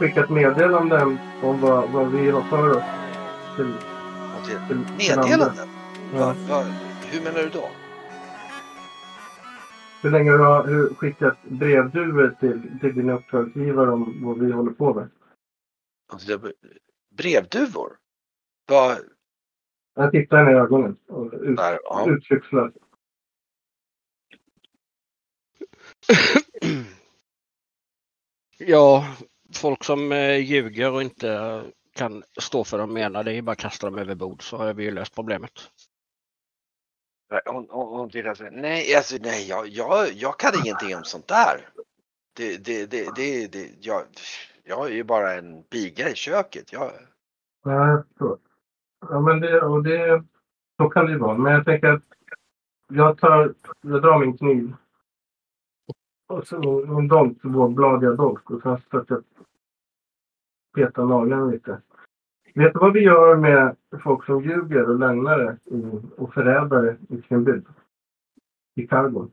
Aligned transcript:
Skickat 0.00 0.30
meddelanden 0.30 1.18
om 1.42 1.60
vad, 1.60 1.90
vad 1.92 2.12
vi 2.12 2.30
har 2.30 2.42
för 2.42 2.70
oss? 2.70 2.84
Till, 3.56 3.74
till 4.46 4.58
till, 4.68 4.76
meddelanden? 5.16 5.68
Ja. 6.12 6.18
Va, 6.18 6.34
va, 6.48 6.62
hur 7.10 7.22
menar 7.24 7.38
du 7.38 7.48
då? 7.48 7.68
Hur 10.02 10.10
länge 10.10 10.30
har 10.30 10.38
du 10.38 10.44
har 10.44 10.66
du 10.66 10.94
skickat 10.94 11.38
brevduvor 11.42 12.36
till, 12.40 12.78
till 12.80 12.94
din 12.94 13.10
uppdragsgivare 13.10 13.90
om 13.90 14.24
vad 14.24 14.38
vi 14.38 14.52
håller 14.52 14.72
på 14.72 14.94
med? 14.94 15.10
Alltså, 16.12 16.38
det- 16.38 16.52
Brevduvor? 17.16 17.96
Va, 18.68 18.96
Jag 19.94 20.10
tittar 20.12 20.36
henne 20.36 20.50
i 20.50 20.54
ögonen 20.54 20.96
och 21.08 21.32
ut, 21.32 21.56
där, 21.56 21.78
ja. 21.84 22.06
uttryckslöst. 22.10 22.76
Ja, 28.58 29.04
folk 29.60 29.84
som 29.84 30.12
eh, 30.12 30.36
ljuger 30.36 30.92
och 30.92 31.02
inte 31.02 31.62
kan 31.94 32.22
stå 32.40 32.64
för 32.64 32.78
vad 32.78 32.88
de 32.88 32.94
menar, 32.94 33.24
det 33.24 33.32
är 33.32 33.42
bara 33.42 33.52
att 33.52 33.58
kasta 33.58 33.86
dem 33.86 33.98
över 33.98 34.14
bord 34.14 34.42
så 34.42 34.56
har 34.56 34.74
vi 34.74 34.84
ju 34.84 34.90
löst 34.90 35.14
problemet. 35.14 35.52
Hon, 37.44 37.66
hon, 37.70 37.98
hon 37.98 38.10
tittar 38.10 38.34
så 38.34 38.44
nej, 38.50 38.94
alltså, 38.96 39.16
nej 39.20 39.48
jag, 39.48 39.68
jag, 39.68 40.12
jag 40.12 40.38
kan 40.38 40.52
ingenting 40.64 40.96
om 40.96 41.04
sånt 41.04 41.28
där. 41.28 41.68
Det, 42.36 42.64
det, 42.64 42.90
det, 42.90 43.08
det, 43.16 43.52
det, 43.52 43.70
jag, 43.80 44.02
jag 44.64 44.86
är 44.86 44.94
ju 44.94 45.04
bara 45.04 45.34
en 45.34 45.62
piga 45.62 46.08
i 46.08 46.14
köket. 46.14 46.72
Jag, 46.72 46.92
Ja, 47.62 47.88
jag 47.88 48.06
förstår. 48.06 48.38
Ja, 49.00 49.20
men 49.20 49.40
det, 49.40 49.60
och 49.60 49.82
det, 49.82 50.24
så 50.76 50.88
kan 50.88 51.06
det 51.06 51.12
ju 51.12 51.18
vara. 51.18 51.38
Men 51.38 51.52
jag 51.52 51.64
tänker 51.64 51.88
att 51.88 52.02
jag, 52.88 53.18
tar, 53.18 53.54
jag 53.80 54.02
drar 54.02 54.18
min 54.18 54.38
kniv. 54.38 54.74
Och 56.28 56.46
så 56.46 56.58
min 56.86 57.08
dolk, 57.08 57.38
vågbladiga 57.42 58.10
dolk. 58.10 58.50
Och 58.50 58.62
sen 58.62 58.78
försöker 58.78 59.14
jag 59.14 59.24
peta 60.74 61.04
naglarna 61.04 61.46
lite. 61.46 61.80
Vet 62.54 62.72
du 62.72 62.78
vad 62.78 62.92
vi 62.92 63.00
gör 63.00 63.36
med 63.36 63.76
folk 64.02 64.24
som 64.24 64.44
ljuger 64.44 64.90
och 64.90 64.98
lögnare 64.98 65.56
och 66.16 66.34
förrädare 66.34 66.96
i 67.08 67.22
sin 67.28 67.44
bygd? 67.44 67.66
I 68.74 68.86
Kargon. 68.86 69.32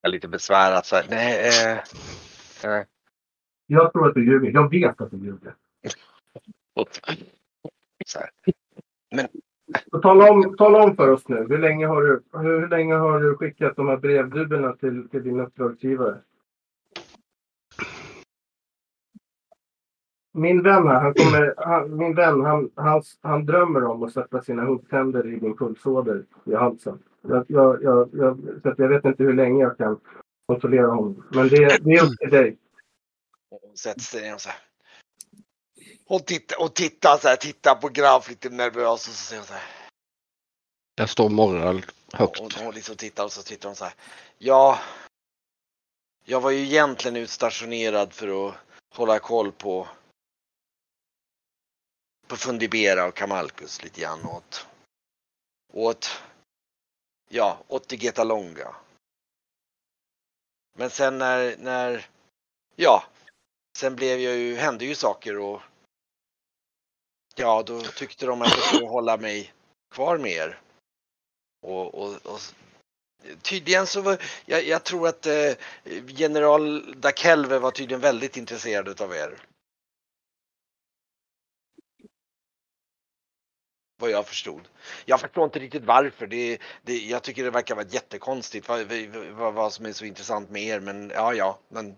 jag 0.00 0.10
är 0.10 0.12
lite 0.12 0.28
besvärad 0.28 0.86
så 0.86 0.96
här, 0.96 1.06
nej, 1.10 1.48
eh, 1.48 1.78
eh, 2.70 2.84
Jag 3.66 3.92
tror 3.92 4.08
att 4.08 4.14
du 4.14 4.26
ljuger. 4.26 4.50
Jag 4.50 4.70
vet 4.70 5.00
att 5.00 5.10
du 5.10 5.16
ljuger. 5.16 5.54
här. 9.10 9.28
Så 9.90 9.98
tala, 9.98 10.30
om, 10.30 10.56
tala 10.56 10.82
om 10.82 10.96
för 10.96 11.08
oss 11.10 11.28
nu. 11.28 11.46
Hur 11.48 11.58
länge 11.58 11.86
har 11.86 12.02
du, 12.02 12.22
hur, 12.32 12.60
hur 12.60 12.68
länge 12.68 12.94
har 12.94 13.20
du 13.20 13.36
skickat 13.36 13.76
de 13.76 13.88
här 13.88 13.96
brevduvorna 13.96 14.72
till, 14.72 15.08
till 15.08 15.22
din 15.22 15.40
uppdragsgivare? 15.40 16.18
Min 20.34 20.62
vän 20.62 20.88
här, 20.88 21.00
han 21.00 21.14
kommer, 21.14 21.54
han, 21.56 21.96
min 21.96 22.14
vän, 22.14 22.40
han, 22.40 22.70
han, 22.74 23.02
han 23.22 23.46
drömmer 23.46 23.84
om 23.84 24.02
att 24.02 24.12
sätta 24.12 24.42
sina 24.42 24.64
huggtänder 24.64 25.26
i 25.26 25.38
din 25.38 25.56
pulsåder 25.56 26.24
i 26.44 26.54
halsen. 26.54 26.98
Jag, 27.22 27.44
jag, 27.48 27.82
jag, 27.82 28.08
jag, 28.12 28.38
så 28.62 28.68
att 28.68 28.78
jag 28.78 28.88
vet 28.88 29.04
inte 29.04 29.22
hur 29.22 29.34
länge 29.34 29.62
jag 29.62 29.78
kan 29.78 30.00
kontrollera 30.46 30.86
honom. 30.86 31.24
Men 31.30 31.48
det, 31.48 31.84
det 31.84 31.90
är 31.90 32.04
upp 32.04 32.18
till 32.18 32.30
dig. 32.30 32.56
Och 33.50 33.60
Hon 33.62 34.22
ner 34.22 34.34
och 34.34 34.40
så 34.40 34.48
här. 34.48 34.67
Hon 36.08 36.20
tittar, 36.20 36.60
och 36.60 36.74
tittar 36.74 37.18
så 37.18 37.28
här, 37.28 37.36
tittar 37.36 37.74
på 37.74 37.88
Graf 37.88 38.28
lite 38.28 38.48
nervös 38.48 39.08
och 39.08 39.14
så 39.14 39.24
säger 39.24 39.40
hon 39.40 39.46
så 39.46 39.52
här. 39.52 39.62
Där 40.96 41.06
står 41.06 41.28
morral 41.28 41.86
högt. 42.12 42.38
Hon, 42.38 42.50
hon 42.58 42.74
liksom 42.74 42.96
tittar 42.96 43.24
och 43.24 43.32
så 43.32 43.42
tittar 43.42 43.68
hon 43.68 43.76
så 43.76 43.84
här. 43.84 43.94
Ja. 44.38 44.80
Jag 46.24 46.40
var 46.40 46.50
ju 46.50 46.58
egentligen 46.58 47.16
utstationerad 47.16 48.12
för 48.12 48.48
att 48.48 48.54
hålla 48.94 49.18
koll 49.18 49.52
på 49.52 49.88
på 52.26 52.36
Fundibera 52.36 53.06
och 53.06 53.14
Kamalkus 53.14 53.82
lite 53.82 54.00
grann 54.00 54.24
åt 54.24 54.66
åt 55.72 56.22
ja, 57.28 57.58
åt 57.68 57.92
Geta 57.92 58.24
Longa. 58.24 58.74
Men 60.78 60.90
sen 60.90 61.18
när, 61.18 61.56
när 61.56 62.06
ja, 62.76 63.04
sen 63.76 63.96
blev 63.96 64.20
jag 64.20 64.36
ju, 64.36 64.56
hände 64.56 64.84
ju 64.84 64.94
saker 64.94 65.38
och 65.38 65.62
ja, 67.38 67.62
då 67.66 67.80
tyckte 67.80 68.26
de 68.26 68.42
att 68.42 68.48
jag 68.48 68.64
skulle 68.64 68.86
hålla 68.86 69.16
mig 69.16 69.52
kvar 69.90 70.18
med 70.18 70.32
er. 70.32 70.60
Och, 71.62 71.94
och, 71.94 72.26
och 72.26 72.40
tydligen 73.42 73.86
så 73.86 74.00
var, 74.00 74.22
jag, 74.46 74.64
jag 74.64 74.84
tror 74.84 75.08
att 75.08 75.26
eh, 75.26 75.52
general 76.06 76.94
Dakelve 77.00 77.58
var 77.58 77.70
tydligen 77.70 78.00
väldigt 78.00 78.36
intresserad 78.36 78.88
utav 78.88 79.12
er. 79.14 79.38
Vad 84.00 84.10
jag 84.10 84.26
förstod. 84.26 84.68
Jag 85.04 85.20
förstår 85.20 85.44
inte 85.44 85.58
riktigt 85.58 85.84
varför. 85.84 86.26
Det, 86.26 86.58
det, 86.82 86.98
jag 86.98 87.22
tycker 87.22 87.44
det 87.44 87.50
verkar 87.50 87.74
vara 87.74 87.86
jättekonstigt 87.86 88.68
vad, 88.68 88.92
vad, 89.32 89.54
vad 89.54 89.72
som 89.72 89.86
är 89.86 89.92
så 89.92 90.04
intressant 90.04 90.50
med 90.50 90.62
er. 90.62 90.80
Men 90.80 91.10
ja, 91.10 91.34
ja, 91.34 91.58
men. 91.68 91.96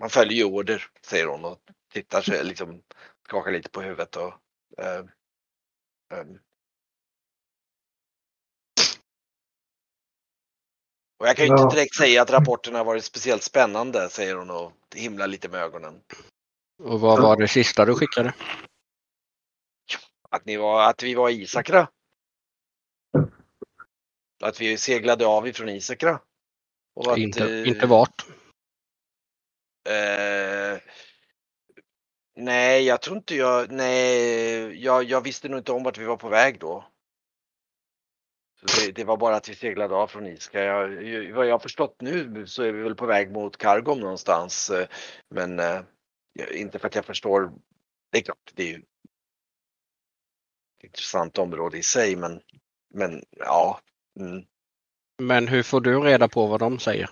Man 0.00 0.10
följer 0.10 0.36
ju 0.38 0.44
order, 0.44 0.90
säger 1.02 1.26
hon 1.26 1.44
och 1.44 1.58
tittar 1.92 2.22
sig 2.22 2.44
liksom 2.44 2.82
skakar 3.28 3.50
lite 3.52 3.70
på 3.70 3.82
huvudet 3.82 4.16
och. 4.16 4.34
eh, 4.78 5.04
ehm. 6.14 6.38
Och 11.18 11.26
jag 11.28 11.36
kan 11.36 11.44
ju 11.46 11.52
Ja. 11.52 11.62
inte 11.62 11.76
direkt 11.76 11.96
säga 11.96 12.22
att 12.22 12.30
rapporten 12.30 12.74
har 12.74 12.84
varit 12.84 13.04
speciellt 13.04 13.42
spännande, 13.42 14.08
säger 14.10 14.34
hon 14.34 14.50
och 14.50 14.72
himlar 14.94 15.26
lite 15.26 15.48
med 15.48 15.60
ögonen. 15.60 16.00
Och 16.82 17.00
vad 17.00 17.22
var 17.22 17.36
det 17.36 17.48
sista 17.48 17.84
du 17.84 17.94
skickade? 17.94 18.34
Att, 20.30 20.44
ni 20.44 20.56
var, 20.56 20.90
att 20.90 21.02
vi 21.02 21.14
var 21.14 21.30
i 21.30 21.42
Isakra. 21.42 21.88
Att 24.42 24.60
vi 24.60 24.78
seglade 24.78 25.26
av 25.26 25.48
ifrån 25.48 25.68
Isakra. 25.68 26.20
Och 26.94 27.12
att, 27.12 27.18
inte, 27.18 27.44
eh, 27.44 27.68
inte 27.68 27.86
vart. 27.86 28.26
Eh, 29.88 30.78
nej, 32.38 32.86
jag 32.86 33.02
tror 33.02 33.16
inte 33.16 33.34
jag, 33.34 33.72
nej, 33.72 34.84
jag, 34.84 35.04
jag 35.04 35.20
visste 35.20 35.48
nog 35.48 35.60
inte 35.60 35.72
om 35.72 35.82
vart 35.82 35.98
vi 35.98 36.04
var 36.04 36.16
på 36.16 36.28
väg 36.28 36.60
då. 36.60 36.84
Det, 38.60 38.92
det 38.92 39.04
var 39.04 39.16
bara 39.16 39.36
att 39.36 39.48
vi 39.48 39.54
seglade 39.54 39.94
av 39.94 40.06
från 40.06 40.26
Iska. 40.26 40.60
Jag, 40.64 41.04
jag, 41.04 41.34
vad 41.34 41.46
jag 41.46 41.54
har 41.54 41.58
förstått 41.58 42.00
nu 42.00 42.46
så 42.46 42.62
är 42.62 42.72
vi 42.72 42.82
väl 42.82 42.94
på 42.94 43.06
väg 43.06 43.32
mot 43.32 43.56
Kargom 43.56 44.00
någonstans. 44.00 44.70
eh, 44.70 44.88
Men 45.28 45.58
eh, 45.58 45.80
inte 46.52 46.78
för 46.78 46.86
att 46.86 46.94
jag 46.94 47.04
förstår. 47.04 47.52
Det 48.10 48.18
är 48.18 48.22
klart, 48.22 48.52
det 48.54 48.62
är 48.62 48.66
ju 48.66 48.82
ett 50.78 50.84
intressant 50.84 51.38
område 51.38 51.78
i 51.78 51.82
sig, 51.82 52.16
men, 52.16 52.40
men 52.94 53.24
ja. 53.30 53.80
Mm. 54.20 54.44
Men 55.22 55.48
hur 55.48 55.62
får 55.62 55.80
du 55.80 56.00
reda 56.00 56.28
på 56.28 56.46
vad 56.46 56.60
de 56.60 56.78
säger? 56.78 57.10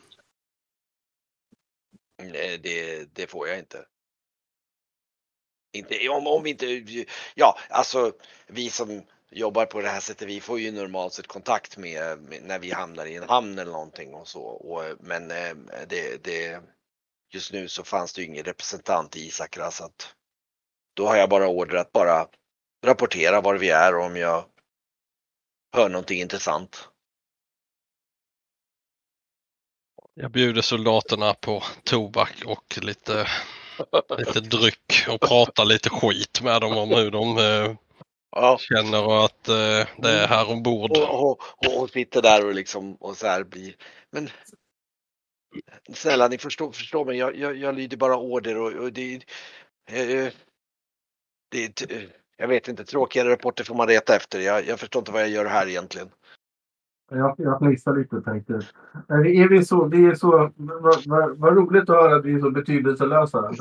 Nej, 2.22 2.58
det, 2.58 3.04
det 3.14 3.26
får 3.26 3.48
jag 3.48 3.58
inte. 3.58 3.86
Inte 5.76 6.08
om, 6.08 6.26
om 6.26 6.42
vi 6.42 6.50
inte, 6.50 6.84
ja 7.34 7.58
alltså 7.68 8.12
vi 8.46 8.70
som 8.70 9.02
jobbar 9.30 9.66
på 9.66 9.80
det 9.80 9.88
här 9.88 10.00
sättet, 10.00 10.28
vi 10.28 10.40
får 10.40 10.60
ju 10.60 10.72
normalt 10.72 11.12
sett 11.12 11.26
kontakt 11.26 11.76
med, 11.76 12.18
med 12.18 12.42
när 12.42 12.58
vi 12.58 12.72
hamnar 12.72 13.06
i 13.06 13.16
en 13.16 13.28
hamn 13.28 13.58
eller 13.58 13.72
någonting 13.72 14.14
och 14.14 14.28
så. 14.28 14.42
Och, 14.42 14.82
men 15.00 15.30
eh, 15.30 15.54
det, 15.88 16.24
det, 16.24 16.60
just 17.30 17.52
nu 17.52 17.68
så 17.68 17.84
fanns 17.84 18.12
det 18.12 18.22
ju 18.22 18.26
ingen 18.26 18.44
representant 18.44 19.16
i 19.16 19.26
Isakra 19.26 19.70
så 19.70 19.84
att 19.84 20.14
då 20.94 21.06
har 21.06 21.16
jag 21.16 21.28
bara 21.28 21.48
order 21.48 21.76
att 21.76 21.92
bara 21.92 22.26
rapportera 22.84 23.40
var 23.40 23.54
vi 23.54 23.70
är 23.70 23.96
och 23.96 24.04
om 24.04 24.16
jag 24.16 24.44
hör 25.72 25.88
någonting 25.88 26.20
intressant. 26.20 26.88
Jag 30.14 30.30
bjuder 30.30 30.62
soldaterna 30.62 31.34
på 31.34 31.62
tobak 31.84 32.42
och 32.46 32.78
lite, 32.82 33.28
lite 34.18 34.40
dryck 34.40 35.06
och 35.08 35.20
pratar 35.20 35.64
lite 35.64 35.90
skit 35.90 36.42
med 36.42 36.60
dem 36.60 36.78
om 36.78 36.90
hur 36.90 37.10
de 37.10 37.38
eh, 37.38 37.76
Ja. 38.30 38.58
känner 38.58 39.24
att 39.24 39.48
eh, 39.48 39.88
det 39.96 40.10
är 40.10 40.26
här 40.26 40.50
ombord. 40.50 40.90
Och, 40.90 41.30
och, 41.30 41.82
och, 41.82 41.90
sitter 41.90 42.22
där 42.22 42.46
och 42.46 42.54
liksom 42.54 42.94
och 42.94 43.16
så 43.16 43.26
här 43.26 43.44
blir. 43.44 43.74
Men 44.10 44.30
snälla 45.92 46.28
ni 46.28 46.38
förstår, 46.38 46.72
förstår 46.72 47.04
mig, 47.04 47.18
jag, 47.18 47.36
jag, 47.36 47.56
jag 47.56 47.74
lyder 47.74 47.96
bara 47.96 48.16
order 48.16 48.56
och, 48.56 48.72
och 48.72 48.92
det, 48.92 49.14
eh, 49.90 50.32
det 51.50 51.82
eh, 51.90 52.02
jag 52.36 52.48
vet 52.48 52.68
inte, 52.68 52.84
tråkigare 52.84 53.30
rapporter 53.30 53.64
får 53.64 53.74
man 53.74 53.88
leta 53.88 54.16
efter. 54.16 54.40
Jag, 54.40 54.66
jag 54.66 54.80
förstår 54.80 55.00
inte 55.00 55.12
vad 55.12 55.22
jag 55.22 55.28
gör 55.28 55.46
här 55.46 55.68
egentligen. 55.68 56.10
Jag, 57.10 57.34
jag 57.38 57.58
fnissar 57.58 57.96
lite 57.96 58.20
tänkte. 58.20 58.52
Är 59.08 59.22
vi, 59.22 59.42
är 59.42 59.48
vi 59.48 59.64
så, 59.64 59.84
vi 59.84 60.06
är 60.06 60.14
så, 60.14 60.52
vad, 61.36 61.56
roligt 61.56 61.82
att 61.82 61.96
höra 61.96 62.16
att 62.16 62.24
vi 62.24 62.34
är 62.34 62.40
så 62.40 62.50
betydelselösa. 62.50 63.40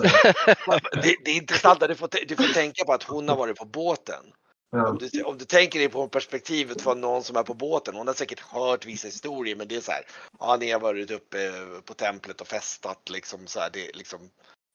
Det, 1.04 1.16
det 1.26 1.32
är 1.32 1.38
intressant, 1.38 1.80
du 1.80 1.96
får, 1.96 2.10
du 2.28 2.36
får 2.36 2.54
tänka 2.54 2.86
på 2.86 2.94
att 2.94 3.04
hon 3.04 3.30
har 3.30 3.36
varit 3.36 3.58
på 3.58 3.66
båten. 3.66 4.24
Ja. 4.72 4.90
Om 4.90 4.98
du, 4.98 5.24
om 5.24 5.38
du 5.38 5.46
tänker 5.46 5.80
dig 5.80 5.90
på 5.90 6.08
perspektivet 6.08 6.82
från 6.82 7.02
någon 7.02 7.24
som 7.24 7.36
är 7.36 7.44
på 7.44 7.54
båten. 7.54 7.96
Hon 7.96 8.08
har 8.08 8.14
säkert 8.14 8.40
hört 8.40 8.86
vissa 8.86 9.08
historier 9.08 9.56
men 9.56 9.68
det 9.68 9.76
är 9.76 9.82
så 9.82 9.92
här. 9.92 10.02
Ja, 10.40 10.58
ni 10.60 10.72
har 10.72 10.80
varit 10.80 11.12
uppe 11.12 11.38
på 11.86 11.94
templet 11.94 12.42
och 12.42 12.48
festat 12.48 13.10
liksom 13.10 13.40
så 13.46 13.60
här. 13.60 13.70
Det, 13.74 13.90
är 13.90 13.98
liksom, 13.98 14.20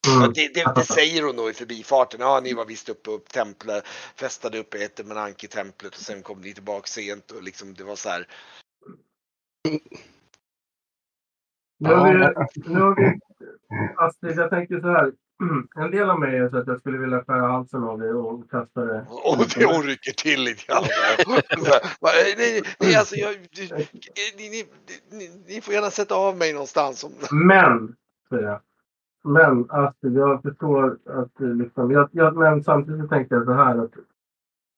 Mm. 0.08 0.32
det, 0.32 0.54
det, 0.54 0.72
det 0.74 0.84
säger 0.84 1.22
hon 1.22 1.36
nog 1.36 1.50
i 1.50 1.52
förbifarten. 1.52 2.20
Ja, 2.20 2.40
ni 2.44 2.54
var 2.54 2.64
visst 2.64 2.88
uppe 2.88 3.10
på 3.10 3.18
templet, 3.18 3.86
festade 4.16 4.58
uppe 4.58 4.78
i 4.78 4.84
Etemenanki 4.84 5.48
templet 5.48 5.94
och 5.94 6.00
sen 6.00 6.22
kom 6.22 6.40
ni 6.40 6.54
tillbaka 6.54 6.86
sent 6.86 7.30
och 7.30 7.42
liksom 7.42 7.74
det 7.74 7.84
var 7.84 7.96
så 7.96 8.08
här. 8.08 8.26
Nu 11.78 11.94
har 11.94 12.12
vi, 12.12 12.70
nu 12.72 12.80
har 12.80 12.96
vi, 12.96 13.20
Astrid, 13.96 14.38
jag 14.38 14.50
tänker 14.50 14.80
så 14.80 14.88
här. 14.88 15.12
En 15.76 15.90
del 15.90 16.10
av 16.10 16.20
mig 16.20 16.36
är 16.36 16.48
så 16.48 16.56
att 16.56 16.66
jag 16.66 16.80
skulle 16.80 16.98
vilja 16.98 17.24
skära 17.24 17.52
halsen 17.52 17.82
av 17.82 17.98
dig 17.98 18.10
och 18.10 18.50
kasta 18.50 18.84
det. 18.84 19.06
Och 19.08 19.46
det 19.56 19.64
hon 19.64 19.82
rycker 19.82 20.12
till 20.12 20.42
lite 20.42 20.66
grann. 20.66 20.84
Här, 20.84 22.00
bara, 22.00 22.12
nej, 22.36 22.62
nej, 22.80 22.94
alltså 22.94 23.16
jag, 23.16 23.34
du, 23.50 23.68
ni, 24.36 24.50
ni, 24.50 24.64
ni, 25.10 25.44
ni 25.46 25.60
får 25.60 25.74
gärna 25.74 25.90
sätta 25.90 26.14
av 26.14 26.36
mig 26.36 26.52
någonstans. 26.52 27.06
Men, 27.30 27.96
säger 28.28 28.44
jag. 28.44 28.60
Men 29.22 29.66
att 29.68 29.96
jag 30.00 30.42
förstår 30.42 30.98
att 31.04 31.40
eh, 31.40 31.54
liksom, 31.54 31.90
jag, 31.90 32.08
jag, 32.12 32.36
men 32.36 32.64
samtidigt 32.64 33.00
så 33.00 33.08
tänker 33.08 33.34
jag 33.34 33.44
så 33.44 33.52
här 33.52 33.78
att 33.78 33.94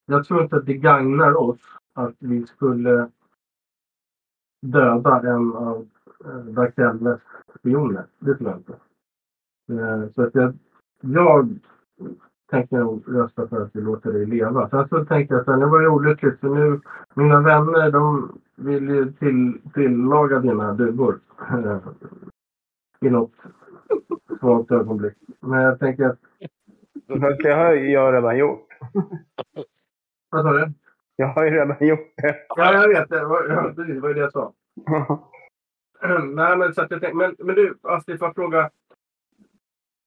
jag 0.05 0.25
tror 0.25 0.43
inte 0.43 0.55
att 0.55 0.65
det 0.65 0.73
gagnar 0.73 1.41
oss 1.41 1.59
att 1.93 2.15
vi 2.19 2.47
skulle 2.47 3.09
döda 4.61 5.19
en 5.19 5.53
av 5.55 5.87
eh, 6.25 6.37
Darkelles 6.37 7.21
spioner. 7.59 8.05
Det 8.19 8.35
tror 8.35 8.49
jag 8.49 8.59
inte. 8.59 8.73
Eh, 9.69 10.09
så 10.15 10.23
att 10.23 10.35
jag, 10.35 10.53
jag 11.01 11.59
tänker 12.49 12.77
nog 12.77 13.03
rösta 13.07 13.47
för 13.47 13.61
att 13.61 13.75
vi 13.75 13.81
låter 13.81 14.13
dig 14.13 14.25
leva. 14.25 14.69
Sen 14.69 14.87
så 14.87 15.05
tänker 15.05 15.35
jag 15.35 15.45
så 15.45 15.51
här, 15.51 15.59
nu 15.59 15.65
var 15.65 15.81
det 15.81 15.87
olyckligt 15.87 16.39
för 16.39 16.49
nu, 16.49 16.81
mina 17.13 17.41
vänner 17.41 17.91
de 17.91 18.37
vill 18.55 18.89
ju 18.89 19.11
till, 19.11 19.61
tillaga 19.73 20.39
dina 20.39 20.73
duvor. 20.73 21.19
I 23.01 23.09
något 23.09 23.33
svagt 24.39 24.71
ögonblick. 24.71 25.13
Men 25.39 25.61
jag 25.61 25.79
tänker 25.79 26.05
att, 26.05 26.19
Fast 27.07 27.43
det 27.43 27.53
har 27.53 27.73
jag 27.73 28.13
redan 28.13 28.37
gjort. 28.37 28.67
vad 30.29 30.43
sa 30.43 30.51
du? 30.53 30.73
Jag 31.15 31.27
har 31.27 31.43
ju 31.43 31.51
redan 31.51 31.87
gjort 31.87 32.13
det. 32.17 32.35
Ja, 32.49 32.73
jag 32.73 32.87
vet. 32.87 33.09
Det 33.09 33.25
var, 33.25 33.47
ja, 33.49 33.73
precis, 33.75 33.95
det 33.95 33.99
var 33.99 34.09
ju 34.09 34.15
det 34.15 34.21
jag 34.21 34.31
sa. 34.31 34.53
Nej, 36.23 36.57
men 36.57 36.73
så 36.73 36.81
att 36.81 36.91
jag 36.91 37.01
tänkte, 37.01 37.17
men, 37.17 37.35
men 37.39 37.55
du, 37.55 37.77
Astrid, 37.81 38.19
får 38.19 38.27
jag 38.27 38.35
fråga. 38.35 38.69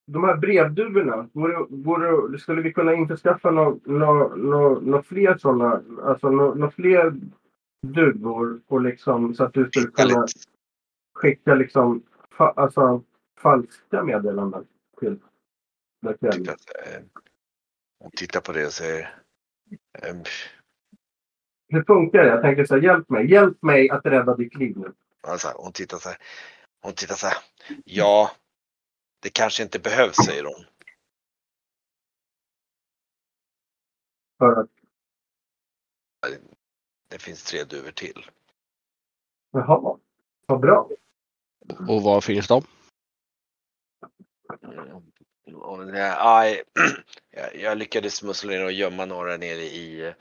De 0.06 0.24
här 0.24 0.36
brevduvorna, 0.36 1.28
vore, 1.32 1.66
vore, 1.68 2.38
skulle 2.38 2.62
vi 2.62 2.72
kunna 2.72 2.94
införskaffa 2.94 3.50
några 3.50 3.76
nå, 3.84 4.32
nå, 4.36 4.80
nå 4.80 5.02
fler 5.02 5.36
sådana? 5.38 5.82
Alltså 6.02 6.30
några 6.30 6.54
nå 6.54 6.70
fler 6.70 7.14
duvor 7.82 8.60
och 8.66 8.80
liksom 8.80 9.34
så 9.34 9.44
att 9.44 9.54
du 9.54 9.66
skulle 9.66 9.86
kunna 9.86 10.26
skicka 11.14 11.54
liksom 11.54 12.02
fa, 12.30 12.52
alltså, 12.56 13.02
falska 13.38 14.02
meddelanden 14.04 14.66
till 14.98 15.20
att, 16.06 16.22
eh, 16.22 17.02
hon 17.98 18.10
tittar 18.10 18.40
på 18.40 18.52
det 18.52 18.66
och 18.66 18.72
säger. 18.72 19.22
ehm, 20.02 20.22
Hur 21.68 21.84
funkar 21.84 22.18
det? 22.18 22.28
Jag 22.28 22.42
tänker 22.42 22.64
så 22.64 22.74
här, 22.74 22.82
hjälp 22.82 23.08
mig. 23.10 23.30
Hjälp 23.30 23.62
mig 23.62 23.90
att 23.90 24.06
rädda 24.06 24.36
ditt 24.36 24.54
liv 24.54 24.78
nu. 24.78 24.92
Alltså, 25.20 25.48
hon 25.56 25.72
tittar 25.72 25.98
så 25.98 26.08
här. 26.08 26.18
Hon 26.80 26.92
tittar 26.94 27.14
så 27.14 27.26
här. 27.26 27.36
Ja, 27.84 28.30
det 29.22 29.30
kanske 29.30 29.62
inte 29.62 29.78
behövs, 29.78 30.16
säger 30.16 30.44
hon. 30.44 30.64
För 34.38 34.60
att, 34.60 34.70
Det 37.08 37.18
finns 37.18 37.44
tre 37.44 37.64
duvor 37.64 37.90
till. 37.90 38.26
jaha, 39.50 39.98
vad 40.46 40.60
bra. 40.60 40.88
Och 41.88 42.02
var 42.02 42.20
finns 42.20 42.48
de? 42.48 42.62
Nej, 45.92 46.62
jag, 47.54 47.78
lyckades 47.78 48.16
smussla 48.16 48.50
ner 48.50 48.64
och 48.64 48.72
gömma 48.72 49.04
några 49.04 49.36
nere 49.36 49.62
i, 49.62 50.14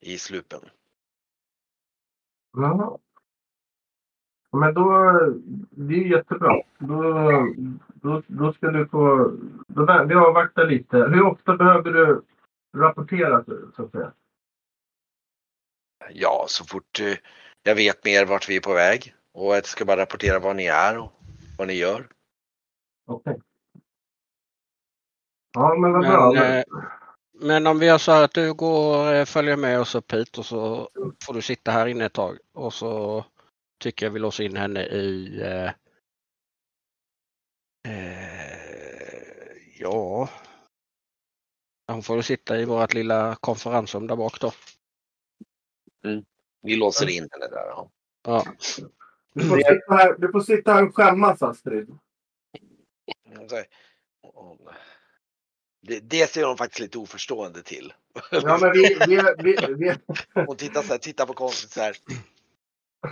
i 0.00 0.18
slupen. 0.18 0.60
Jaha. 2.56 2.98
Men 4.52 4.74
då, 4.74 5.12
det 5.70 5.94
är 5.94 6.16
jättebra. 6.16 6.62
Då, 6.78 7.02
då, 7.94 8.22
då 8.26 8.52
ska 8.52 8.70
du 8.70 8.88
få, 8.88 9.32
då, 9.66 10.04
vi 10.08 10.14
avvaktar 10.14 10.66
lite. 10.66 10.96
Hur 10.96 11.22
ofta 11.22 11.56
behöver 11.56 11.90
du 11.90 12.22
rapportera 12.76 13.44
så, 13.76 13.84
att 13.84 13.90
säga? 13.90 14.12
Ja, 16.10 16.44
så 16.48 16.64
fort 16.64 17.00
jag 17.62 17.74
vet 17.74 18.04
mer 18.04 18.26
vart 18.26 18.48
vi 18.48 18.56
är 18.56 18.60
på 18.60 18.74
väg. 18.74 19.14
Och 19.32 19.56
jag 19.56 19.66
ska 19.66 19.84
bara 19.84 20.00
rapportera 20.00 20.38
var 20.38 20.54
ni 20.54 20.66
är 20.66 20.98
och 20.98 21.12
vad 21.58 21.66
ni 21.66 21.74
gör. 21.74 22.08
Okej. 23.06 23.40
Ja, 25.52 25.74
men 25.74 25.92
vad 25.92 26.00
bra. 26.00 26.32
Men, 26.32 26.58
eh, 26.58 26.64
men 27.32 27.66
om 27.66 27.78
vi 27.78 27.86
gör 27.86 27.98
så 27.98 28.12
här 28.12 28.24
att 28.24 28.34
du 28.34 28.54
går 28.54 29.12
eh, 29.14 29.24
följer 29.24 29.56
med 29.56 29.80
oss 29.80 29.94
upp 29.94 30.12
hit 30.12 30.38
och 30.38 30.46
så 30.46 30.90
får 31.24 31.34
du 31.34 31.42
sitta 31.42 31.70
här 31.70 31.86
inne 31.86 32.04
ett 32.04 32.12
tag 32.12 32.38
och 32.52 32.74
så 32.74 33.24
tycker 33.78 34.06
jag 34.06 34.10
vi 34.10 34.18
låser 34.18 34.44
in 34.44 34.56
henne 34.56 34.82
i 34.82 35.40
eh, 35.42 35.72
eh, 37.92 39.56
ja 39.78 40.28
hon 41.92 42.02
får 42.02 42.22
sitta 42.22 42.58
i 42.58 42.64
vårt 42.64 42.94
lilla 42.94 43.36
konferensrum 43.40 44.06
där 44.06 44.16
bak 44.16 44.40
då. 44.40 44.52
Vi 46.62 46.76
låser 46.76 47.08
in 47.08 47.28
henne 47.32 47.46
där. 47.46 47.66
Ja. 47.66 47.90
Ja. 48.22 48.44
Du 49.34 49.48
får, 49.48 49.56
sitta 49.56 49.94
här, 49.94 50.14
du 50.18 50.32
får 50.32 50.40
sitta 50.40 50.72
här 50.72 50.86
och 50.88 50.96
skämmas 50.96 51.42
Astrid. 51.42 51.98
Och- 54.22 54.58
Det, 55.82 56.00
det 56.00 56.30
ser 56.30 56.44
hon 56.44 56.56
faktiskt 56.56 56.80
lite 56.80 56.98
oförstående 56.98 57.62
till. 57.62 57.92
Ja, 58.30 58.58
men 58.60 58.72
vi, 58.72 58.96
vi, 59.06 59.22
vi, 59.38 59.56
vi, 59.74 59.94
Hon 60.46 60.56
tittar, 60.56 60.82
så 60.82 60.92
här, 60.92 60.98
tittar 60.98 61.26
på 61.26 61.32
konstigt 61.32 61.70
så 61.70 61.80
här. 61.80 61.96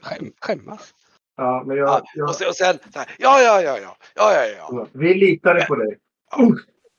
Skäm, 0.02 0.32
skämmas. 0.40 0.94
ja, 1.37 1.64
men 1.66 1.76
jag, 1.76 1.88
Ja, 1.88 2.02
jag, 2.14 2.28
och, 2.28 2.34
sen, 2.34 2.48
och 2.48 2.56
sen 2.56 2.78
så 2.92 2.98
här, 2.98 3.14
ja, 3.18 3.40
ja, 3.42 3.62
ja, 3.62 3.78
ja, 3.78 3.96
ja, 4.14 4.34
ja, 4.34 4.66
ja. 4.70 4.87
vi 4.92 5.14
litade 5.14 5.64
på 5.64 5.75
dig. 5.75 5.98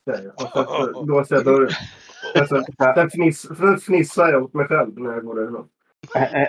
Säger 0.06 0.24
jag. 0.24 0.34
Och 0.34 0.52
sen 0.54 0.94
så 0.94 1.06
låser 1.06 1.36
jag 1.36 1.46
dörren. 1.46 1.70
Sen, 2.48 2.64
sen, 2.96 3.10
fniss, 3.10 3.42
sen 3.58 3.78
fnissar 3.78 4.30
jag 4.30 4.44
åt 4.44 4.54
mig 4.54 4.68
själv 4.68 5.00
när 5.00 5.14
jag 5.14 5.26
går 5.26 5.36
därifrån. 5.36 5.68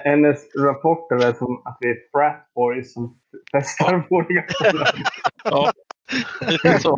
Hennes 0.05 0.55
rapporter 0.55 1.17
är 1.17 1.33
som 1.33 1.63
att 1.65 1.77
vi 1.81 1.91
är 1.91 1.97
frat 2.13 2.51
boys 2.55 2.93
som 2.93 3.19
festar 3.53 4.01
på 4.09 4.27
ställen. 4.55 4.87
Ja, 5.45 5.73
så. 6.81 6.97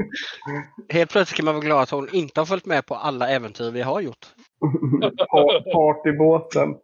Helt 0.88 1.11
plötsligt 1.11 1.37
kan 1.37 1.45
man 1.45 1.54
vara 1.54 1.64
glad 1.64 1.83
att 1.83 1.90
hon 1.90 2.09
inte 2.14 2.40
har 2.40 2.47
följt 2.47 2.66
med 2.66 2.87
på 2.87 2.95
alla 2.95 3.28
äventyr 3.28 3.71
vi 3.71 3.83
har 3.83 4.00
gjort. 4.00 4.26
Pa- 5.31 5.62
Partybåten. 5.73 6.75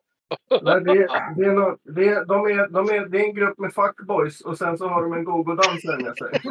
Nej, 0.63 0.81
det, 0.81 0.95
det, 1.37 1.45
är 1.45 1.53
nå- 1.53 1.77
det, 1.95 2.09
är- 2.09 2.25
de 2.25 2.47
är, 2.47 2.69
de 2.69 2.89
är, 2.95 3.07
det 3.07 3.19
är 3.21 3.25
en 3.25 3.35
grupp 3.35 3.59
med 3.59 3.73
fuckboys 3.75 4.41
och 4.41 4.59
sen 4.59 4.79
så 4.79 4.89
har 4.89 5.03
de 5.03 5.13
en 5.13 5.25
go-go-dansare 5.25 6.03
med 6.03 6.17
sig. 6.17 6.41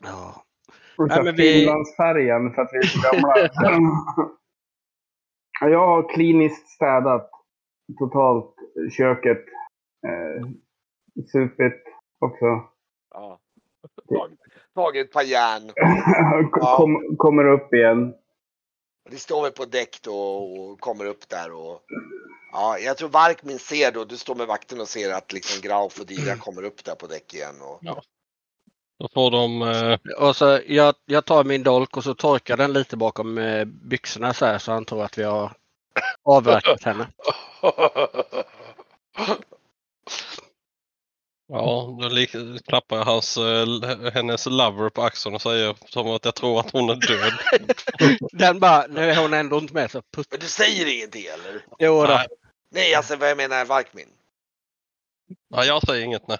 Ja. 0.00 0.44
Och 0.98 1.12
så 1.12 1.22
vi- 1.22 1.32
Finlandsfärjan 1.32 2.54
för 2.54 2.62
att 2.62 2.68
vi 2.72 2.78
är 2.78 2.82
så 2.82 3.00
gamla. 3.12 3.48
Ja, 5.60 5.68
Jag 5.68 5.86
har 5.86 6.14
kliniskt 6.14 6.68
städat 6.68 7.30
totalt 7.98 8.51
köket. 8.96 9.44
Eh, 10.06 10.46
supit 11.32 11.82
också. 12.18 12.46
ja. 13.14 13.38
Tag- 14.08 14.36
Tagit 14.74 15.06
ett 15.06 15.12
par 15.12 15.22
järn. 15.22 15.70
Kom, 16.50 17.16
kommer 17.16 17.44
upp 17.48 17.74
igen. 17.74 18.14
Det 19.10 19.16
står 19.16 19.42
väl 19.42 19.52
på 19.52 19.64
däck 19.64 19.98
då 20.02 20.14
och 20.36 20.80
kommer 20.80 21.04
upp 21.04 21.28
där 21.28 21.52
och 21.52 21.80
Ja, 22.52 22.78
jag 22.78 22.96
tror 22.96 23.08
Varkmin 23.08 23.58
ser 23.58 23.92
då, 23.92 24.04
du 24.04 24.16
står 24.16 24.34
med 24.34 24.46
vakten 24.46 24.80
och 24.80 24.88
ser 24.88 25.12
att 25.14 25.32
liksom 25.32 25.68
Grauf 25.68 26.00
och 26.00 26.06
Dira 26.06 26.36
kommer 26.40 26.62
upp 26.64 26.84
där 26.84 26.94
på 26.94 27.06
däck 27.06 27.34
igen. 27.34 27.54
Och, 27.62 27.80
Då 28.98 29.08
får 29.14 29.30
de... 29.30 29.62
Eh, 29.62 29.98
Och 30.26 30.36
så 30.36 30.60
jag, 30.66 30.94
jag 31.04 31.24
tar 31.24 31.44
min 31.44 31.62
dolk 31.62 31.96
och 31.96 32.04
så 32.04 32.14
torkar 32.14 32.56
den 32.56 32.72
lite 32.72 32.96
bakom 32.96 33.38
eh, 33.38 33.64
byxorna 33.64 34.34
så 34.34 34.46
här 34.46 34.58
så 34.58 34.72
han 34.72 34.84
tror 34.84 35.04
att 35.04 35.18
vi 35.18 35.22
har 35.22 35.52
avverkat 36.24 36.82
henne. 36.82 37.06
ja, 41.48 41.98
då 42.32 42.58
klappar 42.66 42.96
jag 42.96 43.04
hans, 43.04 43.36
eh, 43.36 44.10
hennes 44.14 44.46
lover 44.46 44.88
på 44.88 45.02
axeln 45.02 45.34
och 45.34 45.42
säger 45.42 45.76
som 45.86 46.10
att 46.10 46.24
jag 46.24 46.34
tror 46.34 46.60
att 46.60 46.70
hon 46.70 46.90
är 46.90 46.94
död. 46.94 47.32
Den 48.32 48.60
bara, 48.60 48.86
nu 48.86 49.10
är 49.10 49.16
hon 49.16 49.34
ändå 49.34 49.58
inte 49.58 49.74
med 49.74 49.90
så 49.90 50.02
putt. 50.02 50.26
Men 50.30 50.40
du 50.40 50.48
säger 50.48 50.96
ingenting 50.96 51.24
eller? 51.24 51.64
Jo 51.78 52.02
då. 52.02 52.06
Nej. 52.08 52.26
Nej, 52.70 52.94
alltså 52.94 53.16
vad 53.16 53.30
jag 53.30 53.36
menar 53.36 53.64
Varkmin. 53.64 54.08
Ja, 55.54 55.64
jag 55.64 55.82
säger 55.86 56.04
inget 56.04 56.28
nej. 56.28 56.38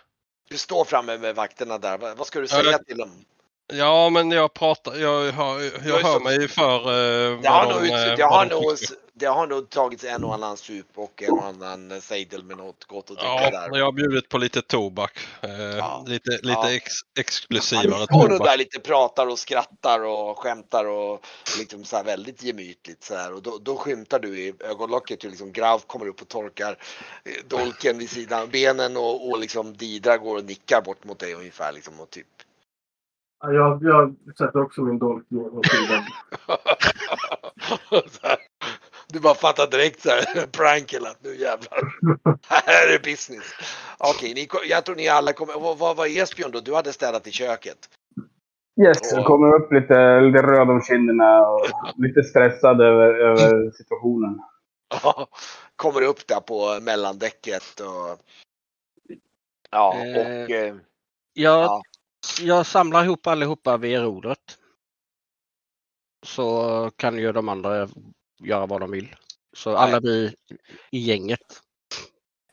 Du 0.48 0.58
står 0.58 0.84
framme 0.84 1.18
med 1.18 1.34
vakterna 1.34 1.78
där. 1.78 1.98
Vad 1.98 2.26
ska 2.26 2.40
du 2.40 2.48
säga 2.48 2.70
jag- 2.70 2.86
till 2.86 2.96
dem? 2.96 3.24
Ja, 3.72 4.10
men 4.10 4.30
jag 4.30 4.54
pratar, 4.54 4.96
jag, 4.96 5.24
jag 5.24 5.64
Jag 5.84 5.98
hör 5.98 6.20
mig 6.20 6.48
för 6.48 6.78
eh, 6.78 7.40
Det 7.40 7.48
har, 7.48 7.66
vad 7.66 7.74
nog, 7.74 7.82
de, 7.82 7.88
eh, 7.88 8.16
det, 8.16 8.22
vad 8.22 8.32
har 8.32 8.46
nog. 8.46 8.76
Det 9.22 9.28
har 9.28 9.46
nog 9.46 9.70
tagits 9.70 10.04
en 10.04 10.24
och 10.24 10.34
annan 10.34 10.56
sup 10.56 10.86
och 10.94 11.22
en 11.22 11.30
och 11.30 11.44
annan 11.44 12.00
sejdel 12.00 12.44
med 12.44 12.56
något 12.56 12.84
gott 12.84 13.10
att 13.10 13.16
dricka 13.16 13.26
Ja, 13.42 13.50
där. 13.50 13.78
jag 13.78 13.84
har 13.84 13.92
bjudit 13.92 14.28
på 14.28 14.38
lite 14.38 14.62
tobak. 14.62 15.18
Eh, 15.40 15.50
Ja. 15.50 16.04
Lite, 16.06 16.30
lite 16.30 16.48
Ja. 16.48 16.70
ex, 16.72 16.92
Ja, 17.14 17.20
exklusivare 17.20 18.04
står 18.04 18.18
nog 18.18 18.30
tobak. 18.30 18.46
där 18.46 18.56
lite 18.58 18.80
pratar 18.80 19.26
och 19.26 19.38
skrattar 19.38 20.04
och 20.04 20.38
skämtar 20.38 20.84
och 20.84 21.26
liksom 21.58 21.84
så 21.84 21.96
här 21.96 22.04
väldigt 22.04 22.42
gemytligt 22.42 23.04
så 23.04 23.14
här 23.14 23.32
och 23.34 23.42
då, 23.42 23.58
då 23.58 23.76
skymtar 23.76 24.18
du 24.18 24.38
i 24.38 24.52
ögonlocket 24.60 25.24
hur 25.24 25.30
liksom 25.30 25.52
Grauf 25.52 25.86
kommer 25.86 26.08
upp 26.08 26.22
och 26.22 26.28
torkar 26.28 26.76
eh, 27.24 27.32
dolken 27.48 27.98
vid 27.98 28.10
sidan 28.10 28.42
av 28.42 28.50
benen 28.50 28.96
och, 28.96 29.30
och 29.30 29.38
liksom 29.38 29.76
Didra 29.76 30.16
går 30.18 30.36
och 30.36 30.44
nickar 30.44 30.82
bort 30.82 31.04
mot 31.04 31.18
dig 31.18 31.34
ungefär 31.34 31.72
liksom 31.72 32.00
och 32.00 32.10
typ. 32.10 32.26
Ja, 33.40 33.52
Jag, 33.52 33.82
jag 33.82 34.16
sätter 34.38 34.62
också 34.62 34.80
min 34.80 34.98
dolk 34.98 35.26
åt 35.32 35.66
sidan. 35.66 36.04
Du 39.12 39.20
bara 39.20 39.34
fattar 39.34 39.66
direkt 39.66 40.00
så 40.02 40.08
här 40.10 40.46
prank 40.52 40.92
eller 40.92 41.10
att 41.10 41.22
nu 41.24 41.36
jävlar. 41.36 41.80
Här 42.48 42.94
är 42.94 42.98
business. 42.98 43.44
Okej, 43.98 44.34
ni, 44.34 44.48
jag 44.68 44.84
tror 44.84 44.96
ni 44.96 45.08
alla 45.08 45.32
kommer. 45.32 45.54
Vad, 45.54 45.78
vad 45.78 45.96
var 45.96 46.06
Esbjörn 46.22 46.50
då? 46.50 46.60
Du 46.60 46.74
hade 46.74 46.92
städat 46.92 47.26
i 47.26 47.30
köket. 47.32 47.78
Yes, 48.86 49.12
jag 49.12 49.26
kommer 49.26 49.54
upp 49.54 49.72
lite, 49.72 50.20
lite 50.20 50.42
röd 50.42 50.70
om 50.70 50.82
kinderna 50.82 51.48
och 51.48 51.66
lite 51.96 52.22
stressad 52.22 52.80
över, 52.80 53.14
över 53.14 53.70
situationen. 53.70 54.40
kommer 55.76 56.02
upp 56.02 56.26
där 56.26 56.40
på 56.40 56.80
mellandäcket 56.80 57.80
och. 57.80 58.18
Ja, 59.70 59.94
Eh, 59.96 60.20
och. 60.20 60.50
Eh, 60.50 60.74
Jag, 61.34 61.64
Ja. 61.64 61.82
jag 62.40 62.66
samlar 62.66 63.04
ihop 63.04 63.26
allihopa 63.26 63.76
vid 63.76 63.98
rodret. 64.00 64.58
Så 66.26 66.90
kan 66.96 67.18
ju 67.18 67.32
de 67.32 67.48
andra 67.48 67.88
göra 68.44 68.66
vad 68.66 68.80
de 68.80 68.90
vill. 68.90 69.16
Så 69.56 69.76
alla 69.76 70.00
vi 70.00 70.34
i 70.90 70.98
gänget. 70.98 71.62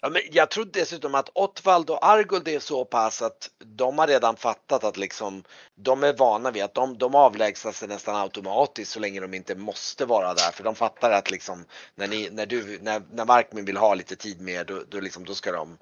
Ja, 0.02 0.10
men 0.10 0.22
jag 0.32 0.52
tror 0.52 0.66
dessutom 0.66 1.16
att 1.16 1.30
Ottvald 1.36 1.90
och 1.90 2.06
Arguld 2.06 2.48
är 2.48 2.60
så 2.60 2.86
pass 2.86 3.22
att 3.22 3.50
de 3.66 3.98
har 3.98 4.08
redan 4.08 4.36
fattat 4.36 4.84
att 4.84 4.98
liksom 4.98 5.44
de 5.76 6.04
är 6.04 6.14
vana 6.14 6.52
vid 6.52 6.64
att 6.64 6.74
de, 6.74 6.98
de 6.98 7.16
avlägsnar 7.16 7.72
sig 7.72 7.88
nästan 7.88 8.16
automatiskt 8.16 8.92
så 8.92 9.00
länge 9.00 9.20
de 9.20 9.34
inte 9.34 9.56
måste 9.56 10.06
vara 10.06 10.34
där. 10.34 10.52
För 10.52 10.64
de 10.64 10.76
fattar 10.76 11.12
att 11.12 11.32
liksom 11.32 11.66
när, 11.96 12.08
ni, 12.08 12.30
när, 12.30 12.46
du, 12.46 12.80
när, 12.82 13.02
när 13.12 13.26
Markmin 13.26 13.66
vill 13.66 13.78
ha 13.78 13.94
lite 13.94 14.16
tid 14.16 14.42
med 14.42 14.68
då, 14.68 14.84
då, 14.90 15.00
liksom, 15.00 15.26
då 15.26 15.36
ska 15.36 15.52
de 15.52 15.78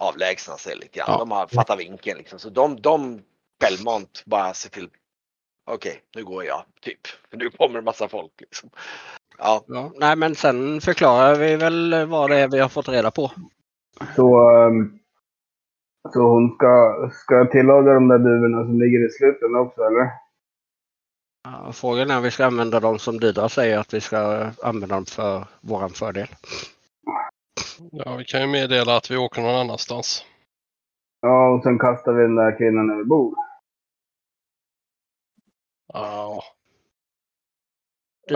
avlägsna 0.00 0.56
sig 0.56 0.76
lite 0.76 0.98
grann. 0.98 1.10
Ja. 1.10 1.18
De 1.18 1.30
har 1.30 1.46
fattat 1.46 1.78
vinkeln 1.78 2.18
liksom. 2.18 2.38
Så 2.38 2.50
de, 2.50 2.80
de 2.80 3.22
självmant 3.62 4.22
bara 4.26 4.54
ser 4.54 4.70
till 4.70 4.88
Okej, 5.64 6.02
nu 6.14 6.24
går 6.24 6.44
jag 6.44 6.64
typ. 6.80 7.06
För 7.30 7.36
nu 7.36 7.50
kommer 7.50 7.78
en 7.78 7.84
massa 7.84 8.08
folk 8.08 8.40
liksom. 8.40 8.70
Ja, 9.38 9.64
Ja, 9.66 9.92
nej 9.96 10.16
men 10.16 10.34
sen 10.34 10.80
förklarar 10.80 11.34
vi 11.34 11.56
väl 11.56 12.06
vad 12.06 12.30
det 12.30 12.38
är 12.38 12.48
vi 12.48 12.58
har 12.58 12.68
fått 12.68 12.88
reda 12.88 13.10
på. 13.10 13.30
Så, 14.16 14.50
ehm, 14.50 14.98
så 16.12 16.20
hon 16.22 16.54
ska, 16.54 16.94
ska 17.12 17.34
jag 17.34 17.50
tillaga 17.50 17.92
de 17.94 18.08
där 18.08 18.18
duvorna 18.18 18.64
som 18.64 18.80
ligger 18.80 19.06
i 19.06 19.10
slutet 19.10 19.50
också 19.56 19.82
eller? 19.82 20.10
Ja, 21.44 21.72
Frågan 21.72 22.10
är 22.10 22.16
om 22.16 22.22
vi 22.22 22.30
ska 22.30 22.46
använda 22.46 22.80
dem 22.80 22.98
som 22.98 23.20
Didra 23.20 23.48
säger 23.48 23.78
att 23.78 23.94
vi 23.94 24.00
ska 24.00 24.50
använda 24.62 24.94
dem 24.94 25.04
för 25.06 25.44
våran 25.60 25.90
fördel. 25.90 26.28
Ja, 27.92 28.16
vi 28.16 28.24
kan 28.24 28.40
ju 28.40 28.46
meddela 28.46 28.96
att 28.96 29.10
vi 29.10 29.16
åker 29.16 29.42
någon 29.42 29.54
annanstans. 29.60 30.24
Ja, 31.20 31.48
och 31.54 31.62
sen 31.62 31.78
kastar 31.78 32.12
vi 32.12 32.22
den 32.22 32.34
där 32.34 32.58
kvinnan 32.58 32.90
över 32.90 33.04
bord. 33.04 33.34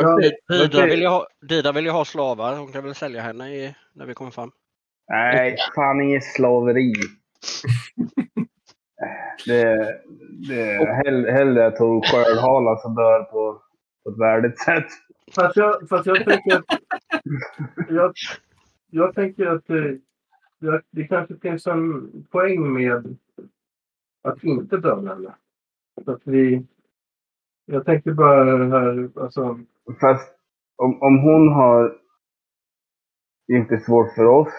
Okej. 0.05 0.91
vill 0.91 1.01
ju 1.01 1.07
ha, 1.07 1.27
Didra 1.49 1.73
vill 1.73 1.85
ju 1.85 1.91
ha 1.91 2.05
slavar. 2.05 2.57
Hon 2.57 2.73
kan 2.73 2.85
väl 2.85 2.95
sälja 2.95 3.23
henne 3.23 3.55
i, 3.55 3.75
när 3.93 4.07
vi 4.07 4.15
kommer 4.15 4.31
fram. 4.31 4.51
Nej, 5.09 5.57
fan 5.75 6.01
inget 6.01 6.25
slaveri. 6.25 6.93
Det, 9.47 10.01
det 10.49 10.95
hell, 11.05 11.27
hellre 11.27 11.67
att 11.67 11.79
hon 11.79 12.03
sköldhalas 12.03 12.85
och 12.85 12.95
dör 12.97 13.23
på, 13.23 13.63
på 14.05 14.11
ett 14.11 14.19
värdigt 14.19 14.59
sätt. 14.59 14.87
Fast 15.35 15.57
jag, 15.57 15.89
fast 15.89 16.07
jag 16.07 16.25
tänker 16.25 16.57
att... 16.57 16.65
Jag, 17.89 18.13
jag 18.91 19.15
tänker 19.15 19.47
att 19.47 19.67
det, 19.67 19.99
det, 20.59 20.83
det 20.91 21.05
kanske 21.05 21.37
finns 21.37 21.67
en 21.67 22.11
poäng 22.31 22.73
med 22.73 23.17
att 24.23 24.45
inte 24.45 24.77
döda 24.77 25.15
henne. 25.15 25.35
Så 26.05 26.11
att 26.11 26.21
vi... 26.25 26.67
Jag 27.67 27.85
tänker 27.85 28.13
bara 28.13 28.69
här, 28.69 29.11
alltså... 29.21 29.59
Fast 30.01 30.33
om, 30.77 31.03
om 31.03 31.19
hon 31.19 31.53
har 31.53 31.99
inte 33.53 33.81
svårt 33.81 34.15
för 34.15 34.25
oss, 34.25 34.53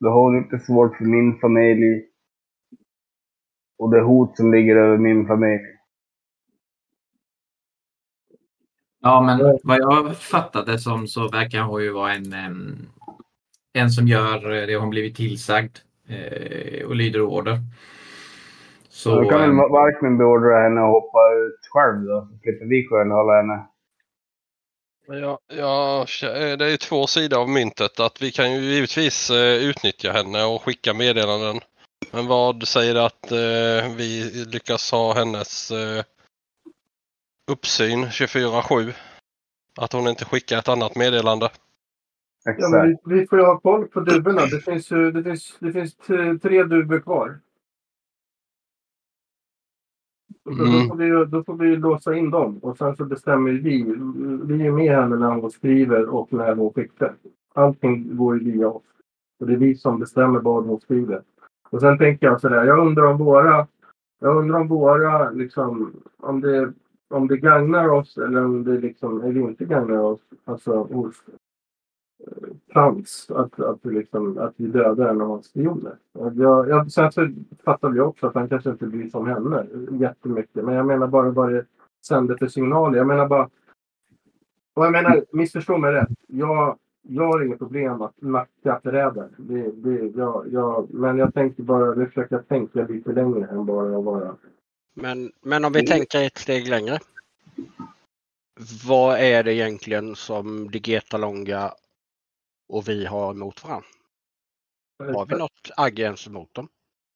då 0.00 0.08
har 0.08 0.22
hon 0.22 0.36
inte 0.36 0.58
svårt 0.58 0.96
för 0.96 1.04
min 1.04 1.38
familj. 1.38 2.04
Och 3.78 3.90
det 3.90 4.02
hot 4.02 4.36
som 4.36 4.52
ligger 4.52 4.76
över 4.76 4.98
min 4.98 5.26
familj. 5.26 5.62
Ja, 9.00 9.22
men 9.22 9.58
vad 9.62 9.78
jag 9.78 10.16
fattade 10.16 10.78
som 10.78 11.06
så 11.06 11.28
verkar 11.28 11.62
hon 11.62 11.82
ju 11.82 11.90
vara 11.90 12.14
en, 12.14 12.34
en 13.72 13.90
som 13.90 14.08
gör 14.08 14.66
det 14.66 14.76
hon 14.76 14.90
blivit 14.90 15.16
tillsagd 15.16 15.78
eh, 16.08 16.86
och 16.86 16.96
lyder 16.96 17.20
order. 17.20 17.58
Så, 19.06 19.22
då 19.22 19.28
kan 19.28 19.42
em, 19.42 19.56
väl 19.56 19.70
Varkmin 19.70 20.18
beordra 20.18 20.62
henne 20.62 20.80
att 20.80 20.90
hoppa 20.90 21.18
ut 21.34 21.60
själv 21.70 22.04
då, 22.04 22.28
så 22.30 22.38
slipper 22.42 22.66
vi 22.66 22.86
sköldhala 22.88 23.36
henne. 23.36 23.66
Ja, 25.08 25.38
ja, 25.48 26.06
det 26.56 26.64
är 26.64 26.68
ju 26.68 26.76
två 26.76 27.06
sidor 27.06 27.40
av 27.40 27.48
myntet. 27.48 28.00
Att 28.00 28.22
vi 28.22 28.30
kan 28.30 28.52
ju 28.52 28.60
givetvis 28.60 29.30
eh, 29.30 29.68
utnyttja 29.68 30.12
henne 30.12 30.44
och 30.44 30.62
skicka 30.62 30.94
meddelanden. 30.94 31.60
Men 32.12 32.26
vad 32.26 32.68
säger 32.68 32.94
att 32.94 33.32
eh, 33.32 33.96
vi 33.96 34.30
lyckas 34.52 34.92
ha 34.92 35.14
hennes 35.14 35.70
eh, 35.70 36.04
uppsyn 37.50 38.04
24-7? 38.04 38.92
Att 39.80 39.92
hon 39.92 40.08
inte 40.08 40.24
skickar 40.24 40.58
ett 40.58 40.68
annat 40.68 40.96
meddelande. 40.96 41.48
Ja, 42.44 42.82
vi, 43.04 43.14
vi 43.14 43.26
får 43.26 43.38
ju 43.38 43.44
ha 43.44 43.60
koll 43.60 43.88
på 43.88 44.00
duvorna. 44.00 44.46
Det 44.46 44.60
finns, 44.60 44.88
det 44.88 45.22
finns, 45.22 45.56
det 45.58 45.72
finns 45.72 45.96
tre 46.42 46.64
duvor 46.64 47.00
kvar. 47.00 47.38
Då, 50.46 50.52
Mm. 50.64 50.88
får 50.88 50.96
vi, 50.96 51.04
ju- 51.06 51.24
då 51.24 51.44
får 51.44 51.54
vi 51.54 51.66
ju 51.68 51.76
låsa 51.76 52.14
in 52.14 52.30
dem 52.30 52.58
och 52.62 52.76
sen 52.78 52.96
så 52.96 53.04
bestämmer 53.04 53.50
vi. 53.50 53.82
Vi 54.56 54.66
är 54.66 54.72
med 54.72 54.96
henne 54.96 55.16
när 55.16 55.30
hon 55.34 55.50
skriver 55.50 56.08
och 56.08 56.32
när 56.32 56.54
hon 56.54 56.72
skickar. 56.72 57.14
Allting 57.54 58.16
går 58.16 58.38
ju 58.38 58.52
via 58.52 58.68
oss. 58.68 58.82
Och 59.40 59.46
det 59.46 59.52
är 59.52 59.56
vi 59.56 59.74
som 59.74 59.98
bestämmer 59.98 60.40
vad 60.40 60.64
hon 60.66 60.80
skriver. 60.80 61.22
Och 61.70 61.80
sen 61.80 61.98
tänker 61.98 62.26
jag 62.26 62.40
sådär, 62.40 62.64
jag 62.64 62.86
undrar 62.86 63.04
om 63.04 63.18
våra, 63.18 63.66
jag 64.20 64.36
undrar 64.36 64.60
om 64.60 64.68
våra, 64.68 65.30
liksom, 65.30 65.92
om 66.20 66.40
det, 66.40 66.72
om 67.10 67.28
det 67.28 67.36
gagnar 67.36 67.88
oss 67.88 68.18
eller 68.18 68.44
om 68.44 68.64
det 68.64 68.78
liksom, 68.80 69.20
eller 69.20 69.40
inte 69.40 69.64
gagnar 69.64 69.98
oss, 69.98 70.20
alltså 70.44 70.82
hos 70.82 71.22
Eh, 72.18 72.72
trams 72.72 73.30
att, 73.30 73.60
att, 73.60 73.78
vi 73.82 73.94
liksom, 73.94 74.38
att 74.38 74.54
vi 74.56 74.66
dödar 74.66 75.08
en 75.08 75.20
av 75.20 75.28
hans 75.28 75.46
spioner. 75.46 75.96
Jag, 76.12 76.68
jag, 76.68 76.92
sen 76.92 77.12
så 77.12 77.28
fattar 77.64 77.90
vi 77.90 78.00
också 78.00 78.26
att 78.26 78.34
han 78.34 78.48
kanske 78.48 78.70
inte 78.70 78.86
blir 78.86 79.10
som 79.10 79.26
henne 79.26 79.66
jättemycket. 80.00 80.64
Men 80.64 80.74
jag 80.74 80.86
menar 80.86 81.06
bara 81.06 81.30
vad 81.30 81.52
det 81.52 81.64
sänder 82.06 82.36
för 82.36 82.46
signaler. 82.46 82.98
Jag 82.98 83.06
menar 83.06 83.28
bara... 83.28 83.50
Och 84.74 84.84
jag 84.84 84.92
menar, 84.92 85.24
missförstå 85.32 85.78
mig 85.78 85.92
rätt. 85.92 86.08
Jag, 86.26 86.78
jag 87.02 87.26
har 87.26 87.44
inget 87.44 87.58
problem 87.58 88.02
att 88.02 88.22
nacka 88.22 88.80
förrädare. 88.82 89.28
Det, 89.36 89.70
det, 89.70 90.06
jag, 90.16 90.46
jag, 90.52 90.94
men 90.94 91.18
jag 91.18 91.34
tänker 91.34 91.62
bara, 91.62 91.94
nu 91.94 92.06
försöker 92.06 92.36
jag 92.36 92.48
tänka 92.48 92.86
lite 92.86 93.12
längre 93.12 93.46
än 93.46 93.66
bara 93.66 93.98
att 93.98 94.04
vara... 94.04 94.36
Men, 94.94 95.32
men 95.42 95.64
om 95.64 95.72
vi 95.72 95.86
tänker 95.86 96.22
ett 96.22 96.38
steg 96.38 96.68
längre. 96.68 96.98
Vad 98.88 99.18
är 99.18 99.42
det 99.44 99.54
egentligen 99.54 100.14
som 100.14 100.70
Digeta 100.70 101.18
Longa 101.18 101.72
och 102.68 102.88
vi 102.88 103.06
har 103.06 103.30
emot 103.30 103.64
varandra? 103.64 103.86
Har 104.98 105.26
vi 105.26 105.36
något 105.36 105.70
agg 105.76 105.98
ens 105.98 106.26
emot 106.26 106.54
dem? 106.54 106.68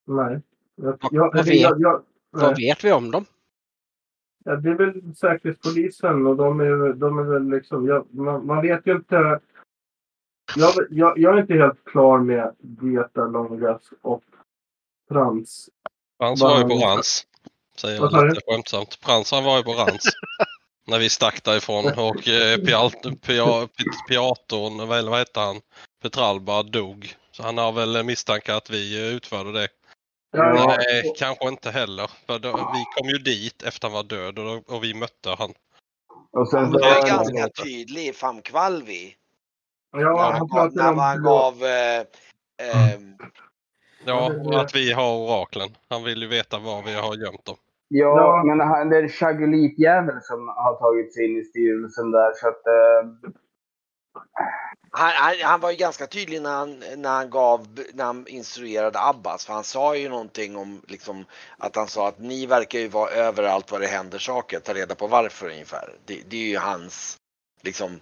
Nej. 0.06 0.40
Jag, 0.74 0.98
Vad- 1.00 1.12
jag, 1.12 1.34
vad 1.34 1.46
jag, 1.46 1.80
jag, 1.80 2.02
Vad 2.30 2.56
vet 2.56 2.84
vi 2.84 2.92
om 2.92 3.10
dem? 3.10 3.24
Ja, 4.44 4.56
det 4.56 4.70
är 4.70 4.74
väl 4.74 5.14
Säkerhetspolisen 5.16 6.26
och 6.26 6.36
de 6.36 6.60
är, 6.60 6.92
de 6.92 7.18
är 7.18 7.22
väl 7.22 7.48
liksom... 7.48 7.86
Jag, 7.86 8.14
man, 8.14 8.46
man 8.46 8.62
vet 8.62 8.86
ju 8.86 8.92
inte... 8.96 9.40
Jag, 10.56 10.74
jag, 10.90 11.18
jag 11.18 11.36
är 11.36 11.40
inte 11.40 11.54
helt 11.54 11.84
klar 11.84 12.18
med 12.18 12.54
Dieta 12.58 13.26
Longas 13.26 13.82
och 14.02 14.24
Frans. 15.08 15.70
Frans 16.18 16.42
var 16.42 16.58
ju 16.58 16.64
på 16.64 16.74
Rans. 16.74 17.26
Säger 17.76 18.00
jag 18.00 18.28
lite 18.28 18.40
skämtsamt. 18.46 18.94
Frans 18.94 19.32
han 19.32 19.44
var 19.44 19.56
ju 19.56 19.62
på 19.62 19.72
Rans. 19.72 20.04
när 20.90 20.98
vi 20.98 21.10
stack 21.10 21.44
därifrån 21.44 21.86
och 21.86 22.28
eh, 22.28 22.56
Pialt- 22.58 23.20
Pia- 23.20 23.68
Pi- 23.68 24.08
Piatorn, 24.08 24.88
vad 24.88 25.04
vad 25.04 25.18
hette 25.18 25.40
han? 25.40 25.60
Petralba 26.02 26.62
dog. 26.62 27.14
Så 27.32 27.42
han 27.42 27.58
har 27.58 27.72
väl 27.72 28.04
misstankar 28.04 28.56
att 28.56 28.70
vi 28.70 29.08
eh, 29.08 29.16
utförde 29.16 29.52
det. 29.52 29.68
Ja, 30.32 30.56
ja. 30.56 30.66
Nej, 30.66 31.12
kanske 31.18 31.48
inte 31.48 31.70
heller. 31.70 32.10
För 32.26 32.38
då, 32.38 32.52
vi 32.52 32.84
kom 32.84 33.08
ju 33.08 33.18
dit 33.18 33.62
efter 33.62 33.88
han 33.88 33.92
var 33.92 34.02
död 34.02 34.38
och, 34.38 34.74
och 34.74 34.84
vi 34.84 34.94
mötte 34.94 35.30
han. 35.38 35.52
Och 36.32 36.48
sen 36.48 36.72
var 36.72 36.80
var 36.80 37.08
ganska 37.08 37.46
det, 37.46 37.62
tydlig 37.62 38.06
i 38.06 38.12
Famkvalvi. 38.12 39.14
Ja, 39.92 39.98
när 39.98 40.22
han 40.22 40.32
han 40.32 40.48
gav, 40.48 40.74
när 40.74 41.02
han 41.02 41.22
gav 41.22 41.64
eh, 41.64 42.00
ehm, 42.62 43.16
Ja, 44.04 44.32
Ja, 44.44 44.60
att 44.60 44.74
vi 44.74 44.92
har 44.92 45.16
oraklen. 45.16 45.76
Han 45.88 46.04
vill 46.04 46.22
ju 46.22 46.28
veta 46.28 46.58
var 46.58 46.82
vi 46.82 46.94
har 46.94 47.16
gömt 47.16 47.44
dem. 47.44 47.56
Ja, 47.90 48.16
Ja. 48.16 48.44
men 48.44 48.60
han, 48.60 48.88
det 48.88 48.96
är 48.98 49.08
Chagulitjävel 49.08 50.20
som 50.22 50.48
har 50.48 50.74
tagit 50.78 51.14
sig 51.14 51.24
in 51.24 51.36
i 51.40 51.44
styrelsen 51.44 52.10
där. 52.10 52.32
Så 52.34 52.48
att, 52.48 52.66
eh, 52.66 53.32
han, 54.90 55.10
han, 55.14 55.34
han 55.42 55.60
var 55.60 55.70
ju 55.70 55.76
ganska 55.76 56.06
tydlig 56.06 56.42
när 56.42 56.50
han, 56.56 56.82
när 56.96 57.10
han 57.10 57.30
gav, 57.30 57.66
när 57.94 58.04
han 58.04 58.26
instruerade 58.26 58.98
Abbas. 59.00 59.46
För 59.46 59.52
han 59.52 59.64
sa 59.64 59.96
ju 59.96 60.08
någonting 60.08 60.56
om 60.56 60.82
liksom, 60.88 61.24
att 61.58 61.76
han 61.76 61.86
sa 61.86 62.08
att 62.08 62.18
ni 62.18 62.46
verkar 62.46 62.78
ju 62.78 62.88
vara 62.88 63.10
överallt 63.10 63.72
var 63.72 63.80
det 63.80 63.86
händer 63.86 64.18
saker. 64.18 64.60
Ta 64.60 64.74
reda 64.74 64.94
på 64.94 65.06
varför 65.06 65.46
ungefär. 65.50 65.94
Det, 66.04 66.22
det 66.30 66.36
är 66.36 66.48
ju 66.48 66.56
hans, 66.58 67.16
liksom. 67.62 68.00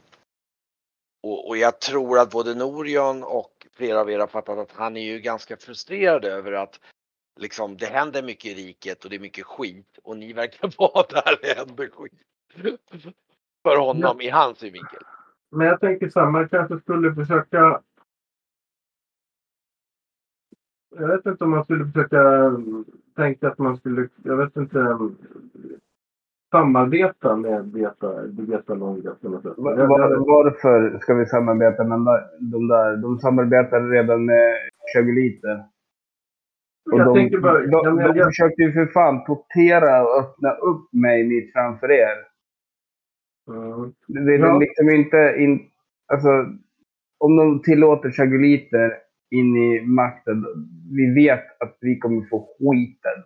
Och, 1.26 1.48
och 1.48 1.56
jag 1.56 1.80
tror 1.80 2.18
att 2.18 2.30
både 2.30 2.54
Norion 2.54 3.24
och 3.24 3.66
flera 3.72 4.00
av 4.00 4.10
er 4.10 4.18
har 4.18 4.26
fattat 4.26 4.58
att 4.58 4.72
han 4.72 4.96
är 4.96 5.02
ju 5.02 5.20
ganska 5.20 5.56
frustrerad 5.56 6.24
över 6.24 6.52
att 6.52 6.80
liksom 7.38 7.76
det 7.76 7.86
händer 7.86 8.22
mycket 8.22 8.44
i 8.44 8.54
riket 8.54 9.04
och 9.04 9.10
det 9.10 9.16
är 9.16 9.20
mycket 9.20 9.46
skit 9.46 9.98
och 10.02 10.16
ni 10.16 10.32
verkar 10.32 10.74
vara 10.78 11.06
där 11.08 11.38
det 11.42 11.58
händer 11.58 11.88
skit. 11.92 12.12
För 13.62 13.76
honom 13.76 14.20
i 14.20 14.28
hans 14.28 14.58
synvinkel. 14.58 15.02
Men 15.50 15.66
jag 15.66 15.80
tänker 15.80 16.08
så 16.08 16.20
här, 16.20 16.30
man 16.30 16.48
kanske 16.48 16.78
skulle 16.78 17.14
försöka... 17.14 17.80
Jag 20.96 21.08
vet 21.08 21.26
inte 21.26 21.44
om 21.44 21.50
man 21.50 21.64
skulle 21.64 21.84
försöka 21.84 22.20
mm, 22.20 22.84
tänka 23.16 23.48
att 23.48 23.58
man 23.58 23.76
skulle, 23.76 24.08
jag 24.22 24.36
vet 24.36 24.56
inte, 24.56 24.80
mm, 24.80 25.16
samarbeta 26.50 27.36
med 27.36 27.64
Beta, 27.64 28.22
Beta 28.26 28.74
Longa 28.74 29.14
på 29.14 29.28
något 29.28 29.42
sätt. 29.42 29.52
var, 29.56 30.26
varför 30.26 30.98
ska 30.98 31.14
vi 31.14 31.26
samarbeta 31.26 31.84
med 31.84 31.98
de 32.40 32.68
där? 32.68 32.96
De 32.96 33.18
samarbetar 33.18 33.90
redan 33.90 34.24
med 34.24 34.56
Chaguliter. 34.94 35.64
Och 36.92 36.98
Jag 36.98 37.14
de, 37.30 37.40
bara- 37.40 37.60
de, 37.66 37.70
jag 38.00 38.14
de 38.14 38.18
jag- 38.18 38.26
försökte 38.28 38.62
ju 38.62 38.72
för 38.72 38.86
fan 38.86 39.24
tortera 39.24 40.02
och 40.02 40.18
öppna 40.20 40.50
upp 40.52 40.92
mig 40.92 41.24
mitt 41.24 41.52
framför 41.52 41.90
er. 41.90 42.16
Mm. 43.48 43.92
Det 44.06 44.34
är 44.34 44.38
Ja. 44.38 44.58
liksom 44.58 44.90
inte... 44.90 45.34
In, 45.38 45.60
alltså, 46.12 46.28
om 47.18 47.36
de 47.36 47.62
tillåter 47.62 48.10
Chaguliter 48.10 48.92
in 49.30 49.56
i 49.56 49.80
makten, 49.86 50.44
vi 50.92 51.14
vet 51.14 51.60
att 51.60 51.76
vi 51.80 51.98
kommer 51.98 52.26
få 52.30 52.40
skiten. 52.58 53.24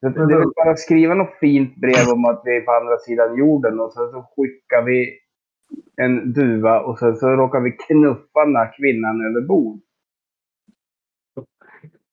Så 0.00 0.08
det 0.08 0.34
är 0.34 0.38
väl 0.38 0.52
bara 0.56 0.70
att 0.70 0.78
skriva 0.78 1.14
något 1.14 1.34
fint 1.40 1.76
brev 1.76 2.12
om 2.14 2.24
att 2.24 2.42
vi 2.44 2.56
är 2.56 2.60
på 2.60 2.72
andra 2.72 2.98
sidan 2.98 3.36
jorden 3.38 3.80
och 3.80 3.92
sen 3.92 4.10
så 4.10 4.22
skickar 4.36 4.82
vi 4.82 5.18
en 5.96 6.32
duva 6.32 6.80
och 6.80 6.98
sen 6.98 7.16
så 7.16 7.28
råkar 7.30 7.60
vi 7.60 7.72
knuffa 7.72 8.44
den 8.44 8.56
här 8.56 8.72
kvinnan 8.76 9.26
över 9.26 9.40
bord. 9.46 9.80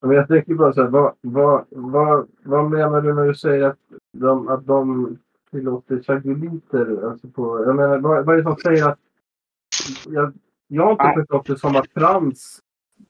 Men 0.01 0.11
jag 0.11 0.27
tänker 0.27 0.53
bara 0.53 0.73
så 0.73 0.81
här, 0.81 0.89
vad, 0.89 1.13
vad, 1.21 1.65
vad, 1.69 2.27
vad 2.43 2.71
menar 2.71 3.01
du 3.01 3.13
när 3.13 3.25
du 3.25 3.35
säger 3.35 3.63
att 3.63 3.79
de, 4.13 4.47
att 4.47 4.65
de 4.65 5.17
tillåter 5.51 6.03
chaguliter? 6.03 7.09
Alltså 7.09 7.27
på, 7.27 7.63
jag 7.65 7.75
menar, 7.75 7.97
vad, 7.97 8.25
vad 8.25 8.33
är 8.35 8.37
det 8.37 8.43
som 8.43 8.55
säger 8.55 8.89
att... 8.89 8.99
Jag, 10.07 10.33
jag 10.67 10.83
har 10.83 10.91
inte 10.91 11.03
Nej. 11.03 11.15
förstått 11.15 11.45
det 11.45 11.57
som 11.57 11.75
att 11.75 11.91
Frans 11.93 12.59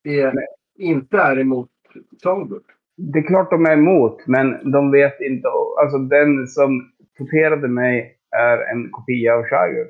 är, 0.03 0.33
inte 0.77 1.17
är 1.17 1.39
emot 1.39 1.69
Songbird. 2.23 2.63
Det 2.97 3.19
är 3.19 3.27
klart 3.27 3.49
de 3.49 3.65
är 3.65 3.73
emot, 3.73 4.27
men 4.27 4.71
de 4.71 4.91
vet 4.91 5.21
inte. 5.21 5.47
Alltså 5.81 5.97
den 5.97 6.47
som 6.47 6.91
torterade 7.17 7.67
mig 7.67 8.17
är 8.31 8.57
en 8.71 8.91
kopia 8.91 9.35
av 9.35 9.43
Chagur. 9.43 9.87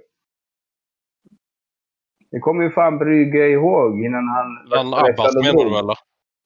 Det 2.31 2.39
kommer 2.39 2.63
ju 2.63 2.69
fan 2.69 2.97
Brygge 2.97 3.47
ihåg 3.47 4.01
innan 4.01 4.27
han... 4.27 4.57
Han 4.69 4.93
Abbas 4.93 5.35
menar 5.35 5.69
du 5.69 5.79
eller? 5.79 5.95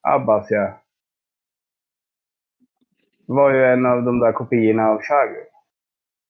Abbas, 0.07 0.47
ja. 0.49 0.79
Det 3.27 3.33
var 3.33 3.53
ju 3.53 3.63
en 3.63 3.85
av 3.85 4.03
de 4.03 4.19
där 4.19 4.31
kopiorna 4.31 4.87
av 4.87 5.01
Chagur. 5.01 5.53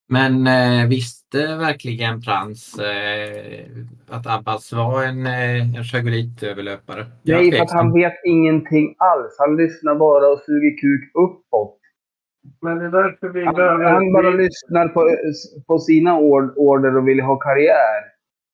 Men 0.09 0.47
eh, 0.47 0.89
visste 0.89 1.37
verkligen 1.37 2.21
Prans 2.21 2.79
eh, 2.79 3.65
att 4.09 4.27
Abbas 4.39 4.73
var 4.73 5.03
en, 5.03 5.25
eh, 5.25 5.61
en 5.61 5.75
är 5.75 7.05
Nej, 7.23 7.51
för 7.51 7.63
att 7.63 7.71
han 7.71 7.93
vet 7.93 8.13
ingenting 8.25 8.95
alls. 8.97 9.35
Han 9.39 9.57
lyssnar 9.57 9.95
bara 9.95 10.27
och 10.27 10.39
suger 10.39 10.77
kuk 10.81 11.11
uppåt. 11.13 11.79
Men 12.61 12.77
det 12.77 12.85
är 12.85 12.91
därför 12.91 13.29
vi 13.29 13.45
Han, 13.45 13.55
behöver... 13.55 13.85
han 13.85 14.13
bara 14.13 14.31
vi, 14.31 14.37
lyssnar 14.37 14.87
på, 14.87 15.09
på 15.67 15.79
sina 15.79 16.19
ord, 16.19 16.53
order 16.55 16.97
och 16.97 17.07
vill 17.07 17.21
ha 17.21 17.35
karriär. 17.35 18.03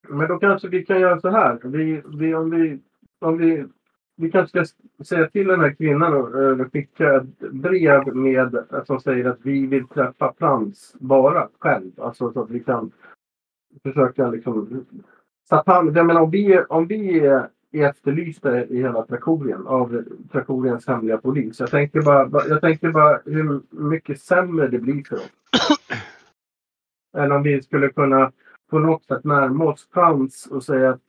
men 0.10 0.28
då 0.28 0.40
kanske 0.40 0.68
vi 0.68 0.86
kan 0.86 1.00
göra 1.00 1.20
så 1.20 1.30
här. 1.30 1.60
Vi, 1.64 2.02
vi, 2.20 2.36
om 2.36 2.50
vi, 2.50 2.80
om 3.22 3.38
vi, 3.38 3.66
vi 4.20 4.32
kanske 4.32 4.66
ska 4.66 4.76
säga 5.04 5.30
till 5.30 5.48
den 5.48 5.60
här 5.60 5.74
kvinnan 5.74 6.14
och 6.14 6.72
skicka 6.72 7.16
ett 7.16 7.40
brev 7.40 8.16
med, 8.16 8.64
som 8.86 9.00
säger 9.00 9.26
att 9.26 9.40
vi 9.42 9.68
vill 9.68 9.88
träffa 9.88 10.34
Frans 10.40 10.96
bara 11.00 11.50
själv. 11.60 11.92
Alltså 11.98 12.34
så 12.34 12.42
att 12.44 12.50
vi 12.50 12.60
kan 12.60 12.92
försöka 13.84 14.30
liksom... 14.30 14.86
Så 15.50 15.56
att 15.56 15.68
han, 15.68 15.94
jag 15.94 16.06
menar, 16.06 16.22
om 16.22 16.32
vi, 16.32 16.60
om 16.70 16.88
vi 16.88 17.20
är 17.20 17.50
efterlysta 17.72 18.66
i 18.66 18.78
hela 18.78 19.06
Trakorien 19.06 19.68
av 19.68 20.04
Trakoriens 20.32 20.88
hemliga 20.88 21.18
polis. 21.18 21.60
Jag 21.60 21.72
tänker 21.72 22.02
bara, 22.02 22.48
jag 22.48 22.62
tänker 22.62 22.92
bara 22.92 23.22
hur 23.26 23.62
mycket 23.70 24.22
sämre 24.22 24.68
det 24.68 24.80
blir 24.80 25.04
för 25.04 25.16
oss. 25.16 25.32
Eller 27.18 27.32
om 27.36 27.44
vi 27.44 27.62
skulle 27.62 27.90
kunna 27.90 28.32
på 28.70 28.80
något 28.80 29.06
sätt 29.06 29.24
närma 29.24 29.66
oss 29.66 29.88
Frans 29.94 30.48
och 30.52 30.64
säga 30.64 30.90
att 30.90 31.02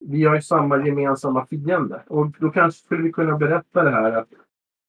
vi 0.00 0.24
har 0.24 0.34
ju 0.34 0.42
samma 0.42 0.86
gemensamma 0.86 1.46
fiende. 1.46 2.02
Och 2.08 2.26
då 2.40 2.50
kanske 2.50 2.80
skulle 2.84 3.02
vi 3.02 3.12
kunna 3.12 3.36
berätta 3.38 3.82
det 3.82 3.90
här 3.90 4.12
att 4.12 4.28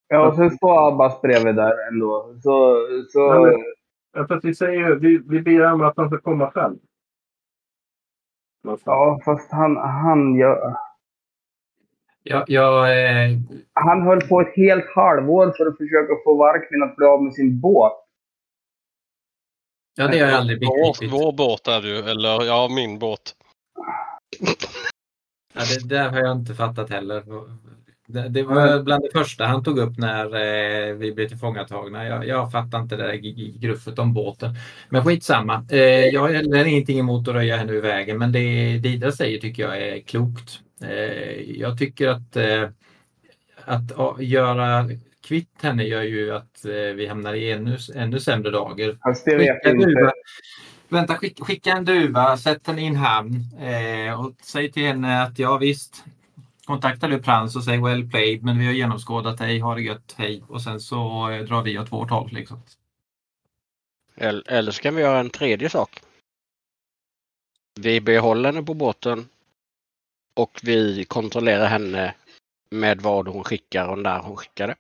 Ja, 0.08 0.28
och 0.28 0.36
sen 0.36 0.52
står 0.52 0.88
Abbas 0.88 1.22
bredvid 1.22 1.56
där 1.56 1.88
ändå. 1.88 2.34
Så, 2.44 2.78
så, 3.10 3.20
Ja, 3.20 3.42
men- 3.42 3.64
Ja, 4.14 4.28
För 4.28 4.36
att 4.36 4.46
vi 4.46 4.56
säger 4.56 4.80
ju, 4.88 5.00
vi, 5.00 5.18
vi 5.18 5.42
begär 5.42 5.74
om 5.74 5.82
att 5.82 5.98
han 5.98 6.08
ska 6.10 6.18
komma 6.20 6.52
själv. 6.52 6.76
Någonstans. 8.64 8.86
ja, 8.96 9.20
fast 9.26 9.52
han, 9.52 9.78
han, 9.78 10.36
gör, 10.36 10.76
Jag, 12.24 12.44
jag, 12.48 12.92
eh, 12.92 13.38
han 13.74 14.02
höll 14.02 14.22
på 14.22 14.42
ett 14.42 14.56
helt 14.56 14.86
halvår 14.96 15.54
för 15.58 15.66
att 15.66 15.78
försöka 15.78 16.14
få 16.24 16.36
Varkmin 16.38 16.84
att 16.84 16.96
bli 16.96 17.06
av 17.06 17.24
med 17.24 17.34
sin 17.34 17.60
båt. 17.62 17.94
ja, 19.96 20.08
det 20.08 20.20
har 20.20 20.28
jag 20.28 20.38
aldrig 20.40 20.60
Vår, 20.68 20.94
begripit. 20.94 21.14
vår 21.22 21.34
båt 21.38 21.68
är 21.68 21.82
ju, 21.82 21.96
eller 21.98 22.46
ja, 22.46 22.68
min 22.76 23.00
båt. 23.00 23.36
Ja, 25.54 25.62
det 25.80 25.96
där 25.96 26.10
har 26.10 26.20
jag 26.20 26.38
inte 26.38 26.54
fattat 26.54 26.90
heller. 26.90 27.24
Det, 28.08 28.30
det 28.30 28.44
var 28.44 28.84
bland 28.84 29.04
det 29.04 29.20
första 29.20 29.46
han 29.46 29.64
tog 29.64 29.80
upp 29.80 29.98
när 29.98 30.26
eh, 30.26 30.94
vi 30.96 31.12
blev 31.12 31.28
tillfångatagna. 31.28 32.06
Jag, 32.06 32.28
jag 32.28 32.52
fattar 32.52 32.80
inte 32.80 32.96
det 32.96 33.04
där 33.04 33.16
gruffet 33.60 34.00
om 34.00 34.14
båten. 34.14 34.56
Men 34.90 35.04
skitsamma. 35.04 35.66
Eh, 35.72 35.80
jag 35.80 36.22
har 36.22 36.30
heller 36.30 36.66
ingenting 36.66 37.00
emot 37.00 37.28
att 37.28 37.34
röja 37.34 37.58
henne 37.58 37.72
ur 37.72 37.82
vägen, 37.82 38.18
men 38.18 38.32
det 38.32 38.78
Didra 38.78 39.12
säger 39.12 39.40
tycker 39.40 39.64
jag 39.64 39.82
är 39.82 40.02
klokt. 40.02 40.60
Eh, 40.84 41.60
jag 41.60 41.78
tycker 41.78 42.08
att 42.08 42.36
eh, 42.36 42.70
att 43.66 43.92
göra 44.20 44.90
kvitt 45.28 45.62
henne 45.62 45.84
gör 45.84 46.02
ju 46.02 46.32
att 46.32 46.66
vi 46.96 47.08
hamnar 47.08 47.34
i 47.34 47.52
ännu, 47.52 47.78
ännu 47.96 48.20
sämre 48.20 48.52
dagar. 48.52 48.98
Fast 49.04 49.26
det 49.26 49.36
vet 49.36 49.58
jag 49.64 49.76
inte. 49.76 50.12
Vänta, 50.92 51.18
skicka, 51.18 51.46
skicka 51.46 51.72
en 51.72 51.86
duva, 51.86 52.38
sätt 52.38 52.68
henne 52.68 52.82
i 52.82 52.88
en 52.88 52.96
hamn 52.96 53.36
eh, 53.60 54.22
och 54.22 54.36
säg 54.42 54.72
till 54.72 54.84
henne 54.84 55.24
att 55.24 55.40
ja 55.40 55.58
visst, 55.58 56.04
kontakta 56.66 57.08
du 57.08 57.22
Prans 57.22 57.56
och 57.56 57.64
säg 57.64 57.82
well 57.82 58.10
played 58.10 58.44
men 58.44 58.60
vi 58.60 58.66
har 58.66 58.74
genomskådat 58.74 59.38
dig, 59.38 59.60
ha 59.60 59.76
det 59.76 59.82
gött, 59.82 60.16
hej. 60.18 60.44
Och 60.48 60.62
sen 60.62 60.80
så 60.80 61.30
eh, 61.30 61.44
drar 61.44 61.62
vi 61.62 61.80
åt 61.80 61.92
vårt 61.92 62.10
håll. 62.10 62.30
Liksom. 62.32 62.62
Eller, 64.16 64.52
eller 64.52 64.72
så 64.72 64.82
kan 64.82 64.96
vi 64.96 65.02
göra 65.02 65.20
en 65.20 65.30
tredje 65.30 65.70
sak. 65.70 66.02
Vi 67.80 68.02
behåller 68.02 68.54
henne 68.54 68.66
på 68.66 68.74
båten 68.74 69.30
och 70.34 70.60
vi 70.64 71.06
kontrollerar 71.06 71.68
henne 71.68 72.16
med 72.70 73.02
vad 73.02 73.28
hon 73.28 73.44
skickar 73.44 73.88
och 73.88 74.00
när 74.00 74.20
hon 74.20 74.38
skickar 74.38 74.68
det. 74.68 74.76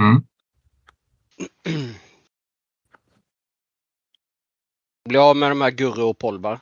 Mm. 0.00 0.22
Bli 5.08 5.18
av 5.18 5.36
med 5.36 5.50
de 5.50 5.60
här 5.60 5.70
Gurre 5.70 6.02
och 6.02 6.18
Polvar. 6.18 6.58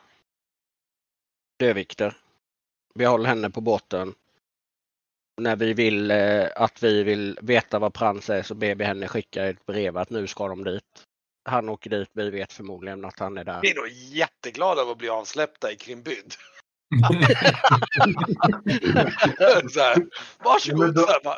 Dövikter. 1.59 2.17
Behåll 2.95 3.25
henne 3.25 3.49
på 3.49 3.61
båten. 3.61 4.13
När 5.41 5.55
vi 5.55 5.73
vill 5.73 6.11
eh, 6.11 6.47
att 6.55 6.83
vi 6.83 7.03
vill 7.03 7.39
veta 7.41 7.79
vad 7.79 7.93
Prans 7.93 8.29
är 8.29 8.41
så 8.43 8.55
ber 8.55 8.75
vi 8.75 8.83
henne 8.83 9.07
skicka 9.07 9.45
ett 9.45 9.65
brev 9.65 9.97
att 9.97 10.09
nu 10.09 10.27
ska 10.27 10.47
de 10.47 10.63
dit. 10.63 10.83
Han 11.49 11.69
åker 11.69 11.89
dit, 11.89 12.09
vi 12.13 12.29
vet 12.29 12.53
förmodligen 12.53 13.05
att 13.05 13.19
han 13.19 13.37
är 13.37 13.43
där. 13.43 13.59
Vi 13.61 13.71
är 13.71 13.75
nog 13.75 13.87
jätteglada 13.89 14.81
av 14.81 14.89
att 14.89 14.97
bli 14.97 15.09
avsläppta 15.09 15.71
i 15.71 15.75
Krimbyd. 15.75 16.33
så 19.71 19.79
här, 19.79 20.07
varsågod. 20.43 20.95
då- 20.95 21.01
Så 21.01 21.07
här, 21.07 21.23
bara, 21.23 21.37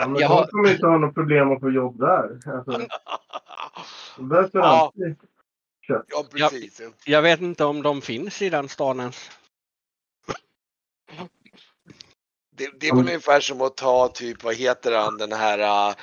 Ja, 0.00 0.08
men 0.08 0.14
Jag 0.20 0.30
de 0.30 0.34
har- 0.34 0.46
kommer 0.46 0.70
inte 0.72 0.86
ha 0.86 0.98
något 0.98 1.14
problem 1.14 1.52
att 1.52 1.60
få 1.60 1.70
jobb 1.70 1.98
där. 2.00 2.38
Alltså, 2.46 2.86
Ja. 4.52 4.62
alltid. 4.64 5.16
Ja, 5.86 6.24
precis. 6.30 6.80
Jag 7.04 7.22
vet 7.22 7.40
inte 7.40 7.64
om 7.64 7.82
de 7.82 8.02
finns 8.02 8.42
i 8.42 8.50
den 8.50 8.68
stan 8.68 9.00
ens. 9.00 9.30
Det, 12.56 12.70
det 12.80 12.88
är 12.88 12.94
väl 12.94 13.00
ungefär 13.00 13.40
som 13.40 13.60
att 13.60 13.76
ta 13.76 14.08
typ, 14.08 14.42
vad 14.42 14.54
heter 14.54 14.92
han, 14.92 15.18
den 15.18 15.32
här, 15.32 15.58
äh, 15.58 15.94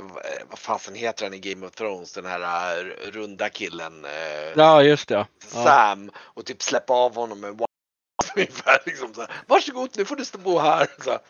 vad- 0.00 0.58
fasen 0.58 0.94
heter 0.94 1.24
han 1.24 1.34
i 1.34 1.38
Game 1.38 1.66
of 1.66 1.72
Thrones, 1.72 2.12
den 2.12 2.26
här 2.26 2.40
äh, 2.78 3.10
runda 3.10 3.48
killen, 3.48 4.04
äh, 4.04 4.10
Ja, 4.56 4.82
just 4.82 5.08
det. 5.08 5.14
Ja. 5.14 5.26
Sam, 5.64 6.10
och 6.18 6.46
typ 6.46 6.62
släppa 6.62 6.92
av 6.94 7.14
honom 7.14 7.40
med 7.40 7.60
ungefär 8.36 8.82
liksom 8.86 9.14
så 9.14 9.20
här, 9.20 9.30
varsågod 9.46 9.90
nu 9.96 10.04
får 10.04 10.16
du 10.16 10.24
stå 10.24 10.58
här. 10.58 10.86
Så 11.04 11.10
här. 11.10 11.20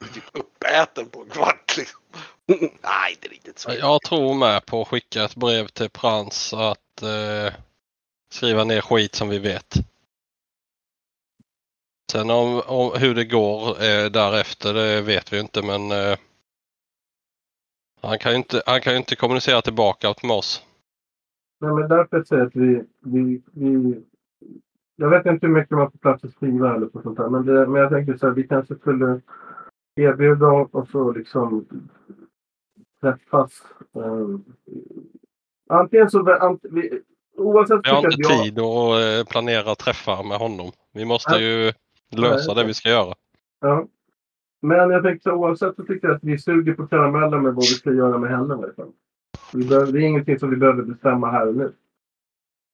typ 0.14 0.24
uppäten 0.32 1.10
på 1.10 1.22
en 1.22 1.30
kvart 1.30 1.76
liksom. 1.76 2.00
Nej, 2.82 3.12
inte 3.12 3.28
riktigt 3.28 3.58
så. 3.58 3.70
Jag 3.80 4.02
tror 4.02 4.34
med 4.34 4.66
på 4.66 4.82
att 4.82 4.88
skicka 4.88 5.24
ett 5.24 5.36
brev 5.36 5.66
till 5.66 5.90
Prans 5.90 6.54
att 6.54 7.02
eh, 7.02 7.54
skriva 8.30 8.64
ner 8.64 8.80
skit 8.80 9.14
som 9.14 9.28
vi 9.28 9.38
vet. 9.38 9.74
Sen 12.12 12.30
om, 12.30 12.62
om 12.66 12.90
hur 13.00 13.14
det 13.14 13.24
går 13.24 13.68
eh, 13.68 14.10
därefter 14.10 14.74
det 14.74 15.02
vet 15.02 15.32
vi 15.32 15.40
inte 15.40 15.62
men 15.62 15.90
eh, 15.90 16.18
han, 18.02 18.18
kan 18.18 18.32
ju 18.32 18.38
inte, 18.38 18.62
han 18.66 18.80
kan 18.80 18.92
ju 18.92 18.98
inte 18.98 19.16
kommunicera 19.16 19.62
tillbaka 19.62 20.14
med 20.22 20.36
oss. 20.36 20.66
Nej, 21.60 21.72
men 21.72 21.88
därför 21.88 22.22
säger 22.22 22.42
jag 22.42 22.48
att 22.48 22.56
vi, 22.56 22.84
vi, 23.00 23.42
vi... 23.52 24.02
Jag 24.96 25.10
vet 25.10 25.26
inte 25.26 25.46
hur 25.46 25.54
mycket 25.54 25.70
man 25.70 25.90
får 25.90 25.98
plats 25.98 26.24
att 26.24 26.32
skriva 26.32 26.74
eller 26.74 26.86
på 26.86 27.02
sånt 27.02 27.16
där. 27.16 27.28
Men, 27.28 27.46
det, 27.46 27.66
men 27.66 27.80
jag 27.80 27.90
tänker 27.90 28.16
så 28.16 28.26
här, 28.26 28.34
vi 28.34 28.48
kanske 28.48 28.74
skulle 28.74 29.20
erbjuda 29.96 30.46
och 30.46 30.88
så 30.88 31.12
liksom 31.12 31.66
träffas. 33.12 33.62
Um, 33.92 34.44
antingen 35.68 36.10
så... 36.10 36.32
Ant, 36.34 36.60
vi, 36.70 37.00
oavsett 37.36 37.80
Vi 37.84 37.90
har 37.90 37.96
inte 37.98 38.16
jag- 38.18 38.42
tid 38.44 38.58
att 38.58 39.00
eh, 39.26 39.32
planera 39.32 39.74
träffar 39.74 40.22
med 40.22 40.38
honom. 40.38 40.72
Vi 40.92 41.04
måste 41.04 41.32
Ja. 41.34 41.40
ju 41.40 41.72
lösa 42.16 42.54
det 42.54 42.64
vi 42.64 42.74
ska 42.74 42.88
göra. 42.88 43.14
Ja. 43.60 43.86
Men 44.62 44.90
jag 44.90 45.02
tänkte 45.02 45.30
oavsett 45.30 45.76
så 45.76 45.84
tycker 45.84 46.08
jag 46.08 46.16
att 46.16 46.24
vi 46.24 46.38
suger 46.38 46.74
på 46.74 46.86
karamellen 46.86 47.42
med 47.42 47.54
vad 47.54 47.64
vi 47.64 47.74
ska 47.74 47.92
göra 47.92 48.18
med 48.18 48.30
henne. 48.30 48.68
Vi 49.52 49.64
behöver, 49.64 49.92
det 49.92 49.98
är 49.98 50.02
ingenting 50.06 50.38
som 50.38 50.50
vi 50.50 50.56
behöver 50.56 50.82
bestämma 50.82 51.30
här 51.30 51.48
och 51.48 51.54
nu. 51.54 51.72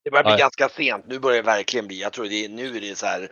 Det 0.04 0.10
börjar 0.10 0.24
bli 0.24 0.30
Nej. 0.32 0.38
ganska 0.40 0.68
sent. 0.68 1.04
Nu 1.08 1.18
börjar 1.18 1.36
det 1.36 1.46
verkligen 1.46 1.86
bli. 1.86 2.00
Jag 2.00 2.12
tror 2.12 2.24
det 2.24 2.44
är, 2.44 2.48
nu 2.48 2.76
är 2.76 2.80
det 2.80 2.98
så 2.98 3.06
här 3.06 3.28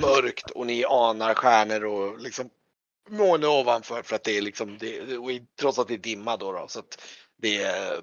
mörkt 0.00 0.50
och 0.50 0.66
ni 0.66 0.84
anar 0.84 1.34
stjärnor 1.34 1.84
och 1.84 2.18
liksom 2.20 2.50
måne 3.10 3.46
ovanför 3.46 4.02
för 4.02 4.16
att 4.16 4.24
det 4.24 4.36
är 4.38 4.42
liksom, 4.42 4.78
det, 4.78 5.16
och 5.18 5.32
i- 5.32 5.46
trots 5.60 5.78
att 5.78 5.88
det 5.88 5.94
är 5.94 5.98
dimma 5.98 6.36
då. 6.36 6.52
då 6.52 6.68
så 6.68 6.78
att 6.78 7.02
det 7.42 7.62
är, 7.62 7.98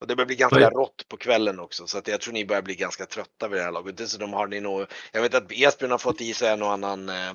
och 0.00 0.06
det 0.06 0.16
börjar 0.16 0.26
bli 0.26 0.36
ganska 0.36 0.70
rått 0.70 1.08
på 1.08 1.16
kvällen 1.16 1.60
också 1.60 1.86
så 1.86 1.98
att 1.98 2.08
jag 2.08 2.20
tror 2.20 2.34
ni 2.34 2.46
börjar 2.46 2.62
bli 2.62 2.74
ganska 2.74 3.06
trötta 3.06 3.48
vid 3.48 3.58
det 3.60 3.64
här 3.64 3.72
laget. 3.72 3.96
Dessutom 3.96 4.32
har 4.32 4.46
ni 4.46 4.60
nog, 4.60 4.86
jag 5.12 5.22
vet 5.22 5.34
att 5.34 5.52
Esbjörn 5.52 5.90
har 5.90 5.98
fått 5.98 6.20
i 6.20 6.34
sig 6.34 6.48
en 6.52 6.62
och 6.62 6.72
annan 6.72 7.08
eh, 7.08 7.30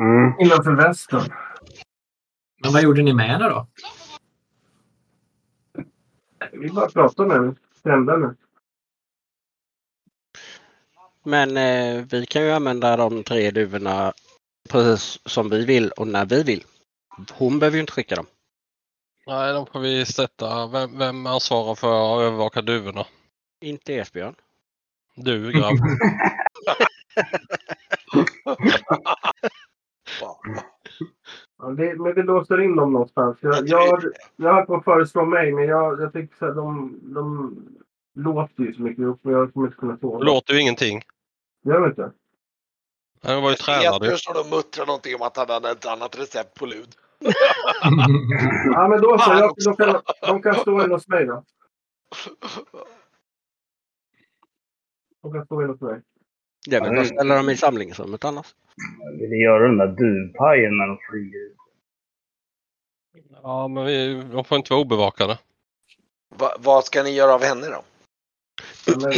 Mm. 0.00 0.32
Innanför 0.40 0.76
västen. 0.76 1.20
Men 2.62 2.72
vad 2.72 2.82
gjorde 2.82 3.02
ni 3.02 3.12
med 3.12 3.26
henne 3.26 3.48
då? 3.48 3.66
Vi 6.52 6.68
bara 6.68 6.88
pratar 6.88 7.26
med 7.26 7.36
henne. 7.36 7.54
Skrämde 7.78 8.12
henne. 8.12 8.34
Men 11.24 11.56
eh, 11.56 12.04
vi 12.10 12.26
kan 12.26 12.42
ju 12.42 12.50
använda 12.50 12.96
de 12.96 13.24
tre 13.24 13.50
duvorna 13.50 14.12
precis 14.70 15.18
som 15.26 15.48
vi 15.50 15.64
vill 15.64 15.90
och 15.90 16.08
när 16.08 16.26
vi 16.26 16.42
vill. 16.42 16.64
Hon 17.32 17.58
behöver 17.58 17.76
ju 17.76 17.80
inte 17.80 17.92
skicka 17.92 18.14
dem. 18.14 18.26
Nej, 19.26 19.52
då 19.52 19.66
får 19.72 19.80
vi 19.80 20.06
sätta. 20.06 20.66
Vem, 20.66 20.98
vem 20.98 21.26
ansvarar 21.26 21.74
för 21.74 22.16
att 22.16 22.22
övervaka 22.22 22.62
duvorna? 22.62 23.06
Inte 23.60 23.94
Esbjörn. 23.94 24.34
Du 25.16 25.52
grabb. 25.52 25.76
Ja, 31.58 31.70
det, 31.70 31.94
men 31.94 32.14
vi 32.14 32.22
låser 32.22 32.60
in 32.60 32.76
dem 32.76 32.92
någonstans. 32.92 33.38
Jag, 33.40 33.68
jag, 33.68 34.02
jag 34.36 34.54
höll 34.54 34.66
på 34.66 34.74
att 34.74 34.84
föreslå 34.84 35.24
mig, 35.24 35.52
men 35.52 35.64
jag, 35.64 36.00
jag 36.00 36.12
tycker 36.12 36.36
så 36.36 36.46
här, 36.46 36.52
de, 36.52 36.98
de 37.02 37.56
låter 38.14 38.62
ju 38.62 38.74
så 38.74 38.82
mycket 38.82 39.04
upp. 39.04 39.18
Men 39.22 39.34
jag 39.34 39.52
kommer 39.52 39.66
inte 39.66 39.78
kunna 39.78 39.98
sova. 39.98 40.18
Låter 40.18 40.54
ju 40.54 40.60
ingenting. 40.60 41.02
Gör 41.64 41.80
de 41.80 41.90
inte? 41.90 42.12
Han 43.22 43.42
var 43.42 43.50
ju 43.50 43.56
ju. 43.56 43.94
Esbjörn 43.94 44.18
står 44.18 44.40
och 44.40 44.46
muttrar 44.46 44.86
någonting 44.86 45.14
om 45.14 45.22
att 45.22 45.36
han 45.36 45.50
hade 45.50 45.70
ett 45.70 45.86
annat 45.86 46.18
recept 46.18 46.54
på 46.54 46.66
lud. 46.66 46.94
Ja, 48.74 48.88
men 48.88 49.00
då 49.00 49.18
så. 49.18 49.30
Jag, 49.30 49.54
de, 49.64 49.76
kan, 49.76 50.02
de 50.20 50.42
kan 50.42 50.54
stå 50.54 50.84
in 50.84 50.90
hos 50.90 51.08
mig 51.08 51.26
då. 51.26 51.44
De 55.22 55.32
kan 55.32 55.44
stå 55.44 55.62
in 55.62 55.68
hos 55.68 55.80
mig. 55.80 56.00
Det 56.66 56.76
är 56.76 56.80
väl 56.80 56.98
att 56.98 57.06
ställa 57.06 57.34
dem 57.36 57.50
i 57.50 57.56
samlingsrummet 57.56 58.24
annars. 58.24 58.54
Jag 59.00 59.20
ville 59.20 59.36
göra 59.36 59.66
den 59.66 59.78
där 59.78 59.86
duvpajen 59.86 60.78
när 60.78 60.86
de 60.86 60.98
flyger 61.10 61.38
ut. 61.38 61.56
Ja, 63.42 63.68
men 63.68 63.84
vi, 63.84 64.22
de 64.32 64.44
får 64.44 64.58
inte 64.58 64.72
vara 64.72 64.80
obevakade. 64.82 65.38
Va, 66.36 66.56
vad 66.58 66.84
ska 66.84 67.02
ni 67.02 67.10
göra 67.10 67.34
av 67.34 67.42
henne 67.42 67.66
då? 67.66 67.82
Ja, 68.86 68.94
Men, 69.02 69.12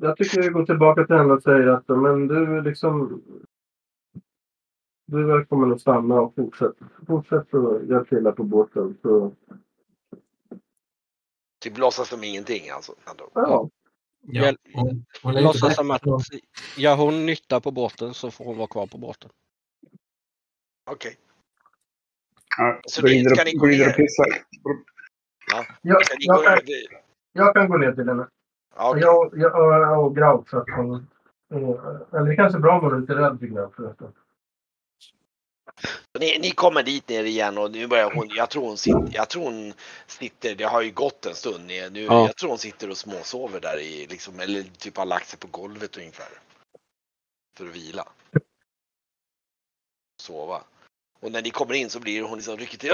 jag 0.00 0.16
tycker 0.16 0.42
vi 0.42 0.48
går 0.48 0.66
tillbaka 0.66 1.06
till 1.06 1.16
henne 1.16 1.32
och 1.32 1.42
säger 1.42 1.66
att 1.66 1.88
men 1.88 2.28
du 2.28 2.62
liksom... 2.62 3.22
Du 5.06 5.20
är 5.20 5.36
välkommen 5.36 5.72
att 5.72 5.80
stanna 5.80 6.20
och 6.20 6.34
fortsätt, 6.34 6.72
fortsätt 7.06 7.54
att 7.54 7.88
hjälpa 7.88 8.04
till 8.04 8.32
på 8.36 8.42
båten. 8.44 8.98
Så, 9.02 9.32
Typ 11.60 11.78
låtsas 11.78 12.08
som 12.08 12.24
ingenting 12.24 12.70
alltså. 12.70 12.94
ändå. 13.10 13.30
ja. 13.34 13.70
Ja, 14.22 14.54
hon, 14.74 15.06
hon 15.22 15.34
Låtsas 15.34 15.76
som 15.76 15.90
att 15.90 16.02
gör 16.76 16.96
hon 16.96 17.26
nytta 17.26 17.60
på 17.60 17.70
båten 17.70 18.14
så 18.14 18.30
får 18.30 18.44
hon 18.44 18.56
vara 18.56 18.66
kvar 18.66 18.86
på 18.86 18.98
båten. 18.98 19.30
Okej. 20.90 21.16
Ja, 22.58 22.80
Så 22.86 23.02
gå 23.02 23.08
det- 23.08 23.30
ska 23.36 23.44
ni 23.44 23.52
gå 23.52 23.66
ner? 23.66 23.92
pissa. 23.92 24.24
Jag, 25.52 25.66
jag, 25.82 26.02
kan, 26.02 26.16
jag 27.32 27.54
kan 27.54 27.68
gå 27.68 27.76
ner 27.76 27.92
till 27.92 28.08
henne. 28.08 28.28
Okej. 28.76 29.02
Jag, 29.02 29.32
jag, 29.36 29.52
jag 29.52 30.04
och 30.04 30.16
Grau 30.16 30.44
så 30.50 30.58
att 30.58 30.68
eh, 30.68 31.00
Eller 32.12 32.26
det 32.30 32.36
kanske 32.36 32.58
är 32.58 32.60
bra 32.60 32.78
om 32.78 32.84
hon 32.84 32.94
är 32.94 33.00
lite 33.00 33.14
rädd 33.14 33.38
för 33.40 33.46
Grau 33.46 33.70
förresten. 33.76 34.12
Ni, 36.20 36.38
ni 36.38 36.50
kommer 36.50 36.82
dit 36.82 37.08
ner 37.08 37.24
igen 37.24 37.58
och 37.58 37.70
nu 37.70 37.86
börjar 37.86 38.10
hon, 38.14 38.28
jag 38.28 38.50
tror 38.50 38.66
hon 38.66 38.76
sitter, 38.76 39.08
jag 39.12 39.28
tror 39.28 39.44
hon 39.44 39.72
sitter, 40.06 40.54
det 40.54 40.64
har 40.64 40.82
ju 40.82 40.90
gått 40.90 41.26
en 41.26 41.34
stund 41.34 41.66
nu, 41.66 41.74
Ja. 42.00 42.26
jag 42.26 42.36
tror 42.36 42.48
hon 42.48 42.58
sitter 42.58 42.90
och 42.90 42.96
småsover 42.96 43.60
där 43.60 43.78
i 43.78 44.06
liksom, 44.06 44.40
eller 44.40 44.62
typ 44.62 44.96
har 44.96 45.06
lagt 45.06 45.28
sig 45.28 45.38
på 45.38 45.46
golvet 45.50 45.96
ungefär. 45.96 46.28
För 47.56 47.66
att 47.66 47.76
vila. 47.76 48.08
Sova. 50.22 50.62
Och 51.20 51.32
när 51.32 51.42
ni 51.42 51.50
kommer 51.50 51.74
in 51.74 51.90
så 51.90 52.00
blir 52.00 52.22
hon 52.22 52.38
liksom 52.38 52.56
rycker 52.56 52.78
till. 52.78 52.90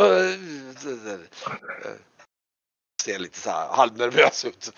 Ser 3.03 3.19
lite 3.19 3.39
så 3.39 3.51
här 3.51 3.69
halvnervös 3.69 4.45
ut. 4.45 4.73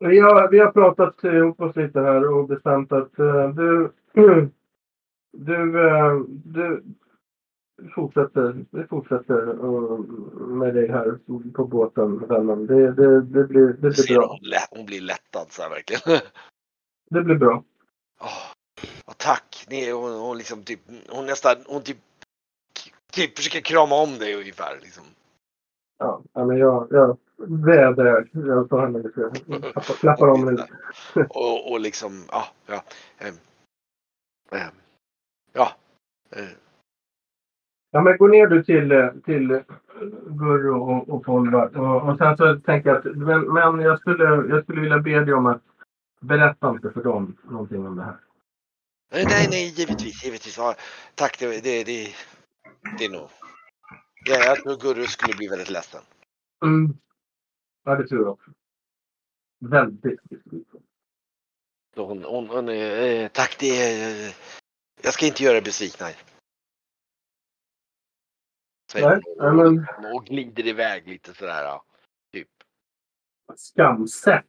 Vi 0.00 0.18
har, 0.18 0.48
vi 0.50 0.58
har 0.58 0.72
pratat 0.72 1.24
ihop 1.24 1.60
oss 1.60 1.76
lite 1.76 2.00
här 2.00 2.28
och 2.32 2.48
bestämt 2.48 2.92
att 2.92 3.18
eh, 3.18 3.48
du... 3.48 3.92
Du, 5.32 5.88
eh, 5.88 6.14
du 6.28 6.84
fortsätter, 7.94 8.64
vi 8.70 8.84
fortsätter 8.84 9.54
med 10.46 10.74
dig 10.74 10.88
här 10.88 11.18
på 11.54 11.64
båten, 11.64 12.26
vännen. 12.26 12.66
Det, 12.66 12.92
det, 12.92 13.20
det, 13.20 13.44
blir, 13.44 13.66
det 13.66 13.76
blir 13.78 14.14
bra. 14.16 14.26
hon, 14.26 14.48
lä- 14.48 14.68
hon 14.70 14.86
blir 14.86 15.00
lättad 15.00 15.46
så 15.52 15.62
här 15.62 15.70
verkligen. 15.70 16.20
Det 17.10 17.22
blir 17.22 17.34
bra. 17.36 17.64
Åh, 18.20 18.28
ja, 19.06 19.12
tack. 19.16 19.66
Ni, 19.70 19.90
hon, 19.90 20.20
hon 20.20 20.38
liksom 20.38 20.62
typ, 20.62 20.80
hon 21.08 21.26
nästan, 21.26 21.56
hon 21.66 21.82
typ, 21.82 21.98
typ 23.12 23.36
försöker 23.36 23.60
krama 23.60 23.94
om 23.94 24.18
dig 24.18 24.34
ungefär 24.34 24.78
liksom. 24.82 25.04
Ja, 25.98 26.22
ja, 26.32 26.44
men 26.44 26.58
jag, 26.58 26.86
jag 26.90 27.18
vädrar. 27.48 28.28
Jag 28.32 28.68
tar 28.68 28.80
henne 28.80 28.98
lite. 28.98 29.30
Klappar, 29.72 29.94
klappar 29.94 30.28
om 30.28 30.46
henne. 30.46 30.66
Och, 31.28 31.72
och 31.72 31.80
liksom, 31.80 32.24
ja, 32.28 32.44
ja. 32.66 32.82
ehm, 33.18 33.34
ehm, 34.52 34.74
ja. 35.52 35.68
eh, 36.36 36.44
Ja, 37.92 38.00
men 38.00 38.16
gå 38.16 38.26
ner 38.26 38.46
du 38.46 38.64
till, 38.64 38.92
eh, 38.92 39.10
till 39.24 39.50
eh, 39.50 39.60
Gurro 40.26 40.90
och, 40.90 41.08
och 41.08 41.24
Folvar. 41.24 41.76
Och, 41.76 42.08
och 42.08 42.18
sen 42.18 42.36
så 42.36 42.60
tänker 42.60 42.90
jag 42.90 42.98
att, 42.98 43.04
men, 43.04 43.40
men 43.40 43.80
jag, 43.80 44.00
skulle, 44.00 44.24
jag 44.24 44.62
skulle 44.62 44.80
vilja 44.80 44.98
be 44.98 45.24
dig 45.24 45.34
om 45.34 45.46
att 45.46 45.62
berätta 46.20 46.70
inte 46.70 46.90
för 46.90 47.02
dem 47.02 47.36
någonting 47.50 47.86
om 47.86 47.96
det 47.96 48.02
här. 48.02 48.16
Nej, 49.12 49.24
nej, 49.28 49.46
nej, 49.50 49.68
givetvis, 49.68 50.24
givetvis. 50.24 50.58
Ja, 50.58 50.74
tack, 51.14 51.38
det, 51.38 51.46
det, 51.46 51.84
det, 51.84 52.14
det 52.98 53.04
är 53.04 53.10
nog. 53.10 53.28
Ja, 54.24 54.36
jag 54.44 54.56
tror 54.62 54.76
Gurru 54.76 55.06
skulle 55.06 55.36
bli 55.36 55.48
väldigt 55.48 55.70
ledsen. 55.70 56.00
Mm. 56.64 56.94
Ja, 57.84 57.96
det 57.96 58.08
tror 58.08 58.20
jag 58.20 58.32
också. 58.32 58.50
Väldigt 59.58 60.22
besviken. 60.22 60.82
Hon, 61.96 62.24
hon, 62.24 62.48
hon 62.48 62.68
eh, 62.68 63.28
tack 63.28 63.56
det 63.58 63.66
är, 63.66 64.26
eh, 64.26 64.34
jag 65.02 65.14
ska 65.14 65.26
inte 65.26 65.42
göra 65.42 65.56
er 65.56 65.62
besvikna. 65.62 66.06
Nej, 68.94 69.20
och, 69.38 69.54
men 69.54 69.86
och 70.14 70.26
glider 70.26 70.66
iväg 70.66 71.08
lite 71.08 71.34
sådär. 71.34 71.64
Ja. 71.64 71.84
Typ. 72.32 72.48
skamset. 73.56 74.44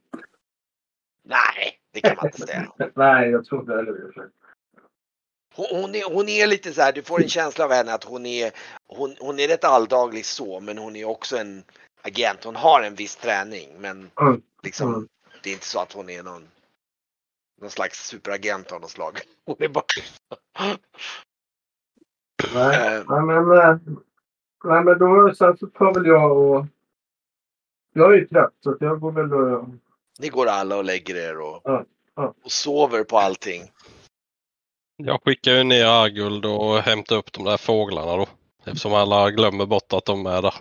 Nej, 1.24 1.78
det 1.92 2.00
kan 2.00 2.16
man 2.16 2.26
inte 2.26 2.46
säga. 2.46 2.72
Nej, 2.94 3.30
jag 3.30 3.44
tror 3.44 3.60
inte 3.60 3.72
heller 3.72 3.92
det. 3.92 4.30
Hon, 5.54 5.66
hon, 5.70 5.94
är, 5.94 6.14
hon 6.14 6.28
är 6.28 6.46
lite 6.46 6.72
så 6.72 6.82
här, 6.82 6.92
du 6.92 7.02
får 7.02 7.22
en 7.22 7.28
känsla 7.28 7.64
av 7.64 7.72
henne 7.72 7.94
att 7.94 8.04
hon 8.04 8.26
är, 8.26 8.52
hon, 8.86 9.16
hon 9.20 9.38
är 9.38 9.48
rätt 9.48 9.64
alldaglig 9.64 10.26
så, 10.26 10.60
men 10.60 10.78
hon 10.78 10.96
är 10.96 11.04
också 11.04 11.36
en 11.36 11.64
agent. 12.02 12.44
Hon 12.44 12.56
har 12.56 12.82
en 12.82 12.94
viss 12.94 13.16
träning, 13.16 13.68
men 13.78 14.10
Mm. 14.20 14.42
liksom, 14.62 14.94
Mm. 14.94 15.08
det 15.42 15.50
är 15.50 15.54
inte 15.54 15.66
så 15.66 15.80
att 15.80 15.92
hon 15.92 16.10
är 16.10 16.22
någon, 16.22 16.48
någon 17.60 17.70
slags 17.70 18.06
superagent 18.06 18.72
av 18.72 18.80
något 18.80 18.90
slag. 18.90 19.18
Hon 19.46 19.56
är 19.58 19.68
bara... 19.68 19.84
Nej, 22.54 22.96
Eh, 22.96 23.04
nej, 23.08 23.22
men, 23.22 23.58
eh, 23.58 23.76
nej, 24.64 24.84
men 24.84 24.98
då 24.98 25.34
sen 25.34 25.56
så 25.58 25.66
tar 25.66 25.94
väl 25.94 26.06
jag 26.06 26.36
och... 26.38 26.66
Jag 27.94 28.12
är 28.12 28.16
ju 28.16 28.26
trött 28.26 28.54
så 28.64 28.76
jag 28.80 29.00
går 29.00 29.12
väl 29.12 29.32
och... 29.34 29.68
Ni 30.18 30.28
går 30.28 30.46
alla 30.46 30.76
och 30.76 30.84
lägger 30.84 31.16
er 31.16 31.40
och, 31.40 31.60
Ja, 31.64 31.84
ja. 32.14 32.34
och 32.44 32.52
sover 32.52 33.04
på 33.04 33.18
allting. 33.18 33.62
Jag 34.96 35.20
skickar 35.24 35.52
ju 35.52 35.64
ner 35.64 35.86
Arguld 35.86 36.46
och 36.46 36.78
hämtar 36.78 37.16
upp 37.16 37.32
de 37.32 37.44
där 37.44 37.56
fåglarna 37.56 38.16
då. 38.16 38.26
Eftersom 38.64 38.94
alla 38.94 39.30
glömmer 39.30 39.66
bort 39.66 39.92
att 39.92 40.04
de 40.04 40.26
är 40.26 40.42
där. 40.42 40.54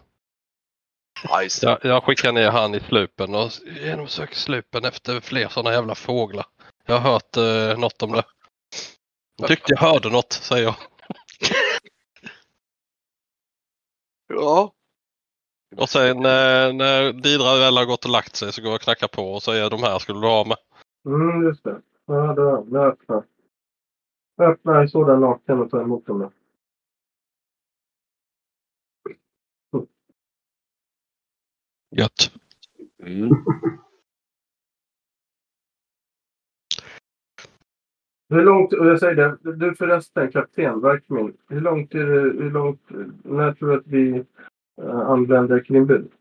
Ja, 1.24 1.40
det. 1.42 1.64
Jag, 1.64 1.78
jag 1.82 2.04
skickar 2.04 2.32
ner 2.32 2.52
han 2.52 2.76
i 2.76 2.80
slupen 2.80 3.36
och 3.36 3.52
genomsöker 3.82 4.36
slupen 4.36 4.86
efter 4.86 5.20
fler 5.20 5.48
sådana 5.48 5.76
jävla 5.76 5.96
fåglar. 5.96 6.46
Jag 6.86 7.00
har 7.00 7.12
hört 7.12 7.38
eh, 7.38 7.80
något 7.80 8.04
om 8.04 8.12
det. 8.12 8.24
Jag 9.38 9.48
tyckte 9.48 9.74
jag 9.74 9.82
hörde 9.82 10.10
något, 10.10 10.34
säger 10.34 10.64
jag. 10.64 10.76
Ja. 14.34 14.74
Och 15.78 15.90
sen 15.90 16.18
eh, 16.18 16.74
när 16.74 17.14
Didra 17.14 17.60
väl 17.60 17.78
har 17.78 17.86
gått 17.86 18.06
och 18.06 18.12
lagt 18.12 18.36
sig 18.36 18.54
så 18.54 18.62
går 18.62 18.70
jag 18.70 18.76
och 18.76 18.82
knackar 18.82 19.08
på 19.08 19.34
och 19.34 19.44
säger 19.44 19.70
de 19.70 19.84
här 19.84 20.00
skulle 20.00 20.20
du 20.20 20.28
ha 20.28 20.46
med. 20.46 20.58
Mm, 21.06 21.44
just 21.44 21.64
det. 21.64 21.82
Ja, 22.06 22.34
då 22.34 22.52
öppnar 22.52 22.94
jag. 23.08 23.24
Öppnar 24.50 24.84
i 24.84 24.88
sådan 24.88 25.22
naken 25.22 25.62
och 25.62 25.72
tar 25.72 25.82
emot 25.82 26.06
dem. 26.06 26.30
Gött. 31.92 32.32
Hur 38.30 38.42
långt, 38.44 38.74
och 38.74 38.88
jag 38.88 39.00
säger 39.00 39.16
det, 39.16 39.54
du 39.54 39.76
förresten 39.76 40.32
kapten, 40.32 40.82
Verkmin. 40.82 41.38
Hur 41.50 41.62
långt 41.62 41.96
är 41.96 42.06
det, 42.06 42.22
hur 42.44 42.52
långt, 42.52 42.82
när 43.24 43.54
tror 43.54 43.70
du 43.70 43.78
att 43.78 43.88
vi 43.88 44.26
uh, 44.82 45.00
använder 45.00 45.64
krimbud? 45.64 46.12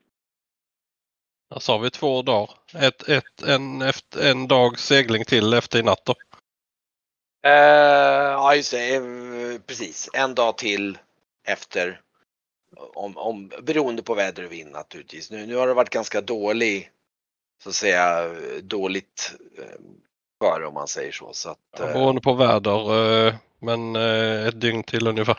Där 1.51 1.59
sa 1.59 1.79
vi 1.79 1.91
två 1.91 2.23
dagar. 2.23 2.51
Ett, 2.75 3.09
ett, 3.09 3.43
en, 3.43 3.83
efter, 3.83 4.31
en 4.31 4.49
dags 4.49 4.87
segling 4.87 5.25
till 5.25 5.55
efter 5.55 5.79
i 5.79 5.83
natt 5.83 6.05
då. 6.05 6.15
Eh, 7.43 7.53
ja, 8.33 8.55
just 8.55 8.73
det. 8.73 8.95
Eh, 8.97 9.61
Precis. 9.67 10.09
En 10.15 10.35
dag 10.35 10.59
till 10.59 10.99
efter. 11.49 12.01
Om, 12.77 13.17
om, 13.17 13.51
beroende 13.63 14.03
på 14.03 14.15
väder 14.15 14.45
och 14.45 14.53
vind 14.53 14.73
naturligtvis. 14.73 15.31
Nu, 15.31 15.47
nu 15.47 15.57
har 15.57 15.67
det 15.67 15.75
varit 15.75 15.91
ganska 15.91 16.21
dålig, 16.21 16.91
så 17.63 17.69
att 17.69 17.75
säga, 17.75 18.29
dåligt 18.63 19.37
eh, 19.59 19.81
före 20.43 20.67
om 20.67 20.75
man 20.75 20.89
säger 20.89 21.13
så. 21.13 21.33
så 21.33 21.51
att, 21.51 21.81
eh, 21.81 21.87
Beroende 21.87 22.21
på 22.21 22.35
väder. 22.35 23.27
eh, 23.29 23.35
Men 23.59 23.97
eh, 23.97 24.47
ett 24.47 24.61
dygn 24.61 24.83
till 24.83 25.07
ungefär. 25.07 25.39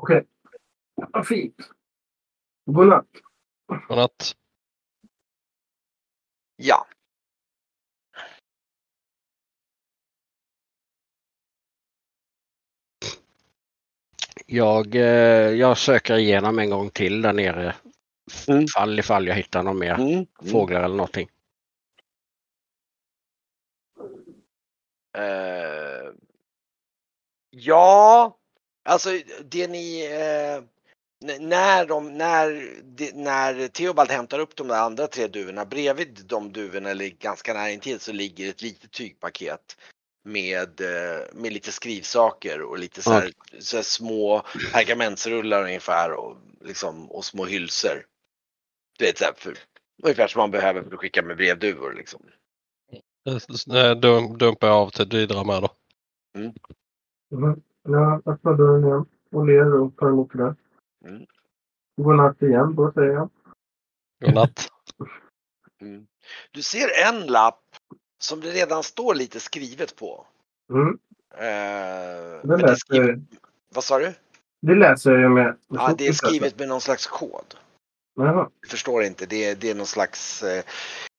Okej. 0.00 0.24
Vad 1.12 1.26
fint. 1.26 1.56
Godnatt. 2.66 3.06
Godnatt. 3.88 4.36
ja. 6.56 6.86
Jag, 14.46 14.94
eh, 14.94 15.02
jag 15.50 15.78
söker 15.78 16.16
igenom 16.16 16.58
en 16.58 16.70
gång 16.70 16.90
till 16.90 17.22
där 17.22 17.32
nere. 17.32 17.74
Mm. 18.48 18.66
Fall 18.66 18.98
ifall 18.98 19.26
jag 19.26 19.34
hittar 19.34 19.62
någon 19.62 19.78
mer 19.78 19.94
Mm. 19.94 20.08
Mm. 20.12 20.26
fåglar 20.52 20.82
eller 20.82 20.96
någonting. 20.96 21.28
Eh, 25.18 26.12
ja, 27.50 28.38
alltså 28.84 29.10
det 29.44 29.68
ni... 29.68 30.06
N- 31.26 31.48
när, 31.48 31.86
de, 31.86 32.18
när, 32.18 32.70
det- 32.84 33.14
när 33.14 33.68
Theobald 33.68 34.10
hämtar 34.10 34.38
upp 34.38 34.56
de 34.56 34.68
där 34.68 34.76
andra 34.82 35.06
tre 35.06 35.26
duvorna, 35.26 35.64
bredvid 35.64 36.20
de 36.26 36.52
duvorna, 36.52 36.90
eller 36.90 37.08
ganska 37.08 37.54
nära 37.54 37.70
intill, 37.70 38.00
så 38.00 38.12
ligger 38.12 38.48
ett 38.50 38.62
litet 38.62 38.90
tygpaket 38.92 39.76
med, 40.24 40.80
eh, 40.80 41.26
med 41.32 41.52
lite 41.52 41.72
skrivsaker 41.72 42.62
och 42.62 42.78
lite 42.78 43.02
så 43.02 43.12
här, 43.12 43.30
så 43.58 43.76
här 43.76 43.82
små 43.82 44.42
pergamentsrullar 44.72 45.62
ungefär 45.62 46.12
och, 46.12 46.36
liksom, 46.60 47.10
och 47.10 47.24
små 47.24 47.44
hylsor. 47.44 48.06
Du 48.98 49.04
vet, 49.04 49.18
så 49.18 49.24
här, 49.24 49.32
för, 49.36 49.58
ungefär 50.02 50.26
som 50.26 50.38
man 50.38 50.50
behöver 50.50 50.82
för 50.82 50.92
att 50.92 51.00
skicka 51.00 51.22
med 51.22 51.36
brevduvor. 51.36 51.92
Liksom. 51.92 52.22
Eh, 53.74 53.90
Dum, 53.96 54.38
dumpar 54.38 54.66
jag 54.66 54.76
av 54.76 54.90
till 54.90 55.08
Didra 55.08 55.44
med 55.44 55.62
då. 55.62 55.68
Mm. 56.38 56.52
Jag 57.82 58.28
öppnar 58.28 58.54
dörren 58.54 58.84
igen 58.84 59.06
och 59.30 59.46
ler 59.46 59.74
och 59.74 59.96
tar 59.96 60.08
emot 60.08 60.32
det 60.32 60.38
där. 60.38 60.54
Mm. 61.04 61.26
Godnatt 61.96 62.42
igen, 62.42 62.74
då 62.74 62.92
säger 62.92 63.12
jag. 63.12 63.30
Godnatt. 64.24 64.68
Mm. 65.80 66.06
Du 66.50 66.62
ser 66.62 66.88
en 67.06 67.26
lapp 67.26 67.63
som 68.24 68.40
det 68.40 68.50
redan 68.50 68.82
står 68.82 69.14
lite 69.14 69.40
skrivet 69.40 69.96
på. 69.96 70.26
Mm. 70.70 70.98
Eh, 71.30 71.38
Det, 71.38 72.40
men 72.44 72.58
det 72.58 72.76
skrivet, 72.76 73.06
läser, 73.06 73.22
vad 73.74 73.84
sa 73.84 73.98
du? 73.98 74.12
det 74.60 74.74
läser 74.74 75.12
jag 75.12 75.30
med. 75.30 75.56
Ja, 75.68 75.94
det 75.98 76.06
är 76.06 76.12
skrivet 76.12 76.58
med 76.58 76.68
någon 76.68 76.80
slags 76.80 77.06
kod. 77.06 77.54
Jaha. 78.16 78.50
Jag 78.60 78.70
förstår 78.70 79.02
inte. 79.02 79.26
Det 79.26 79.44
är, 79.44 79.56
det 79.56 79.70
är 79.70 79.74
någon 79.74 79.86
slags 79.86 80.42
eh, 80.42 80.64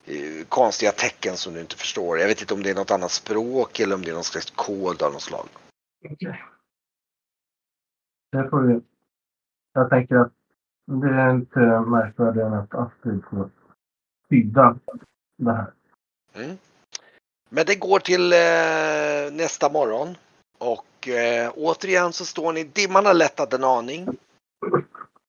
eh, 0.06 0.46
konstiga 0.50 0.92
tecken 0.92 1.38
som 1.38 1.54
du 1.54 1.60
inte 1.60 1.76
förstår. 1.76 2.20
Jag 2.20 2.28
vet 2.28 2.42
inte 2.42 2.54
om 2.54 2.64
det 2.64 2.70
är 2.70 2.76
något 2.76 2.92
annat 2.92 3.12
språk 3.12 3.80
eller 3.80 3.96
om 3.96 4.02
det 4.02 4.10
är 4.10 4.14
någon 4.14 4.24
slags 4.24 4.52
kod 4.52 5.02
av 5.04 5.14
något 5.14 5.22
slag. 5.22 5.48
Okej. 6.12 6.44
Det 8.32 8.50
får 8.50 8.62
vi. 8.62 8.82
Jag 9.74 9.90
tänker 9.90 10.16
att 10.16 10.32
det 11.02 11.08
är 11.08 11.30
inte 11.36 11.60
märkvärdigare 11.80 12.48
än 12.48 12.54
att 12.54 12.74
Astrid 12.76 13.24
får 13.30 13.50
skydda 14.30 14.80
det 15.38 15.52
här. 15.52 15.74
Mm. 16.34 16.58
Men 17.56 17.66
det 17.66 17.76
går 17.76 18.00
till 18.00 18.34
eh, 18.34 19.32
nästa 19.32 19.70
morgon 19.70 20.18
och 20.58 21.08
eh, 21.08 21.52
återigen 21.56 22.14
så 22.14 22.26
står 22.26 22.54
ni, 22.54 22.64
dimman 22.64 23.06
har 23.06 23.14
lättat 23.14 23.54
en 23.54 23.64
aning. 23.64 24.08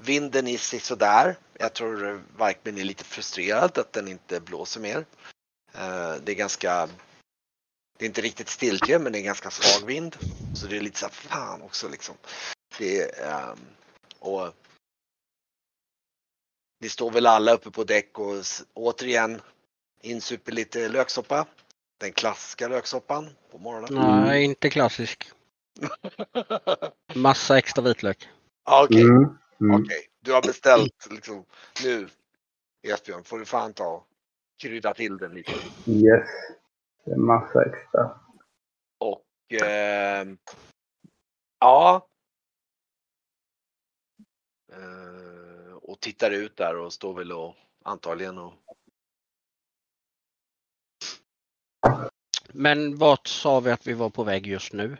Vinden 0.02 0.46
är 0.46 0.78
sådär. 0.78 1.36
Jag 1.58 1.72
tror 1.72 2.08
eh, 2.08 2.18
Varkmin 2.36 2.78
är 2.78 2.84
lite 2.84 3.04
frustrerad 3.04 3.78
att 3.78 3.92
den 3.92 4.08
inte 4.08 4.40
blåser 4.40 4.80
mer. 4.80 5.06
Eh, 5.74 6.14
det 6.24 6.32
är 6.32 6.34
ganska, 6.34 6.88
det 7.98 8.04
är 8.04 8.06
inte 8.06 8.20
riktigt 8.20 8.48
stiltje 8.48 8.98
men 8.98 9.12
det 9.12 9.18
är 9.18 9.22
ganska 9.22 9.50
svag 9.50 9.86
vind. 9.86 10.16
Så 10.54 10.66
det 10.66 10.76
är 10.76 10.80
lite 10.80 10.98
så 10.98 11.06
här, 11.06 11.12
fan 11.12 11.62
också 11.62 11.88
liksom. 11.88 12.14
Det 12.78 13.20
ehm, 13.20 13.58
och 14.18 14.52
ni 16.80 16.88
står 16.88 17.10
väl 17.10 17.26
alla 17.26 17.52
uppe 17.52 17.70
på 17.70 17.84
däck 17.84 18.18
och 18.18 18.44
återigen 18.74 19.40
insuper 20.02 20.52
lite 20.52 20.88
löksoppa. 20.88 21.46
Den 21.98 22.12
klassiska 22.12 22.68
löksoppan 22.68 23.28
på 23.50 23.58
morgonen. 23.58 23.94
Nej, 24.24 24.44
inte 24.44 24.70
klassisk. 24.70 25.30
Massa 27.14 27.58
extra 27.58 27.82
vitlök. 27.84 28.28
Ja, 28.64 28.84
Okej, 28.84 29.02
Mm. 29.02 29.38
Mm. 29.60 29.82
okej. 29.82 30.06
Du 30.20 30.32
har 30.32 30.42
beställt 30.42 31.06
liksom 31.10 31.44
nu 31.84 32.08
Esbjörn 32.82 33.24
får 33.24 33.38
du 33.38 33.44
fan 33.44 33.72
ta 33.72 33.86
och 33.86 34.06
krydda 34.62 34.94
till 34.94 35.16
den 35.18 35.34
lite. 35.34 35.52
Yes. 35.86 36.28
Det 37.04 37.12
är 37.12 37.16
massa 37.16 37.64
extra. 37.64 38.20
Och 38.98 39.24
ehm, 39.62 40.38
ja. 41.60 42.08
Eh, 44.72 45.74
och 45.82 46.00
tittar 46.00 46.30
ut 46.30 46.56
där 46.56 46.76
och 46.76 46.92
står 46.92 47.14
väl 47.14 47.32
och 47.32 47.54
antagligen 47.84 48.38
och 48.38 48.54
Men 52.48 52.96
vart 52.96 53.26
sa 53.26 53.60
vi 53.60 53.70
att 53.70 53.86
vi 53.86 53.92
var 53.92 54.10
på 54.10 54.24
väg 54.24 54.46
just 54.46 54.72
nu? 54.72 54.96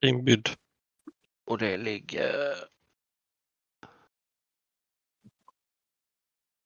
Inbydd. 0.00 0.48
Och 1.46 1.58
det 1.58 1.76
ligger... 1.76 2.54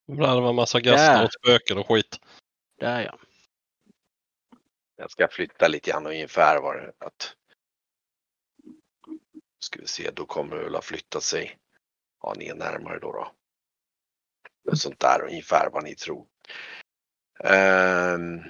Ibland 0.09 0.43
var 0.43 0.53
massa 0.53 0.81
gaster 0.81 1.15
Där. 1.15 1.25
och 1.25 1.33
spöken 1.33 1.79
och 1.79 1.89
skit. 1.89 2.21
Där 2.79 3.01
ja. 3.01 3.19
Jag 4.97 5.11
ska 5.11 5.29
flytta 5.29 5.69
lite 5.69 5.91
grann 5.91 6.07
ungefär 6.07 6.61
var 6.61 6.77
det 6.77 7.07
att. 7.07 7.37
Ska 9.59 9.81
vi 9.81 9.87
se, 9.87 10.11
då 10.11 10.27
kommer 10.27 10.57
det 10.57 10.63
väl 10.63 10.75
ha 10.75 10.83
flyttat 10.83 11.23
sig. 11.23 11.59
Ja, 12.23 12.35
ni 12.37 12.47
är 12.47 12.55
närmare 12.55 12.99
då. 12.99 13.13
då. 13.13 13.33
Sånt 14.77 15.01
där 15.01 15.23
ungefär 15.23 15.71
vad 15.71 15.85
ni 15.85 15.95
tror. 15.95 16.27
Ehm, 17.45 18.43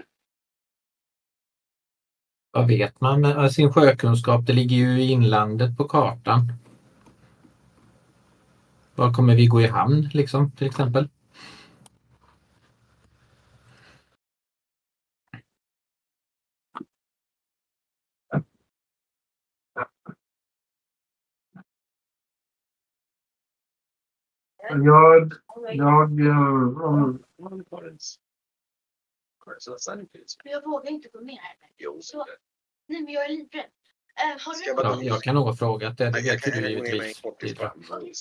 Vad 2.52 2.66
vet 2.68 3.00
man 3.00 3.20
med 3.20 3.52
sin 3.52 3.72
sjökunskap? 3.72 4.46
Det 4.46 4.52
ligger 4.52 4.76
ju 4.76 5.02
i 5.02 5.10
inlandet 5.10 5.76
på 5.76 5.84
kartan. 5.84 6.52
Var 8.94 9.12
kommer 9.12 9.34
vi 9.36 9.46
gå 9.46 9.60
i 9.62 9.66
hamn 9.66 10.08
liksom 10.12 10.50
till 10.52 10.66
exempel? 10.66 11.08
Jag, 24.70 25.32
jag, 25.72 26.20
om, 29.46 30.06
Men 30.44 30.52
jag 30.52 30.62
vågar 30.70 30.90
inte 30.90 31.08
gå 31.08 31.20
ner 31.20 31.36
här. 31.36 31.56
jo, 31.78 31.98
Så- 32.02 32.24
Nej, 32.88 33.02
men 33.02 33.12
jag 33.12 33.24
är 33.24 33.28
livrädd. 33.28 33.64
Eh, 33.64 34.40
har 34.46 34.54
du 34.54 34.66
jag 34.66 34.76
bara- 34.76 34.88
Ja, 34.88 35.02
jag 35.02 35.22
kan 35.22 35.34
nog 35.34 35.44
ha 35.46 35.54
frågat 35.56 35.98
det. 35.98 36.10
Det 36.10 36.40
kan 36.42 36.52
du 36.54 36.60
med 36.60 36.70
givetvis. 36.70 37.22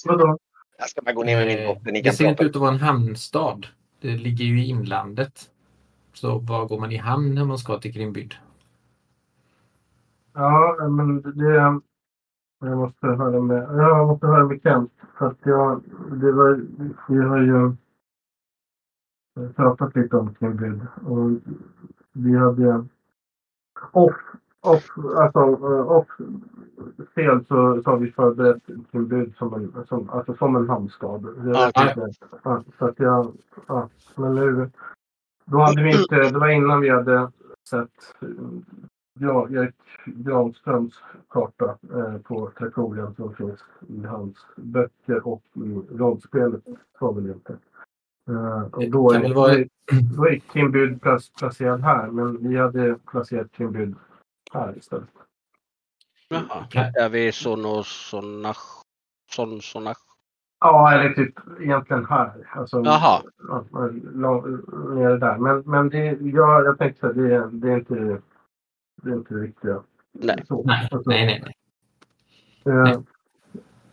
vadå? 0.06 0.38
Jag 0.78 0.90
ska 0.90 1.02
bara 1.02 1.14
gå 1.14 1.24
ner 1.24 1.38
med 1.38 1.48
min 1.48 1.58
Eh, 1.60 1.68
dotter. 1.76 1.92
Ni 1.92 2.02
Det 2.02 2.14
ser 2.14 2.26
inte 2.26 2.44
ut 2.44 2.56
att 2.56 2.62
vara 2.62 2.72
en 2.72 2.80
hamnstad. 2.80 3.68
Det 4.02 4.18
ligger 4.18 4.46
ju 4.46 4.62
i 4.64 4.68
inlandet. 4.70 5.50
Så 6.14 6.40
var 6.40 6.66
går 6.66 6.80
man 6.80 6.92
i 6.92 6.98
hamn 6.98 7.36
när 7.36 7.46
man 7.46 7.58
ska 7.58 7.80
till 7.80 7.94
Krimbyd? 7.94 8.34
Ja, 10.34 10.78
men 10.90 11.22
det... 11.22 11.82
Jag 12.64 12.78
måste 12.78 13.08
höra 13.08 13.42
med, 13.42 13.58
jag 13.64 14.08
måste 14.08 14.28
höra 14.28 14.46
med 14.46 14.60
Kent. 14.64 14.92
För 15.18 15.28
att 15.28 15.38
jag, 15.44 15.84
det 16.22 16.32
var, 16.32 16.62
vi 17.10 17.22
har 17.22 17.38
ju 17.42 17.76
pratat 19.56 19.96
lite 19.96 20.18
om 20.18 20.36
Kimbyd. 20.40 20.82
Och 21.06 21.30
vi 22.14 22.38
hade 22.38 22.86
off, 23.92 24.16
off, 24.62 24.92
alltså 25.18 25.40
eh, 25.40 25.92
off 25.92 26.08
fel 27.16 27.46
så, 27.46 27.82
så 27.84 27.90
har 27.90 27.98
vi 27.98 28.12
förberett 28.12 28.64
Kimbyd 28.92 29.36
som 29.36 29.54
en, 29.54 29.86
som, 29.88 30.10
alltså 30.10 30.36
som 30.36 30.56
en 30.56 30.70
inte. 30.70 32.14
Ja, 32.44 32.64
så 32.78 32.86
att 32.86 33.00
jag, 33.00 33.34
ja, 33.68 33.90
men 34.16 34.36
nu, 34.36 34.70
då 35.46 35.58
hade 35.58 35.84
vi 35.84 36.02
inte, 36.02 36.16
det 36.16 36.40
var 36.40 36.50
innan 36.50 36.82
vi 36.82 36.90
hade 36.90 37.32
sett 37.70 38.16
Ja, 39.20 39.48
Erik 39.50 39.76
Granströms 40.06 40.94
karta 41.30 41.78
eh, 41.94 42.18
på 42.18 42.52
Traktorien 42.58 43.16
som 43.16 43.36
finns 43.36 43.60
i 43.88 44.04
hans 44.06 44.46
böcker 44.56 45.28
och 45.28 45.44
i 45.54 45.82
rollspelet 45.98 46.64
Svavelhjälte. 46.98 47.54
Eh, 47.54 47.58
och 48.72 48.90
då 48.92 49.12
är, 49.12 49.34
vara- 49.34 49.66
då 50.18 50.26
är 50.28 50.40
Kimbyd 50.54 51.02
plac- 51.02 51.38
placerad 51.40 51.82
här, 51.82 52.08
men 52.08 52.50
vi 52.50 52.58
hade 52.58 52.96
placerat 53.12 53.48
Kimbyd 53.58 53.96
här 54.54 54.78
istället. 54.78 55.10
Jaha. 56.30 56.66
Där 56.94 57.10
vid 57.10 57.34
Sonosonach. 57.34 58.82
Sonsonach. 59.32 59.98
Ja, 60.60 60.94
eller 60.94 61.14
typ 61.14 61.34
egentligen 61.60 62.06
här. 62.06 62.32
Alltså, 62.52 62.82
Jaha. 62.86 63.22
Nere 64.96 65.18
där. 65.18 65.38
Men, 65.38 65.64
men 65.66 65.90
det, 65.90 66.18
ja, 66.22 66.62
jag 66.64 66.78
tänkte 66.78 67.08
att 67.08 67.16
det, 67.16 67.50
det 67.52 67.72
är 67.72 67.76
inte 67.78 68.22
det 69.04 69.10
är 69.10 69.16
inte 69.16 69.34
det. 69.62 69.82
Nej. 70.12 70.44
Så. 70.48 70.64
Nej, 70.64 70.88
Alltså, 70.92 71.10
nej, 71.10 71.26
nej. 71.26 71.44
nej. 72.64 72.76
Eh, 72.76 72.84
Nej. 72.84 72.98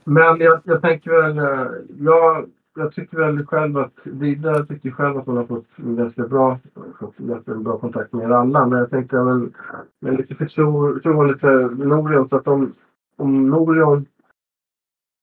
Men 0.05 0.41
jag, 0.41 0.61
jag 0.65 0.81
tänker 0.83 1.11
väl, 1.11 1.39
eh, 1.39 1.73
jag, 1.99 2.51
jag 2.79 2.95
tycker 2.95 3.17
väl 3.17 3.47
själv 3.47 3.79
att, 3.79 3.93
Vidar 4.05 4.65
tycker 4.65 4.91
själv 4.91 5.19
att 5.19 5.27
hon 5.27 5.37
har 5.37 5.45
fått 5.45 5.77
ganska 5.77 6.29
bra, 6.29 6.59
fått 7.01 7.17
ganska 7.17 7.55
bra 7.55 7.79
kontakt 7.79 8.13
med 8.13 8.25
er 8.25 8.31
alla. 8.31 8.67
Men 8.67 8.79
jag 8.79 8.91
tänkte 8.91 9.17
väl, 9.17 9.51
med 10.01 10.17
lite 10.17 10.35
förtroende 10.35 11.39
för 11.39 11.69
Norion 11.69 12.29
så 12.29 12.37
att 12.37 12.49
om, 12.49 12.75
om 13.17 13.51
Norion 13.51 14.07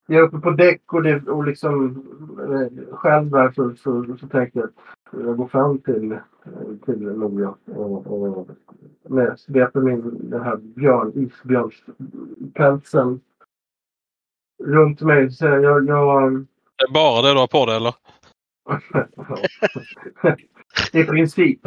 är 0.07 0.21
uppe 0.21 0.37
på 0.37 0.51
däck 0.51 0.93
och, 0.93 1.03
det, 1.03 1.27
och 1.27 1.45
liksom 1.45 2.03
eh, 2.39 2.67
själv 2.95 3.29
där 3.29 3.51
så, 3.51 3.75
så, 3.75 4.17
så 4.19 4.27
tänker 4.27 4.59
jag 4.59 4.69
att 4.69 4.75
jag 5.25 5.37
går 5.37 5.47
fram 5.47 5.79
till, 5.79 6.17
till 6.85 7.01
Norion 7.01 7.55
och, 7.65 8.07
och 8.07 8.47
med, 9.07 9.39
sveper 9.39 9.81
min 9.81 10.29
den 10.29 10.41
här 10.41 10.57
björn, 10.57 11.11
isbjörnspälsen 11.15 13.19
runt 14.63 15.01
mig. 15.01 15.31
Så 15.31 15.45
jag, 15.45 15.87
jag, 15.87 16.45
det 16.77 16.83
är 16.89 16.93
bara 16.93 17.21
det 17.21 17.33
du 17.33 17.39
har 17.39 17.47
på 17.47 17.65
dig 17.65 17.75
eller? 17.75 17.93
I 20.93 21.03
princip. 21.03 21.59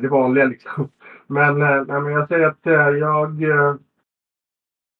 Det 0.00 0.08
vanliga 0.08 0.44
liksom. 0.44 0.88
Men, 1.26 1.62
eh, 1.62 1.84
nej, 1.88 2.00
men 2.00 2.12
jag 2.12 2.28
säger 2.28 2.46
att 2.46 2.66
eh, 2.66 2.72
jag, 2.72 3.42
eh, 3.42 3.74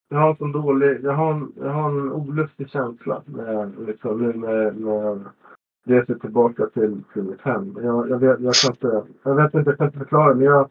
jag 0.08 0.18
har 0.18 0.30
en 0.30 0.36
sån 0.36 0.52
dålig, 0.52 1.00
jag 1.04 1.12
har 1.12 1.32
en, 1.32 1.52
jag 1.56 1.70
har 1.70 1.90
en 1.90 2.12
olustig 2.12 2.70
känsla 2.70 3.22
med, 3.26 3.74
liksom, 3.86 4.22
nu 4.22 4.32
med, 4.32 4.76
med 4.76 5.24
reser 5.86 6.14
tillbaka 6.14 6.66
till, 6.66 7.02
till 7.12 7.22
mitt 7.22 7.40
hem. 7.40 7.78
Jag, 7.82 8.10
jag, 8.10 8.18
vet, 8.18 8.40
jag, 8.40 8.54
kan 8.54 8.70
inte, 8.70 9.02
jag 9.22 9.34
vet 9.34 9.54
inte, 9.54 9.70
jag 9.70 9.78
kan 9.78 9.86
inte 9.86 9.98
förklara. 9.98 10.34
Men 10.34 10.44
jag, 10.44 10.68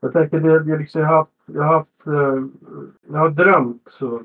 jag 0.00 0.12
tänker 0.12 0.40
det, 0.40 0.64
det 0.64 0.78
liksom, 0.78 1.00
jag 1.00 1.08
har 1.08 1.16
haft, 1.16 1.30
jag 1.46 1.62
har 1.62 1.74
haft, 1.74 1.90
jag 3.08 3.18
har 3.18 3.30
drömt 3.30 3.88
så 3.90 4.22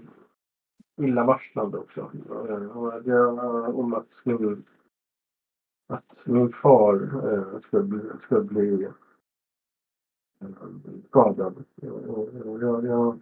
illavarslande 1.03 1.77
också. 1.77 2.11
Eh, 2.49 3.79
om 3.79 3.93
att 3.93 4.07
min, 4.23 4.63
att 5.87 6.15
min 6.23 6.51
far 6.51 6.95
eh, 7.33 7.59
skulle 7.59 7.83
bli, 7.83 7.99
skulle 8.23 8.41
bli 8.41 8.83
eh, 8.83 10.47
skadad. 11.07 11.63
Och, 12.07 12.29
jag, 12.61 12.85
jag, 12.85 13.19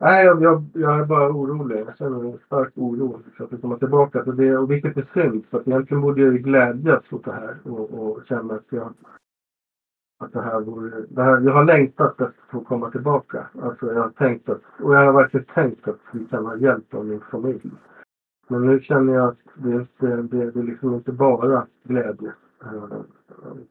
nej, 0.00 0.24
jag, 0.24 0.42
jag, 0.42 0.64
jag 0.72 1.00
är 1.00 1.04
bara 1.04 1.32
orolig. 1.32 1.78
Jag 1.78 1.96
känner 1.96 2.24
en 2.24 2.38
stark 2.38 2.72
oro 2.74 3.22
för 3.36 3.44
att 3.44 3.60
komma 3.60 3.78
tillbaka. 3.78 4.24
Så 4.24 4.32
det, 4.32 4.56
och 4.56 4.70
vilket 4.70 4.96
är 4.96 5.10
synd, 5.14 5.46
för 5.46 5.60
att 5.60 5.68
egentligen 5.68 6.00
borde 6.00 6.22
jag 6.22 6.32
ju 6.32 6.38
glädjas 6.38 7.12
åt 7.12 7.24
det 7.24 7.32
här 7.32 7.56
och, 7.64 7.90
och 7.90 8.26
känna 8.26 8.54
att 8.54 8.66
jag 8.68 8.94
att 10.18 10.32
det 10.32 10.42
här 10.42 10.60
vore, 10.60 11.04
det 11.08 11.22
här, 11.22 11.40
jag 11.40 11.52
har 11.52 11.64
längtat 11.64 12.10
efter 12.10 12.24
att 12.24 12.34
få 12.50 12.60
komma 12.60 12.90
tillbaka. 12.90 13.46
Alltså 13.62 13.92
jag 13.92 14.02
har 14.02 14.10
tänkt 14.10 14.48
att, 14.48 14.60
och 14.80 14.94
jag 14.94 15.04
har 15.04 15.12
verkligen 15.12 15.46
tänkt 15.46 15.88
att 15.88 15.98
vi 16.12 16.24
kan 16.24 16.46
ha 16.46 16.56
hjälp 16.56 16.94
av 16.94 17.06
min 17.06 17.20
familj. 17.20 17.70
Men 18.48 18.66
nu 18.66 18.80
känner 18.80 19.14
jag 19.14 19.28
att 19.28 19.38
det, 19.54 19.70
är 19.70 19.80
inte- 19.80 20.06
det, 20.16 20.50
det 20.50 20.60
är 20.60 20.64
liksom 20.64 20.94
inte 20.94 21.12
bara 21.12 21.66
glädje. 21.84 22.32
Eh, 22.64 22.82
att 22.82 23.06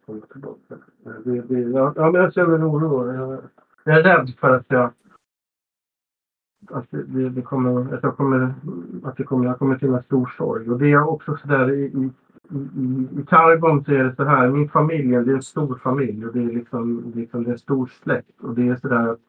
komma 0.05 0.21
tillbaka. 0.31 0.75
Eh, 1.05 1.11
det, 1.25 1.41
det, 1.41 1.59
jag, 1.59 1.93
ja, 1.95 2.11
men 2.11 2.21
jag 2.21 2.33
känner 2.33 2.55
en 2.55 2.63
oro. 2.63 3.13
Jag, 3.13 3.39
jag 3.83 3.97
är 3.99 4.03
rädd 4.03 4.33
för 4.39 4.49
att 4.49 4.65
jag 4.67 4.91
att 6.71 6.91
det, 6.91 7.03
det, 7.03 7.29
det 7.29 7.41
kommer, 7.41 7.93
att 7.93 8.03
jag 8.03 8.17
kommer, 8.17 8.53
att 9.03 9.17
det 9.17 9.23
kommer, 9.23 9.45
jag 9.45 9.59
kommer 9.59 9.77
till 9.77 9.93
en 9.93 10.03
stor 10.03 10.33
sorg. 10.37 10.69
Och 10.69 10.79
det 10.79 10.91
är 10.91 11.09
också 11.09 11.37
sådär 11.37 11.71
i, 11.71 11.83
i, 11.85 12.11
i, 12.51 13.21
i 13.21 13.25
så 13.85 13.91
är 13.91 14.03
det 14.03 14.15
så 14.15 14.23
här, 14.23 14.49
min 14.49 14.69
familj, 14.69 15.09
det 15.09 15.31
är 15.31 15.35
en 15.35 15.41
stor 15.41 15.75
familj 15.75 16.25
och 16.25 16.33
det 16.33 16.43
är 16.43 16.53
liksom, 16.53 17.11
liksom 17.15 17.43
det 17.43 17.49
är 17.49 17.51
en 17.51 17.59
stor 17.59 17.91
släkt. 18.03 18.41
Och 18.41 18.55
det 18.55 18.67
är 18.67 18.75
sådär 18.75 19.07
att 19.07 19.19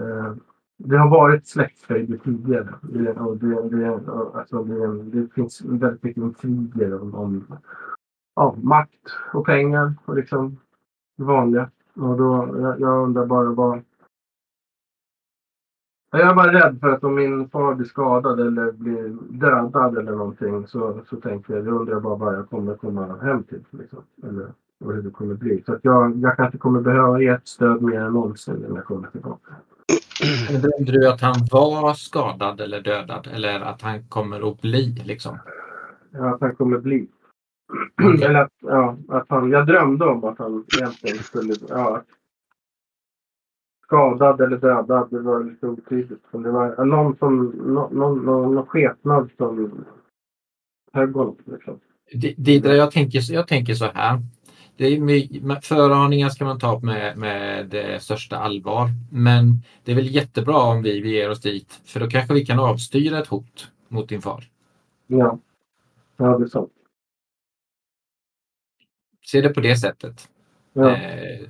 eh, 0.00 0.34
det 0.76 0.96
har 0.98 1.10
varit 1.10 1.46
släktfejder 1.46 2.18
tidigare. 2.18 2.74
Det, 2.82 3.12
och 3.12 3.36
det, 3.36 3.68
det, 3.68 3.94
alltså 4.34 4.64
det, 4.64 5.02
det 5.02 5.28
finns 5.34 5.62
väldigt 5.64 6.02
mycket 6.02 6.22
intriger 6.22 7.02
om, 7.02 7.14
om 7.14 7.46
ja, 8.36 8.56
makt 8.62 9.16
och 9.32 9.46
pengar 9.46 9.94
och 10.04 10.16
liksom 10.16 10.56
det 11.16 11.24
vanliga. 11.24 11.70
Och 11.94 12.16
då, 12.16 12.58
jag, 12.60 12.80
jag 12.80 13.04
undrar 13.04 13.26
bara 13.26 13.50
vad... 13.50 13.82
Jag 16.14 16.30
är 16.30 16.34
bara 16.34 16.52
rädd 16.52 16.80
för 16.80 16.88
att 16.88 17.04
om 17.04 17.14
min 17.14 17.48
far 17.48 17.74
blir 17.74 17.86
skadad 17.86 18.40
eller 18.40 18.72
blir 18.72 19.16
dödad 19.30 19.98
eller 19.98 20.12
någonting 20.12 20.66
så, 20.66 21.00
så 21.10 21.16
tänker 21.16 21.54
jag, 21.54 21.64
då 21.64 21.70
undrar 21.70 21.94
jag 21.94 22.02
bara 22.02 22.16
vad 22.16 22.34
jag 22.34 22.50
kommer 22.50 22.74
komma 22.74 23.16
hem 23.22 23.42
till. 23.42 23.64
Liksom. 23.70 23.98
Eller 24.22 24.46
och 24.84 24.92
hur 24.92 25.02
det 25.02 25.10
kommer 25.10 25.34
bli. 25.34 25.62
Så 25.66 25.72
att 25.72 25.80
jag, 25.82 26.16
jag 26.16 26.36
kanske 26.36 26.58
kommer 26.58 26.80
behöva 26.80 27.22
ert 27.22 27.46
stöd 27.46 27.82
mer 27.82 28.00
än 28.00 28.12
någonsin 28.12 28.54
när 28.68 28.76
jag 28.76 28.84
kommer 28.84 29.08
tillbaka. 29.08 29.52
Drömde 30.48 30.92
du 30.92 31.08
att 31.08 31.20
han 31.20 31.34
var 31.50 31.94
skadad 31.94 32.60
eller 32.60 32.80
dödad 32.80 33.28
eller 33.32 33.60
att 33.60 33.82
han 33.82 34.04
kommer 34.08 34.50
att 34.50 34.60
bli 34.60 35.02
liksom? 35.06 35.38
Ja, 36.10 36.34
att 36.34 36.40
han 36.40 36.56
kommer 36.56 36.78
bli. 36.78 37.08
Okej. 38.02 38.24
Eller 38.24 38.40
att, 38.40 38.52
ja, 38.60 38.96
att 39.08 39.26
han, 39.28 39.50
jag 39.50 39.66
drömde 39.66 40.04
om 40.04 40.24
att 40.24 40.38
han 40.38 40.64
egentligen 40.78 41.18
skulle... 41.18 41.54
Ja, 41.68 42.02
skadad 43.92 44.40
eller 44.40 44.56
dödad, 44.56 45.08
det 45.10 45.20
var 45.20 45.44
lite 45.44 45.66
otydligt. 45.66 46.24
Det 46.32 46.50
var 46.50 46.84
någon 46.84 47.16
som, 47.16 47.46
nå- 47.46 47.88
någon, 47.92 48.24
någon, 48.24 48.54
någon 48.54 48.66
skepnad 48.66 49.30
som 49.36 49.84
högolv. 50.92 51.34
Liksom. 51.44 51.80
Di- 52.12 52.34
Didra, 52.36 52.74
jag 52.74 52.90
tänker, 52.90 53.32
jag 53.32 53.48
tänker 53.48 53.74
så 53.74 53.84
här. 53.84 54.18
Det 54.76 54.86
är, 54.86 55.60
föraningar 55.60 56.28
ska 56.28 56.44
man 56.44 56.58
ta 56.58 56.80
med, 56.80 57.18
med 57.18 57.68
det 57.68 58.02
största 58.02 58.36
allvar. 58.36 58.88
Men 59.10 59.62
det 59.84 59.92
är 59.92 59.96
väl 59.96 60.14
jättebra 60.14 60.58
om 60.58 60.82
vi 60.82 61.02
beger 61.02 61.30
oss 61.30 61.40
dit. 61.40 61.80
För 61.84 62.00
då 62.00 62.08
kanske 62.08 62.34
vi 62.34 62.46
kan 62.46 62.58
avstyra 62.58 63.18
ett 63.18 63.26
hot 63.26 63.68
mot 63.88 64.08
din 64.08 64.22
far. 64.22 64.44
Ja. 65.06 65.38
ja, 66.16 66.38
det 66.38 66.44
är 66.44 66.48
sant. 66.48 66.72
Se 69.26 69.40
det 69.40 69.48
på 69.48 69.60
det 69.60 69.76
sättet. 69.76 70.28
Ja. 70.72 70.96
Eh, 70.96 71.40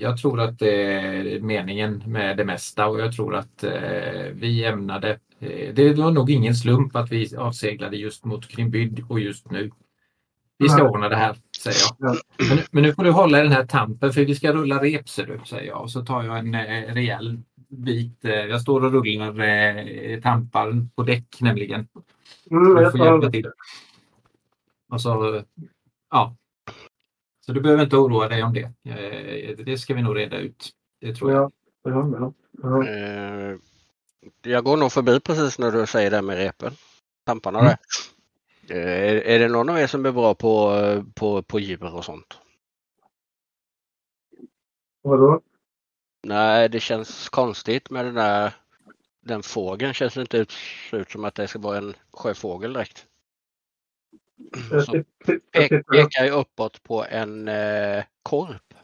Jag 0.00 0.16
tror 0.18 0.40
att 0.40 0.58
det 0.58 0.82
är 0.92 1.40
meningen 1.40 2.02
med 2.06 2.36
det 2.36 2.44
mesta 2.44 2.86
och 2.88 3.00
jag 3.00 3.12
tror 3.16 3.34
att 3.36 3.64
eh, 3.64 4.22
vi 4.32 4.64
ämnade. 4.64 5.18
eh, 5.38 5.74
Det 5.74 5.92
var 5.98 6.10
nog 6.10 6.30
ingen 6.30 6.54
slump 6.54 6.96
att 6.96 7.12
vi 7.12 7.36
avseglade 7.36 7.96
just 7.96 8.24
mot 8.24 8.48
Krimbyd 8.48 9.04
och 9.08 9.20
just 9.20 9.50
nu. 9.50 9.70
Vi 10.58 10.68
ska 10.68 10.88
ordna 10.90 11.08
det 11.08 11.16
här, 11.16 11.36
säger 11.62 11.76
jag. 11.98 12.14
Ja. 12.14 12.16
Men, 12.48 12.58
men 12.70 12.82
nu 12.82 12.94
får 12.94 13.04
du 13.04 13.10
hålla 13.10 13.40
i 13.40 13.42
den 13.42 13.52
här 13.52 13.66
tampen 13.66 14.12
för 14.12 14.24
vi 14.24 14.34
ska 14.34 14.52
rulla 14.52 14.82
rep 14.82 15.08
ser 15.08 15.26
du, 15.26 15.40
säger 15.44 15.66
jag. 15.68 15.80
Och 15.82 15.90
så 15.90 16.04
tar 16.04 16.22
jag 16.22 16.38
en 16.38 16.54
eh, 16.54 16.94
rejäl 16.94 17.38
bit. 17.68 18.18
Jag 18.22 18.60
står 18.60 18.84
och 18.84 18.92
rullar 18.92 19.40
eh, 19.40 20.20
tampar 20.20 20.86
på 20.94 21.02
däck 21.02 21.26
nämligen. 21.40 21.88
Mm, 22.50 22.74
Du 22.74 22.82
jag 22.82 22.92
får 22.92 23.06
hjälpa 23.06 23.30
till. 23.30 23.46
Och 24.92 25.00
så, 25.00 25.42
ja. 26.10 26.36
Så 27.40 27.52
du 27.52 27.60
behöver 27.60 27.82
inte 27.84 27.96
oroa 27.96 28.28
dig 28.28 28.42
om 28.42 28.52
det. 28.52 28.72
Eh, 28.90 29.56
Det 29.56 29.78
ska 29.78 29.94
vi 29.94 30.02
nog 30.02 30.16
reda 30.16 30.38
ut. 30.38 30.70
Det 31.00 31.14
tror 31.14 31.32
jag. 31.32 31.52
ja, 31.82 31.90
ja, 31.90 32.10
ja, 32.18 32.32
ja. 32.62 32.88
Eh, 32.88 33.56
jag 34.42 34.64
går 34.64 34.76
nog 34.76 34.92
förbi 34.92 35.20
precis 35.20 35.58
när 35.58 35.70
du 35.70 35.86
säger 35.86 36.10
det 36.10 36.22
med 36.22 36.36
repen. 36.36 36.72
Tamparna 37.26 37.58
Mm. 37.60 37.72
där. 38.68 38.76
Eh, 38.76 39.10
är, 39.10 39.14
är 39.16 39.38
det 39.38 39.48
någon 39.48 39.68
av 39.68 39.78
er 39.78 39.86
som 39.86 40.06
är 40.06 40.12
bra 40.12 40.34
på, 40.34 40.72
på, 41.14 41.42
på 41.42 41.60
djur 41.60 41.94
och 41.94 42.04
sånt? 42.04 42.38
Vadå? 45.02 45.40
Nej, 46.22 46.68
det 46.68 46.80
känns 46.80 47.28
konstigt 47.28 47.90
med 47.90 48.04
den 48.04 48.14
där 48.14 48.54
den 49.20 49.42
fågeln 49.42 49.94
känns 49.94 50.16
inte 50.16 50.36
ut, 50.38 50.52
ut 50.92 51.10
som 51.10 51.24
att 51.24 51.34
det 51.34 51.48
ska 51.48 51.58
vara 51.58 51.78
en 51.78 51.94
sjöfågel 52.12 52.72
direkt. 52.72 53.06
Som 54.86 55.04
pekar 55.92 56.24
ju 56.24 56.30
uppåt 56.30 56.82
på 56.82 57.04
en 57.04 57.48
eh, 57.48 58.04
korp. 58.22 58.74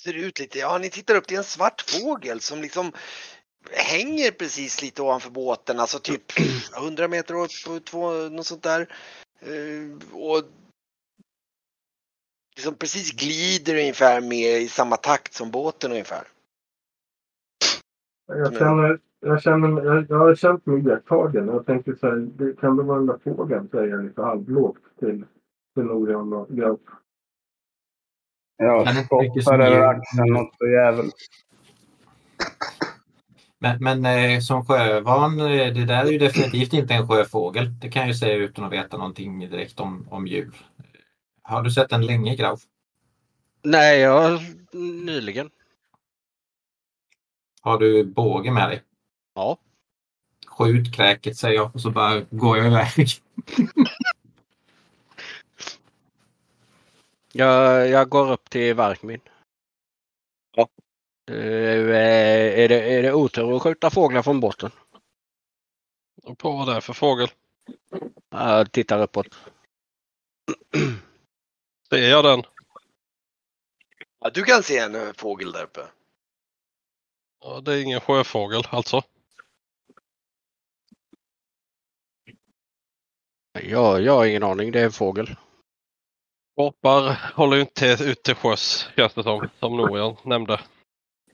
Ser 0.00 0.14
ut 0.14 0.38
lite, 0.38 0.58
ja 0.58 0.78
ni 0.78 0.90
tittar 0.90 1.14
upp, 1.14 1.28
det 1.28 1.34
är 1.34 1.38
en 1.38 1.44
svart 1.44 1.80
fågel 1.80 2.40
som 2.40 2.62
liksom 2.62 2.92
hänger 3.70 4.30
precis 4.30 4.82
lite 4.82 5.02
ovanför 5.02 5.30
båten, 5.30 5.80
alltså 5.80 5.98
typ 5.98 6.22
100 6.76 7.08
meter 7.08 7.34
upp, 7.34 7.50
på 7.66 7.80
två, 7.80 8.10
något 8.10 8.46
sånt 8.46 8.62
där. 8.62 8.80
Eh, 9.40 10.12
och 10.12 10.42
liksom 12.56 12.74
precis 12.74 13.12
glider 13.12 13.74
ungefär 13.74 14.20
med 14.20 14.62
i 14.62 14.68
samma 14.68 14.96
takt 14.96 15.34
som 15.34 15.50
båten 15.50 15.92
ungefär. 15.92 16.28
Jag 18.26 18.58
känner, 18.58 18.98
jag 19.20 19.42
känner, 19.42 19.84
jag, 19.84 20.06
jag 20.08 20.18
har 20.18 20.34
känt 20.34 20.66
mig 20.66 20.86
iakttagen. 20.86 21.46
Jag 21.46 21.66
tänker 21.66 21.94
så 21.94 22.06
här, 22.06 22.16
det 22.16 22.60
kan 22.60 22.76
väl 22.76 22.86
vara 22.86 22.98
den 22.98 23.06
där 23.06 23.18
fågeln, 23.24 23.68
säger 23.68 23.88
jag 23.88 24.04
lite 24.04 24.22
halvlågt 24.22 24.82
till, 24.98 25.24
till 25.74 25.84
Norion 25.84 26.32
och 26.32 26.48
Graup. 26.48 26.82
Som 28.58 29.04
skoppar 29.04 29.58
över 29.58 29.86
axeln 29.86 30.32
något 30.32 30.54
så 30.58 30.66
jävel. 30.66 31.10
Men, 33.58 33.78
men 33.80 34.04
eh, 34.04 34.40
som 34.40 34.64
sjövan, 34.64 35.40
eh, 35.40 35.74
det 35.74 35.84
där 35.84 36.04
är 36.04 36.10
ju 36.10 36.18
definitivt 36.18 36.72
inte 36.72 36.94
en 36.94 37.08
sjöfågel. 37.08 37.80
Det 37.80 37.88
kan 37.88 38.02
jag 38.02 38.08
ju 38.08 38.14
säga 38.14 38.34
utan 38.34 38.64
att 38.64 38.72
veta 38.72 38.96
någonting 38.96 39.38
direkt 39.38 39.80
om, 39.80 40.08
om 40.10 40.26
djur. 40.26 40.54
Har 41.42 41.62
du 41.62 41.70
sett 41.70 41.88
den 41.88 42.06
länge, 42.06 42.36
Grauf? 42.36 42.60
Nej, 43.62 44.00
jag 44.00 44.40
nyligen. 45.04 45.50
Har 47.62 47.78
du 47.78 48.04
båge 48.04 48.50
med 48.50 48.68
dig? 48.68 48.82
Ja. 49.36 49.58
Skjut 50.46 50.94
kräket, 50.94 51.36
säger 51.36 51.54
jag 51.54 51.74
och 51.74 51.80
så 51.80 51.90
bara 51.90 52.20
går 52.20 52.58
jag 52.58 52.66
iväg. 52.66 53.08
Jag, 57.32 57.88
jag 57.88 58.08
går 58.08 58.32
upp 58.32 58.50
till 58.50 58.74
Varkmin. 58.74 59.20
Ja. 60.56 60.68
Eh, 61.30 61.36
är, 61.36 62.68
det, 62.68 62.80
är 62.80 63.02
det 63.02 63.12
otur 63.12 63.56
att 63.56 63.62
skjuta 63.62 63.90
fåglar 63.90 64.22
från 64.22 64.40
båten? 64.40 64.70
Och 66.22 66.38
på 66.38 66.52
vad 66.52 66.68
det 66.68 66.74
är 66.74 66.80
för 66.80 66.92
fågel. 66.92 67.28
Jag 68.30 68.72
tittar 68.72 69.02
uppåt. 69.02 69.26
Ser 71.90 72.08
jag 72.08 72.24
den? 72.24 72.42
Ja, 74.20 74.30
du 74.30 74.42
kan 74.42 74.62
se 74.62 74.78
en 74.78 74.94
eh, 74.94 75.12
fågel 75.16 75.52
där 75.52 75.64
uppe. 75.64 75.80
Ja, 77.40 77.60
det 77.60 77.74
är 77.74 77.82
ingen 77.82 78.00
sjöfågel 78.00 78.62
alltså. 78.70 79.02
Ja, 83.68 84.00
jag 84.00 84.12
har 84.12 84.26
ingen 84.26 84.42
aning, 84.42 84.72
det 84.72 84.80
är 84.80 84.84
en 84.84 84.92
fågel. 84.92 85.36
Korpar 86.56 87.32
håller 87.34 87.56
ju 87.56 87.62
inte 87.62 87.96
ut 88.00 88.22
till 88.22 88.34
sjöss 88.34 88.88
känns 88.96 89.14
det 89.14 89.22
som, 89.22 89.48
som 89.60 89.76
Norian 89.76 90.16
nämnde. 90.24 90.60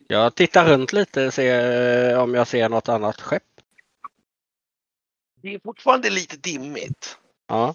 Jag 0.08 0.34
tittar 0.34 0.66
runt 0.66 0.92
lite 0.92 1.26
och 1.26 1.34
ser 1.34 2.18
om 2.18 2.34
jag 2.34 2.48
ser 2.48 2.68
något 2.68 2.88
annat 2.88 3.20
skepp. 3.20 3.42
Det 5.42 5.54
är 5.54 5.60
fortfarande 5.64 6.10
lite 6.10 6.36
dimmigt. 6.36 7.18
Ja. 7.48 7.74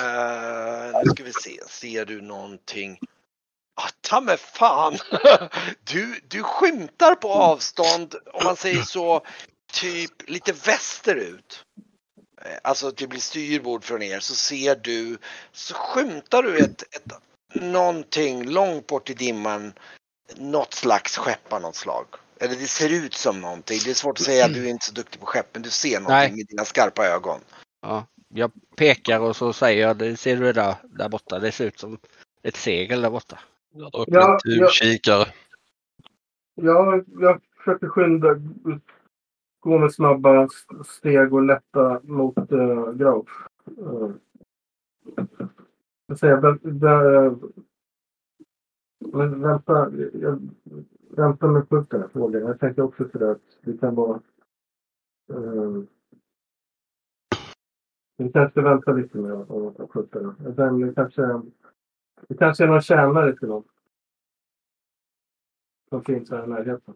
Uh, 0.00 1.00
nu 1.04 1.10
ska 1.10 1.24
vi 1.24 1.32
se, 1.32 1.60
ser 1.68 2.04
du 2.04 2.20
någonting? 2.20 2.98
Ah, 3.74 3.90
ta 4.00 4.20
mig 4.20 4.36
fan! 4.36 4.98
Du, 5.84 6.20
du 6.28 6.42
skymtar 6.42 7.14
på 7.14 7.32
avstånd, 7.32 8.14
om 8.32 8.44
man 8.44 8.56
säger 8.56 8.82
så, 8.82 9.26
typ 9.72 10.30
lite 10.30 10.52
västerut. 10.52 11.64
Alltså 12.62 12.90
det 12.90 13.06
blir 13.06 13.20
styrbord 13.20 13.84
från 13.84 14.02
er, 14.02 14.20
så 14.20 14.34
ser 14.34 14.74
du, 14.76 15.18
så 15.52 15.74
skymtar 15.74 16.42
du 16.42 16.58
ett, 16.58 16.82
ett 16.82 17.12
någonting 17.54 18.44
långt 18.50 18.86
bort 18.86 19.10
i 19.10 19.14
dimman. 19.14 19.72
Något 20.36 20.74
slags 20.74 21.16
skepp 21.16 21.52
av 21.52 21.60
något 21.62 21.76
slag. 21.76 22.06
Eller 22.40 22.54
det 22.56 22.66
ser 22.66 22.92
ut 22.92 23.14
som 23.14 23.40
någonting. 23.40 23.78
Det 23.84 23.90
är 23.90 23.94
svårt 23.94 24.18
att 24.18 24.24
säga, 24.24 24.48
du 24.48 24.64
är 24.66 24.70
inte 24.70 24.86
så 24.86 24.92
duktig 24.92 25.20
på 25.20 25.26
skepp, 25.26 25.46
men 25.52 25.62
du 25.62 25.70
ser 25.70 26.00
någonting 26.00 26.16
Nej. 26.16 26.36
med 26.36 26.46
dina 26.46 26.64
skarpa 26.64 27.06
ögon. 27.06 27.40
ja. 27.82 28.06
Jag 28.28 28.50
pekar 28.76 29.20
och 29.20 29.36
så 29.36 29.52
säger 29.52 29.86
jag, 29.86 29.96
det 29.96 30.16
ser 30.16 30.36
du 30.36 30.42
det 30.42 30.52
där, 30.52 30.74
där 30.82 31.08
borta, 31.08 31.38
det 31.38 31.52
ser 31.52 31.64
ut 31.66 31.78
som 31.78 31.98
ett 32.42 32.56
segel 32.56 33.00
där 33.00 33.10
borta. 33.10 33.38
Jag 33.74 33.92
drar 33.92 34.00
upp 34.00 34.08
Ja, 34.10 34.38
lite 34.44 34.60
ja. 34.60 34.66
utkikare. 34.66 35.28
Jag, 36.54 37.04
jag 37.20 37.40
försöker 37.56 37.88
skynda, 37.88 38.28
gå 39.66 39.78
med 39.78 39.94
snabba 39.94 40.48
steg 40.84 41.34
och 41.34 41.42
lätta 41.42 42.00
mot 42.02 42.38
eh, 42.38 42.58
uh, 42.58 42.92
Graup. 42.92 43.26
Uh, 43.78 44.10
eh, 45.18 45.26
jag 46.06 46.18
säger, 46.18 46.36
vä, 46.62 47.36
men 49.12 49.42
vänta, 49.42 49.92
jag, 50.12 50.50
väntar 51.10 51.48
med 51.48 51.72
upp 51.72 51.90
den 51.90 52.00
här 52.00 52.08
frågan. 52.08 52.42
Jag 52.42 52.60
tänker 52.60 52.82
också 52.82 53.08
sådär 53.08 53.30
att 53.30 53.58
det 53.62 53.78
kan 53.78 53.94
vara... 53.94 54.20
Uh, 55.32 55.82
vi 58.16 58.32
kanske 58.32 58.60
väntar 58.60 58.94
lite 58.94 59.18
med 59.18 59.32
att 59.32 59.90
skjuta 59.90 60.20
den. 60.20 60.54
Den 60.56 60.80
det 60.80 60.94
kanske, 60.94 61.40
det 62.28 62.36
kanske 62.36 62.64
är 62.64 62.68
någon 62.68 62.80
tjänare 62.80 63.36
till 63.36 63.48
någon. 63.48 63.64
Som 65.88 66.04
finns 66.04 66.30
här 66.30 66.44
i 66.44 66.46
närheten. 66.46 66.94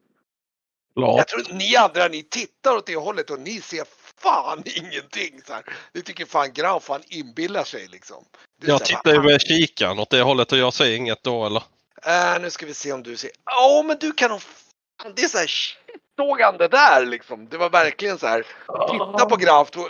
Ja, 0.94 1.14
Jag 1.16 1.28
tror 1.28 1.46
ni 1.54 1.76
andra, 1.76 2.08
ni 2.08 2.22
tittar 2.22 2.76
åt 2.76 2.86
det 2.86 2.96
hållet 2.96 3.30
och 3.30 3.40
ni 3.40 3.60
ser 3.60 3.84
fan 4.22 4.62
ingenting. 4.76 5.40
Så 5.46 5.52
här. 5.52 5.62
Ni 5.94 6.02
tycker 6.02 6.24
fan 6.26 6.52
Graf 6.52 6.88
han 6.88 7.02
inbillar 7.08 7.64
sig 7.64 7.88
liksom. 7.88 8.24
Du 8.60 8.68
jag 8.68 8.80
säger, 8.86 8.96
tittar 8.96 9.10
ju 9.10 9.16
"Vad 9.16 9.26
med 9.26 9.40
kikaren 9.40 9.98
åt 9.98 10.10
det 10.10 10.22
hållet 10.22 10.52
och 10.52 10.58
jag 10.58 10.72
ser 10.74 10.90
inget 10.96 11.22
då 11.22 11.46
eller? 11.46 11.62
äh, 12.06 12.40
nu 12.40 12.50
ska 12.50 12.66
vi 12.66 12.74
se 12.74 12.92
om 12.92 13.02
du 13.02 13.16
ser. 13.16 13.30
Åh, 13.60 13.84
men 13.84 13.96
du 14.00 14.12
kan 14.12 14.30
nog... 14.30 14.40
Det 15.16 15.22
är 15.22 15.28
så 15.28 15.38
här, 15.38 15.46
shit, 15.46 15.76
såg 16.16 16.40
han 16.40 16.56
det 16.58 16.68
där 16.68 17.06
liksom? 17.06 17.48
Det 17.48 17.56
var 17.56 17.70
verkligen 17.70 18.18
så 18.18 18.26
här. 18.26 18.42
Titta 18.90 19.26
på 19.26 19.36
Graf. 19.36 19.68
och- 19.76 19.88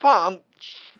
Fan, 0.00 0.38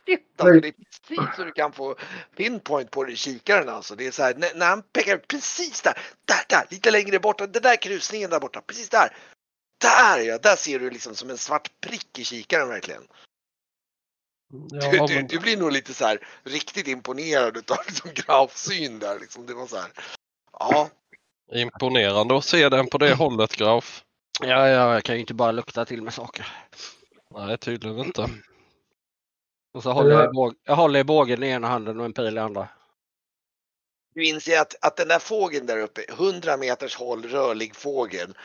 shit 0.08 0.40
alltså. 0.40 0.60
Det 0.60 0.68
är 0.68 0.72
precis 0.72 1.36
så 1.36 1.44
du 1.44 1.52
kan 1.52 1.72
få 1.72 1.96
pinpoint 2.36 2.90
på 2.90 3.04
det 3.04 3.12
i 3.12 3.16
kikaren 3.16 3.68
alltså. 3.68 3.94
Det 3.94 4.06
är 4.06 4.10
så 4.10 4.22
här, 4.22 4.34
när, 4.34 4.54
när 4.54 4.66
han 4.66 4.82
pekar 4.82 5.16
precis 5.16 5.82
där, 5.82 5.98
där, 6.24 6.44
där, 6.48 6.66
lite 6.70 6.90
längre 6.90 7.18
bort, 7.18 7.38
den 7.38 7.62
där 7.62 7.82
krusningen 7.82 8.30
där 8.30 8.40
borta, 8.40 8.60
precis 8.60 8.88
där. 8.88 9.16
Där 9.80 10.20
ja, 10.20 10.38
där 10.38 10.56
ser 10.56 10.78
du 10.78 10.90
liksom 10.90 11.14
som 11.14 11.30
en 11.30 11.38
svart 11.38 11.70
prick 11.80 12.18
i 12.18 12.24
kikaren 12.24 12.68
verkligen. 12.68 13.02
Ja, 14.70 14.90
Du, 14.90 14.98
du, 14.98 15.14
men, 15.14 15.26
du 15.26 15.38
blir 15.38 15.56
nog 15.56 15.72
lite 15.72 15.94
så 15.94 16.04
här 16.04 16.28
riktigt 16.44 16.88
imponerad 16.88 17.56
utav 17.56 17.78
liksom 17.86 18.10
grafsyn 18.14 18.98
där 18.98 19.18
liksom. 19.20 19.46
Det 19.46 19.54
var 19.54 19.66
så 19.66 19.76
här. 19.76 19.90
Ja, 20.52 20.90
imponerande 21.52 22.36
att 22.36 22.44
se 22.44 22.68
den 22.68 22.86
på 22.86 22.98
det 22.98 23.14
hållet 23.14 23.56
Graf. 23.56 24.04
Ja, 24.40 24.68
ja, 24.68 24.94
jag 24.94 25.04
kan 25.04 25.14
ju 25.14 25.20
inte 25.20 25.34
bara 25.34 25.52
lukta 25.52 25.84
till 25.84 26.02
med 26.02 26.14
saker. 26.14 26.46
Nej, 27.34 27.58
tydligen 27.58 27.98
inte. 27.98 28.30
Och 29.78 29.84
så 29.84 29.92
håller 29.92 30.10
jag, 30.10 30.20
i 30.20 30.24
Ja. 30.24 30.32
båg, 30.32 30.54
jag 30.64 30.76
håller 30.76 31.00
i 31.00 31.04
bågen 31.04 31.42
i 31.42 31.48
ena 31.48 31.68
handen 31.68 32.00
och 32.00 32.04
en 32.04 32.12
pil 32.12 32.36
i 32.36 32.40
andra. 32.40 32.68
Du 34.14 34.24
inser 34.28 34.60
att, 34.60 34.74
att 34.80 34.96
den 34.96 35.08
där 35.08 35.18
fågeln 35.18 35.66
där 35.66 35.78
uppe, 35.78 36.00
100 36.08 36.56
meters 36.56 36.96
håll, 36.96 37.22
rörlig 37.22 37.76
fågel. 37.76 38.38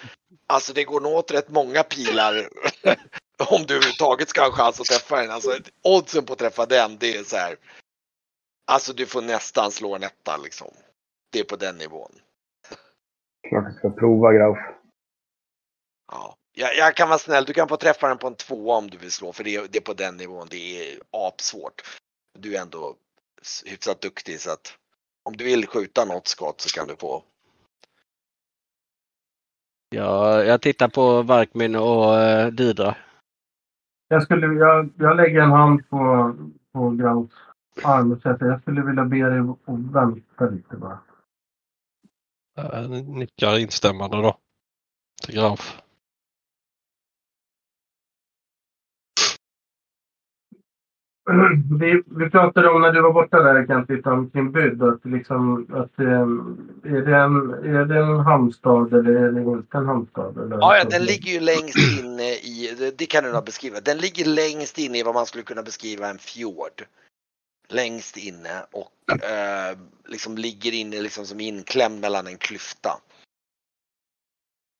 Alltså 0.48 0.74
det 0.74 0.84
går 0.84 1.02
nog 1.02 1.14
åt 1.14 1.32
rätt 1.32 1.50
många 1.50 1.84
pilar 1.84 2.34
om 3.50 3.62
du 3.68 3.76
överhuvudtaget 3.76 4.30
ska 4.30 4.42
ha 4.42 4.48
en 4.48 4.54
chans 4.54 4.80
att 4.80 4.86
träffa 4.86 5.22
den. 5.22 5.32
Alltså 5.32 5.52
oddsen 5.84 6.26
på 6.26 6.34
att 6.34 6.40
träffa 6.40 6.66
den, 6.66 6.98
det 7.00 7.18
är 7.18 7.24
så 7.24 7.36
här. 7.36 7.56
Alltså 8.66 8.94
du 8.94 9.06
får 9.06 9.22
nästan 9.22 9.72
slå 9.72 9.96
en 9.96 10.04
etta 10.04 10.38
liksom. 10.38 10.72
Det 11.32 11.40
är 11.40 11.44
på 11.44 11.56
den 11.56 11.78
nivån. 11.78 12.12
Klart 13.50 13.64
jag 13.64 13.76
ska 13.76 13.90
prova 13.90 14.34
Grauf. 14.34 14.58
Ja. 16.12 16.36
Jag, 16.56 16.76
jag 16.76 16.96
kan 16.96 17.10
vara 17.10 17.20
snäll, 17.20 17.46
du 17.46 17.54
kan 17.54 17.68
få 17.68 17.78
träffa 17.78 18.08
den 18.08 18.18
på 18.18 18.28
en 18.28 18.36
tvåa 18.36 18.78
om 18.78 18.90
du 18.90 18.98
vill 18.98 19.12
slå 19.12 19.34
för 19.34 19.44
det 19.44 19.56
är, 19.56 19.68
det 19.70 19.78
är 19.78 19.82
på 19.82 19.94
den 19.94 20.18
nivån. 20.18 20.48
Det 20.50 20.58
är 20.58 21.00
apsvårt. 21.12 21.82
Du 22.40 22.56
är 22.56 22.62
ändå 22.62 22.96
hyfsat 23.66 24.02
duktig 24.02 24.40
så 24.40 24.52
att 24.52 24.78
om 25.24 25.38
du 25.38 25.44
vill 25.44 25.68
skjuta 25.68 26.06
något 26.06 26.28
skott 26.28 26.62
så 26.62 26.80
kan 26.80 26.88
du 26.88 26.96
få. 26.96 27.24
Jag, 29.90 30.46
jag 30.46 30.62
tittar 30.62 30.88
på 30.88 31.22
Varkmin 31.22 31.76
och 31.76 32.14
uh, 32.14 32.48
Didra. 32.48 32.96
Jag, 34.08 34.24
skulle, 34.24 34.48
jag, 34.48 34.90
jag 34.98 35.18
lägger 35.18 35.42
en 35.42 35.52
hand 35.52 35.90
på, 35.90 36.36
på 36.74 36.90
Graus 36.90 37.32
arm 37.84 38.12
och 38.12 38.22
säger 38.22 38.36
att 38.36 38.42
jag 38.42 38.62
skulle 38.62 38.82
vilja 38.82 39.06
be 39.06 39.30
dig 39.30 39.40
att 39.40 39.94
vänta 39.94 40.46
lite 40.46 40.76
bara. 40.76 41.00
Jag 42.56 42.90
nickar 42.90 43.60
instämmande 43.60 44.18
då. 44.18 44.38
Till 45.26 45.36
Graf. 45.36 45.83
Vi, 51.80 52.04
vi 52.06 52.30
pratade 52.30 52.70
om 52.70 52.82
när 52.82 52.92
du 52.92 53.02
var 53.02 53.14
borta 53.14 53.44
där 53.44 53.68
Kent, 53.68 54.08
om 54.08 54.32
Kimbyd. 54.32 54.84
Att 54.84 55.06
liksom, 55.06 55.68
att, 55.74 56.00
eh, 56.00 56.22
är, 56.96 57.02
det 57.02 57.18
en, 57.18 57.54
är 57.76 57.86
det 57.86 57.98
en 57.98 58.20
hamnstad 58.20 58.94
eller 58.94 59.12
är 59.12 59.32
det 59.32 59.42
inte 59.42 59.78
en 59.78 59.86
hamnstad? 59.86 60.38
Eller 60.38 60.58
Ja, 60.58 60.78
ja, 60.78 60.84
den 60.84 61.04
ligger 61.04 61.32
ju 61.32 61.40
längst 61.40 62.00
inne 62.04 62.24
i, 62.24 62.92
det- 62.98 63.06
kan 63.06 63.24
du 63.24 63.32
nog 63.32 63.46
beskriva. 63.46 63.80
Den 63.80 63.98
ligger 63.98 64.26
längst 64.26 64.78
inne 64.78 64.98
i 64.98 65.04
vad 65.04 65.14
man 65.14 65.26
skulle 65.26 65.44
kunna 65.44 65.64
beskriva 65.64 66.08
en 66.10 66.18
fjord. 66.18 66.84
Längst 67.68 68.18
inne 68.18 68.66
och 68.72 69.24
eh, 69.24 69.78
liksom 70.06 70.38
ligger 70.38 70.74
inne 70.74 71.02
liksom 71.02 71.26
som 71.26 71.40
inklämd 71.40 72.02
mellan 72.02 72.28
en 72.28 72.38
klyfta. 72.38 72.90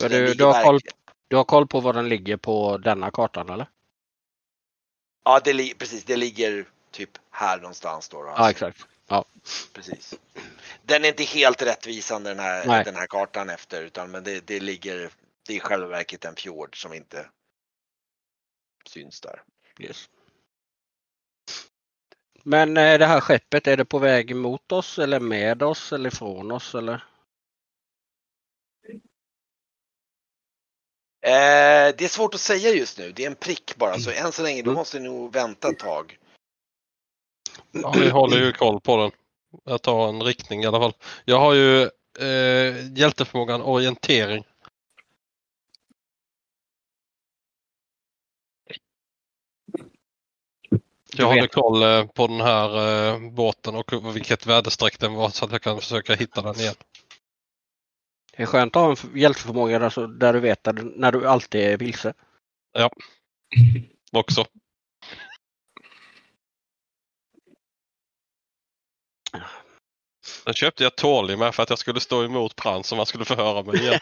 Du, 0.10 0.34
du, 0.34 0.44
har 0.44 0.64
koll, 0.64 0.80
du 1.28 1.36
har 1.36 1.44
koll 1.44 1.68
på 1.68 1.80
var 1.80 1.94
den 1.94 2.10
ligger 2.10 2.38
på 2.38 2.78
denna 2.78 3.12
kartan 3.12 3.50
eller? 3.50 3.68
Ja, 5.24 5.42
det, 5.44 5.78
precis. 5.78 6.04
Det 6.04 6.16
ligger 6.16 6.66
typ 6.92 7.10
här 7.32 7.58
någonstans 7.58 8.10
då. 8.10 8.22
då 8.22 8.28
Ja 8.28 8.32
alltså. 8.32 8.52
exakt. 8.52 8.88
Precis. 9.74 10.14
Den 10.84 11.06
är 11.06 11.10
inte 11.10 11.24
helt 11.24 11.62
rättvisande 11.62 12.30
den 12.30 12.40
här, 12.40 12.68
Nej. 12.68 12.84
den 12.84 12.96
här 12.96 13.08
kartan 13.08 13.50
efter 13.50 13.82
utan 13.82 14.12
men 14.12 14.24
det, 14.24 14.48
det 14.48 14.60
ligger, 14.60 15.10
det 15.48 15.54
är 15.54 15.58
i 15.58 15.60
själva 15.60 15.88
verket 15.88 16.26
en 16.26 16.36
fjord 16.36 16.82
som 16.82 16.94
inte 16.94 17.30
syns 18.90 19.22
där. 19.22 19.42
Yes. 19.80 20.10
Men 22.44 22.78
eh, 22.78 23.00
det 23.00 23.06
här 23.06 23.22
skeppet, 23.22 23.68
är 23.68 23.78
det 23.78 23.86
på 23.86 24.00
väg 24.00 24.36
mot 24.36 24.72
oss 24.72 25.00
eller 25.00 25.20
med 25.20 25.64
oss 25.64 25.94
eller 25.94 26.14
ifrån 26.14 26.52
oss 26.52 26.76
eller? 26.76 27.04
Eh, 31.26 31.96
det 31.98 32.02
är 32.02 32.08
svårt 32.08 32.34
att 32.34 32.42
säga 32.42 32.70
just 32.70 32.98
nu. 32.98 33.12
Det 33.12 33.24
är 33.24 33.28
en 33.28 33.36
prick 33.36 33.76
bara 33.76 34.00
så 34.00 34.10
Mm. 34.10 34.26
än 34.26 34.32
så 34.32 34.44
länge 34.44 34.62
du 34.62 34.72
måste 34.72 35.00
nog 35.00 35.34
vänta 35.34 35.70
ett 35.70 35.80
tag. 35.80 36.18
Ja, 37.72 37.94
vi 37.98 38.10
håller 38.10 38.38
ju 38.38 38.52
koll 38.52 38.82
på 38.82 38.98
den. 38.98 39.12
Jag 39.64 39.82
tar 39.82 40.10
en 40.10 40.24
riktning 40.24 40.64
i 40.64 40.66
alla 40.66 40.80
fall. 40.80 40.94
Jag 41.26 41.40
har 41.40 41.54
ju 41.54 41.82
eh, 42.20 42.98
hjälteförmågan 42.98 43.62
orientering. 43.62 44.44
Jag 51.16 51.28
håller 51.28 51.48
koll 51.48 51.84
eh, 51.84 52.06
på 52.06 52.28
den 52.28 52.42
här 52.42 52.78
eh, 53.14 53.32
båten 53.32 53.76
och 53.76 54.16
vilket 54.16 54.46
väderstreck 54.46 55.00
den 55.00 55.14
var 55.14 55.30
så 55.30 55.46
att 55.46 55.52
jag 55.52 55.62
kan 55.62 55.80
försöka 55.80 56.16
hitta 56.16 56.42
den 56.42 56.60
igen. 56.60 56.76
Det 58.38 58.44
är 58.44 58.46
skönt 58.46 58.76
att 58.76 58.82
ha 58.82 58.90
en 58.90 59.18
hjälteförmåga 59.18 59.80
där, 59.80 59.90
så, 59.90 60.08
där 60.08 60.34
du 60.34 60.40
vet 60.40 60.68
att, 60.68 60.76
när 60.96 61.12
du 61.12 61.28
alltid 61.28 61.62
är 61.62 61.78
vilse. 61.78 62.14
Också. 64.12 64.46
Den 70.46 70.54
köpte 70.54 70.84
jag 70.84 70.96
tålig 70.96 71.38
med 71.38 71.56
för 71.56 71.64
att 71.64 71.70
jag 71.70 71.80
skulle 71.80 72.00
stå 72.00 72.24
emot 72.24 72.56
Prans 72.56 72.92
om 72.92 72.98
han 72.98 73.06
skulle 73.06 73.26
förhöra 73.26 73.64
mig 73.64 73.80
igen. 73.82 74.00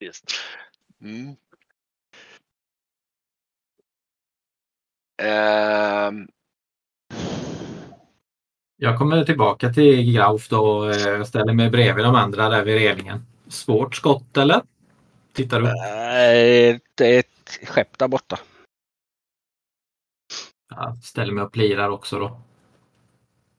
Just. 0.00 0.24
Mm. 1.00 1.36
Ehm, 5.22 6.28
Jag 8.80 8.98
kommer 8.98 9.24
tillbaka 9.24 9.72
till 9.72 10.12
Grauf 10.12 10.48
då 10.48 10.60
och 10.60 10.94
eh, 10.94 11.24
ställer 11.24 11.52
mig 11.52 11.70
bredvid 11.70 12.04
de 12.04 12.14
andra 12.14 12.48
där 12.48 12.64
vid 12.64 12.74
relingen. 12.74 13.26
Svårt 13.48 13.94
skott 13.94 14.36
eller? 14.36 14.62
Tittar 15.32 15.60
du? 15.60 15.66
Nej, 15.66 16.80
det 16.94 17.14
är 17.14 17.18
ett 17.18 17.68
skepp 17.68 17.98
där 17.98 18.08
borta. 18.08 18.38
Jag 20.70 20.98
ställer 21.02 21.32
mig 21.32 21.44
och 21.44 21.52
plirar 21.52 21.88
också 21.88 22.18
då. 22.18 22.40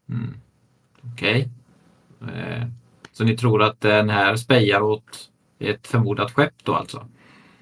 Mm. 0.09 0.37
Okej. 1.13 1.49
Eh, 2.21 2.67
så 3.11 3.23
ni 3.23 3.37
tror 3.37 3.63
att 3.63 3.81
den 3.81 4.09
här 4.09 4.35
spejar 4.35 4.81
åt 4.81 5.29
ett 5.59 5.87
förmodat 5.87 6.31
skepp 6.31 6.53
då 6.63 6.75
alltså? 6.75 7.07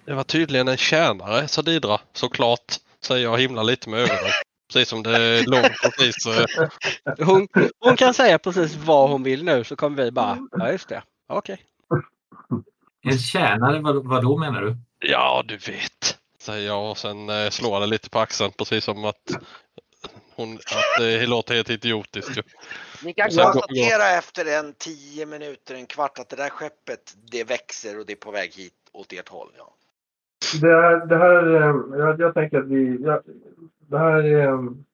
Det 0.06 0.14
var 0.14 0.24
tydligen 0.24 0.68
en 0.68 0.78
tjänare, 0.78 1.48
sa 1.48 1.62
Didra. 1.62 1.98
Såklart, 2.14 2.76
säger 3.02 3.24
jag 3.24 3.34
och 3.34 3.40
himlar 3.40 3.64
lite 3.64 3.90
med 3.90 4.00
ögonen. 4.00 4.32
Precis 4.74 4.90
som 4.90 5.04
det 5.04 5.48
låg 5.48 5.64
precis. 5.84 6.26
eh, 6.26 6.46
Hon, 7.26 7.48
hon 7.80 7.96
kan 7.96 8.14
säga 8.14 8.40
precis 8.40 8.76
vad 8.76 9.10
hon 9.10 9.24
vill 9.24 9.44
nu 9.44 9.64
så 9.64 9.76
kommer 9.76 10.04
vi 10.04 10.12
bara, 10.12 10.38
ja 10.52 10.72
just 10.72 10.90
det, 10.90 11.02
okej. 11.28 11.58
En 13.04 13.18
tjänare, 13.20 13.80
vad, 13.80 14.06
vad 14.08 14.24
då 14.24 14.38
menar 14.38 14.62
du? 14.62 14.78
Ja, 15.00 15.44
du 15.48 15.58
vet. 15.58 16.18
Säger 16.40 16.68
jag 16.68 16.92
och 16.92 16.98
sen 16.98 17.30
eh, 17.30 17.50
slår 17.50 17.72
jag 17.74 17.82
det 17.82 17.86
lite 17.88 18.10
på 18.10 18.20
axeln 18.20 18.52
precis 18.58 18.84
som 18.84 19.06
att 19.06 19.32
hon 20.36 20.54
att 20.54 21.00
det 21.00 21.28
låter 21.28 21.56
helt 21.56 21.70
idiotiskt. 21.70 22.38
Ju. 22.38 22.42
ni 23.04 23.14
kan 23.14 23.30
konstatera 23.30 24.10
efter 24.18 24.60
en 24.60 24.74
10 24.74 25.26
minuter, 25.26 25.76
en 25.76 25.86
kvart 25.86 26.20
att 26.20 26.30
det 26.30 26.36
där 26.36 26.50
skeppet 26.50 27.16
det 27.32 27.44
växer 27.44 28.00
och 28.00 28.06
det 28.06 28.14
är 28.14 28.18
på 28.18 28.32
väg 28.32 28.54
hit 28.54 28.74
åt 28.94 29.14
ert 29.14 29.30
håll. 29.30 29.50
Ja. 29.58 29.74
Det 30.62 30.68
här, 30.68 31.06
det 31.06 31.18
här 31.18 31.56
eh, 31.56 32.00
jag, 32.00 32.20
jag 32.20 32.34
tänker 32.34 32.58
att 32.58 32.68
vi, 32.68 32.98
jag, 33.02 33.24
det 33.88 33.98
här 33.98 34.24
är, 34.24 34.48
ehm, 34.48 34.86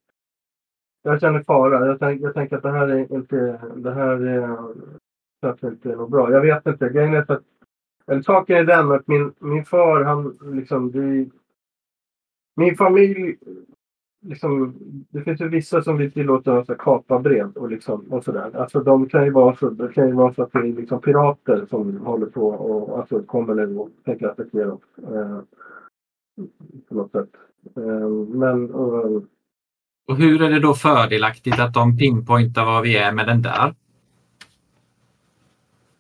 jag 1.04 1.22
känner 1.22 1.44
fara. 1.44 1.88
Jag, 1.88 2.00
tänk, 2.00 2.22
jag 2.22 2.34
tänker 2.34 2.58
att 2.58 2.64
det 2.64 2.72
här 2.72 2.88
är 2.88 3.14
inte, 3.14 3.62
det 3.76 3.94
här 3.94 4.26
är 4.26 4.42
ehm, 4.42 5.00
kanske 5.42 5.68
inte 5.68 5.92
är 5.92 5.96
något 5.96 6.12
bra. 6.12 6.32
Jag 6.32 6.42
vet 6.42 6.68
inte. 6.68 6.90
Grejen 6.90 7.14
är 7.14 7.32
att, 7.32 7.44
eller 8.08 8.22
saken 8.22 8.58
är 8.58 8.64
den 8.64 8.92
att 8.92 9.08
min, 9.08 9.34
min 9.40 9.66
far, 9.66 10.04
han 10.04 10.38
liksom, 10.42 10.92
det, 10.92 11.30
min 12.56 12.76
familj, 12.76 13.38
liksom, 14.22 14.76
det 15.10 15.22
finns 15.22 15.42
ju 15.42 15.48
vissa 15.48 15.82
som 15.82 15.98
vill 15.98 16.12
tillåta 16.12 16.60
oss 16.60 16.70
att 16.70 16.78
kapa 16.78 17.20
brev 17.20 17.52
och 17.52 17.70
liksom, 17.70 18.14
och 18.14 18.24
sådär. 18.24 18.56
Alltså 18.56 18.80
de 18.80 19.10
kan 19.10 19.26
ju 19.26 19.32
vara 19.32 19.56
så, 19.56 19.70
det 19.70 19.94
kan 19.94 20.08
ju 20.08 20.14
vara 20.14 20.34
så 20.34 20.44
att 20.44 20.52
det 20.52 20.60
är 20.60 20.64
liksom 20.64 21.02
pirater 21.02 21.66
som 21.70 21.98
håller 21.98 22.28
på 22.28 22.48
och 22.48 23.00
alltså 23.00 23.24
kommer 23.24 23.56
nu 23.56 23.78
och 23.78 23.90
tänker 24.06 24.28
attackera 24.28 24.74
oss. 24.74 24.98
Eh, 24.98 25.40
på 26.90 26.96
något 26.96 27.12
sätt. 27.12 27.30
Eh, 27.78 28.10
men 28.30 28.70
eh, 28.70 29.22
Och 30.08 30.18
hur 30.18 30.42
är 30.42 30.50
det 30.50 30.60
då 30.60 30.74
fördelaktigt 30.74 31.60
att 31.60 31.74
de 31.74 31.98
pinpointar 31.98 32.66
var 32.66 32.82
vi 32.82 32.98
är 32.98 33.12
med 33.12 33.28
den 33.28 33.42
där? 33.42 33.76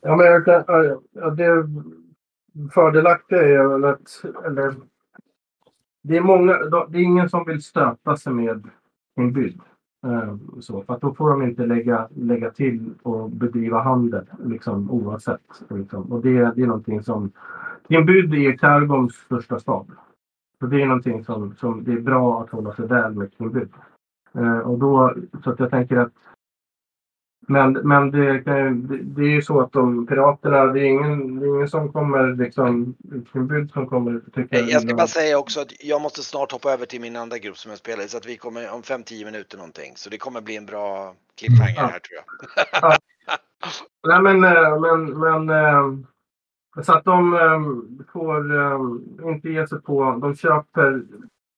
Ja, 0.02 0.16
men 0.16 0.26
jag 0.26 0.46
kan, 0.46 0.64
ja, 1.12 1.30
det 1.30 1.70
fördelaktiga 2.74 3.42
är 3.42 3.68
väl 3.68 3.86
att... 3.86 4.24
Eller, 4.46 4.76
det 6.04 6.18
är 6.18 6.22
många, 6.22 6.54
det 6.90 6.98
är 6.98 7.04
ingen 7.04 7.30
som 7.30 7.46
vill 7.46 7.64
stöta 7.64 8.18
sig 8.18 8.34
med 8.34 8.70
en 9.16 9.34
bygd. 9.34 9.62
Eh, 10.06 10.36
Så, 10.62 10.84
för 10.84 11.00
då 11.02 11.14
får 11.14 11.30
de 11.30 11.42
inte 11.42 11.66
lägga, 11.66 12.08
lägga 12.16 12.52
till 12.52 12.94
och 13.04 13.30
bedriva 13.30 13.82
handel 13.82 14.26
liksom, 14.46 14.92
oavsett. 14.92 15.42
Liksom. 15.70 16.12
Och 16.12 16.22
det, 16.22 16.54
det 16.56 16.62
är 16.62 16.68
någonting 16.68 17.04
som... 17.04 17.32
Kimbyd 17.90 18.34
är 18.34 18.58
Kargons 18.58 19.14
största 19.14 19.60
stad. 19.60 19.88
Så 20.64 20.68
det 20.68 20.82
är 20.82 20.86
någonting 20.86 21.26
som, 21.26 21.56
som 21.60 21.84
det 21.84 21.92
är 21.92 22.00
bra 22.00 22.42
att 22.42 22.50
hålla 22.50 22.76
sig 22.76 22.88
väl 22.88 23.14
med 23.14 23.32
Kimbyd. 23.38 23.70
Eh, 24.36 24.58
och 24.58 24.80
då, 24.80 25.16
så 25.44 25.50
att 25.50 25.60
jag 25.60 25.70
tänker 25.70 25.98
att 25.98 26.14
Men, 27.48 27.74
men 27.74 28.12
det, 28.12 28.42
det, 28.42 28.74
det 29.02 29.22
är 29.22 29.30
ju 29.30 29.42
så 29.42 29.62
att 29.62 29.72
de 29.72 30.08
piraterna, 30.08 30.66
det 30.66 30.80
är 30.80 30.86
ingen, 30.86 31.40
det 31.40 31.46
är 31.46 31.56
ingen 31.56 31.70
som 31.70 31.92
kommer 31.92 32.36
liksom, 32.36 32.96
utbud 33.12 33.72
som 33.72 33.88
kommer 33.88 34.22
tycka 34.36 34.60
Jag 34.60 34.82
ska 34.82 34.96
bara 34.96 35.08
säga 35.08 35.38
också 35.38 35.62
att 35.62 35.84
jag 35.84 36.02
måste 36.02 36.22
snart 36.22 36.52
hoppa 36.52 36.72
över 36.74 36.86
till 36.86 37.02
min 37.02 37.16
andra 37.16 37.38
grupp 37.38 37.58
som 37.58 37.70
jag 37.70 37.80
spelar 37.80 38.04
i 38.04 38.08
så 38.08 38.18
att 38.18 38.26
vi 38.26 38.38
kommer 38.38 38.72
om 38.74 38.82
5-10 38.82 39.26
minuter 39.26 39.58
någonting. 39.58 39.94
Så 39.96 40.10
det 40.10 40.18
kommer 40.18 40.42
bli 40.42 40.58
en 40.58 40.66
bra 40.66 41.16
cliffhanger 41.36 41.76
Ja. 41.76 41.88
här 41.88 42.00
tror 42.00 42.20
jag. 42.82 42.98
Nej 44.08 44.22
men, 44.22 44.44
eh, 44.44 44.80
men, 44.80 45.20
men 45.20 45.50
eh, 45.50 46.08
så 46.82 46.94
att 46.94 47.04
de 47.04 47.34
eh, 47.34 47.62
får 48.14 48.56
eh, 48.56 48.80
inte 49.34 49.50
ge 49.50 49.68
sig 49.68 49.82
på, 49.82 50.18
de 50.22 50.36
köper, 50.36 51.04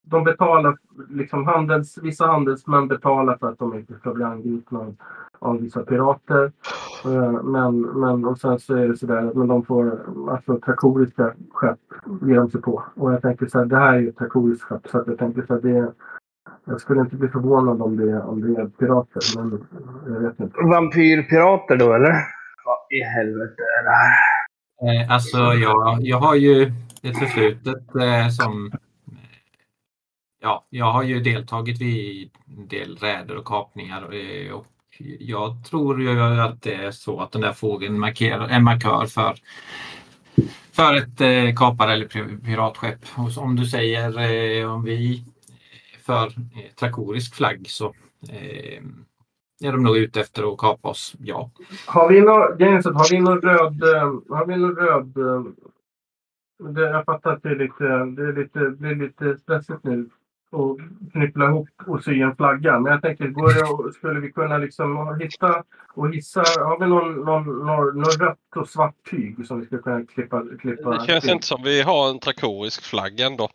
de 0.07 0.24
betalar, 0.24 0.78
liksom 1.09 1.45
handels, 1.47 1.97
vissa 2.01 2.26
handelsmän 2.28 2.88
betalar 2.88 3.38
för 3.38 3.49
att 3.49 3.59
de 3.59 3.74
inte 3.76 3.93
ska 3.93 4.13
bli 4.13 4.24
angripna 4.24 4.93
av, 5.39 5.61
vissa 5.61 5.84
pirater. 5.84 6.51
Eh, 7.05 7.43
Men, 7.43 7.82
men 7.82 8.26
och 8.26 8.38
sen 8.38 8.59
så 8.59 8.76
är 8.76 8.88
det 8.88 8.97
sådär, 8.97 9.32
men 9.36 9.47
de 9.47 9.66
får 9.66 9.99
alltså 10.32 10.59
trakoriska 10.59 11.34
skepp 11.53 11.80
ger 12.22 12.36
de 12.36 12.49
sig 12.49 12.61
på. 12.61 12.84
Och 12.95 13.13
jag 13.13 13.22
tänker 13.22 13.45
så 13.45 13.57
här, 13.57 13.66
det 13.66 13.78
här 13.78 13.93
är 13.93 13.99
ju 13.99 14.09
ett 14.09 14.18
trakoriskt 14.18 14.63
skepp 14.63 14.88
så 14.88 14.97
att 14.97 15.07
jag 15.07 15.18
tänker 15.18 15.41
så 15.41 15.53
här, 15.53 15.61
det 15.61 15.93
jag 16.66 16.82
skulle 16.82 17.01
inte 17.01 17.16
bli 17.16 17.28
förvånad 17.28 17.82
om 17.82 17.97
det, 17.97 18.22
om 18.22 18.41
det 18.41 18.61
är 18.61 18.66
pirater, 18.68 19.22
men 19.38 19.68
jag 20.13 20.20
vet 20.20 20.39
inte. 20.39 20.61
Vampyrpirater 20.61 21.78
då 21.78 21.93
eller? 21.93 22.13
Vad 22.66 22.78
i 22.89 23.01
helvete 23.03 23.61
är 23.80 23.84
det 23.84 23.89
här? 23.89 24.34
Eh, 24.82 25.11
Alltså 25.11 25.38
jag, 25.38 25.99
jag 26.01 26.19
har 26.19 26.36
ju 26.36 26.73
ett 27.01 27.19
förflutet 27.19 27.95
eh, 27.95 28.30
som... 28.30 28.71
Ja, 30.41 30.65
jag 30.69 30.91
har 30.91 31.03
ju 31.03 31.19
deltagit 31.19 31.82
vid 31.82 32.32
en 32.57 32.67
del 32.67 32.97
räder 32.97 33.36
och 33.36 33.45
kapningar 33.45 34.13
eh, 34.13 34.51
och 34.51 34.65
jag 35.19 35.65
tror 35.65 36.01
ju 36.01 36.21
att 36.21 36.61
det 36.61 36.73
är 36.73 36.91
så 36.91 37.19
att 37.19 37.32
den 37.32 37.41
där 37.41 37.53
fågeln 37.53 37.99
markerar, 37.99 38.47
en 38.47 38.63
markör 38.63 39.05
för, 39.05 39.36
för 40.71 40.95
ett 40.95 41.21
eh, 41.21 41.55
kapar 41.55 41.88
eller 41.88 42.07
piratskepp. 42.38 42.99
Och 43.15 43.38
om 43.43 43.55
du 43.55 43.65
säger 43.65 44.19
eh, 44.19 44.73
om 44.73 44.84
vi 44.84 45.23
för 46.05 46.28
eh, 46.28 46.73
trakorisk 46.80 47.36
flagg 47.36 47.69
så 47.69 47.93
eh, 48.30 48.84
är 49.63 49.71
de 49.71 49.83
nog 49.83 49.97
ute 49.97 50.19
efter 50.21 50.51
att 50.53 50.57
kapa 50.57 50.89
oss, 50.89 51.15
ja. 51.19 51.49
Har 51.87 52.09
vi 52.09 52.21
någon, 52.21 52.95
har 52.95 53.11
vi 53.11 53.19
någon 53.19 53.41
röd, 53.41 53.83
eh, 53.83 54.13
har 54.37 54.45
vi 54.45 54.55
någon 54.57 54.75
röd, 54.75 55.17
eh, 55.17 55.43
det, 56.69 56.81
jag 56.81 57.05
fattar 57.05 57.31
att 57.31 57.43
det 57.43 57.49
är 57.49 57.55
lite, 57.55 57.83
det 58.05 58.23
är 58.23 58.33
lite, 58.33 58.59
det 58.59 58.87
är 58.89 58.95
lite 58.95 59.37
stressigt 59.37 59.83
nu 59.83 60.09
att 60.51 61.11
knyppla 61.11 61.45
ihop 61.45 61.69
och 61.87 62.03
sy 62.03 62.21
en 62.21 62.35
flagga. 62.35 62.79
Men 62.79 62.91
jag 62.91 63.01
tänker, 63.01 63.27
går 63.27 63.53
det, 63.53 63.87
att- 63.89 63.93
skulle 63.95 64.19
vi 64.19 64.31
kunna 64.31 64.57
liksom 64.57 65.17
hitta 65.21 65.63
och 65.93 66.09
hissa, 66.13 66.39
har 66.39 66.79
vi 66.79 66.85
någon, 66.87 67.13
någon, 67.13 67.43
någon, 67.65 67.95
någon 67.95 68.11
rött 68.27 68.37
och 68.55 68.69
svart 68.69 68.95
tyg 69.09 69.47
som 69.47 69.59
vi 69.59 69.65
skulle 69.65 69.81
kunna 69.81 70.05
klippa, 70.05 70.43
klippa 70.59 70.89
Det 70.97 71.05
känns 71.05 71.23
till? 71.23 71.33
inte 71.33 71.47
som 71.47 71.63
vi 71.63 71.81
har 71.81 72.09
en 72.09 72.19
trakorisk 72.19 72.83
flagg 72.83 73.19
ändå. 73.19 73.49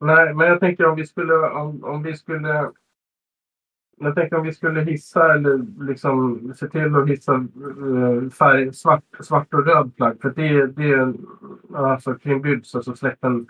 Nej, 0.00 0.34
men 0.34 0.46
jag 0.48 0.60
tänker 0.60 0.86
om 0.86 0.96
vi 0.96 1.06
skulle, 1.06 1.34
om, 1.34 1.84
om 1.84 2.02
vi 2.02 2.16
skulle 2.16 2.70
jag 3.96 4.14
tänk 4.14 4.32
om 4.32 4.42
vi 4.42 4.52
skulle 4.52 4.80
hissa 4.80 5.34
eller 5.34 5.84
liksom 5.86 6.52
se 6.56 6.68
till 6.68 6.94
att 6.94 7.08
hissa 7.08 7.34
eh, 7.34 8.30
färg, 8.30 8.74
svart, 8.74 9.04
svart 9.20 9.54
och 9.54 9.66
röd 9.66 9.92
flagg. 9.96 10.20
För 10.22 10.30
det, 10.30 10.66
det 10.66 10.92
är 10.92 11.14
alltså 11.74 12.14
kring 12.14 12.42
Byds, 12.42 12.74
alltså 12.74 12.96
släkten, 12.96 13.46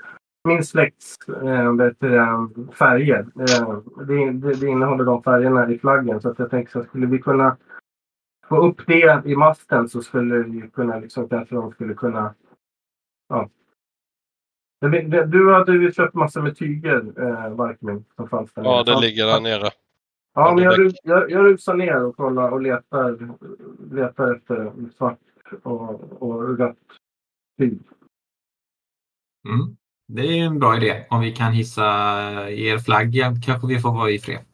min 0.49 0.65
släkts 0.65 1.17
äh, 1.29 1.75
färger. 2.73 3.27
äh, 3.39 3.79
det, 4.07 4.31
det, 4.31 4.55
det 4.55 4.67
innehåller 4.67 5.05
de 5.05 5.23
färgerna 5.23 5.71
i 5.71 5.79
flaggen. 5.79 6.21
Så 6.21 6.31
att 6.31 6.39
jag 6.39 6.51
tänker 6.51 6.73
så 6.73 6.81
att 6.81 6.87
skulle 6.87 7.07
vi 7.07 7.19
kunna 7.19 7.57
få 8.49 8.67
upp 8.67 8.87
det 8.87 9.23
i 9.25 9.37
masten 9.37 9.89
så 9.89 10.03
skulle 10.03 10.39
vi 10.39 10.71
kunna 10.71 10.99
liksom 10.99 11.29
kanske 11.29 11.55
de 11.55 11.73
skulle 11.73 11.95
kunna 11.95 12.35
ja. 13.29 13.49
Du 15.27 15.55
hade 15.55 15.73
ju 15.73 15.93
köpt 15.93 16.15
massor 16.15 16.43
med 16.43 16.57
tyger, 16.57 17.13
eh, 17.17 17.55
Barkmin, 17.55 18.05
som 18.17 18.29
fanns 18.29 18.53
där. 18.53 18.65
Ja, 18.65 18.83
det 18.83 19.01
ligger 19.01 19.27
där 19.27 19.41
nere. 19.41 19.71
Ja, 20.35 20.55
men 20.55 20.65
jag, 20.65 20.93
jag, 21.03 21.31
jag 21.31 21.45
rusar 21.45 21.75
ner 21.75 22.05
och 22.05 22.17
kollar 22.17 22.51
och 22.51 22.63
letar, 22.63 23.35
letar 23.95 24.35
efter 24.35 24.73
svart 24.97 25.19
och, 25.63 26.23
och 26.23 26.59
rött 26.59 26.77
tyg. 27.59 27.79
Mm. 29.49 29.77
Det 30.09 30.23
är 30.23 30.45
en 30.45 30.59
bra 30.59 30.77
idé. 30.77 31.07
Om 31.11 31.21
vi 31.21 31.33
kan 31.33 31.53
hissa 31.53 31.85
er 32.51 32.79
flagg 32.79 33.15
kanske 33.45 33.67
vi 33.69 33.81
får 33.81 33.93
vara 33.93 34.11
i 34.11 34.19
fred. 34.19 34.45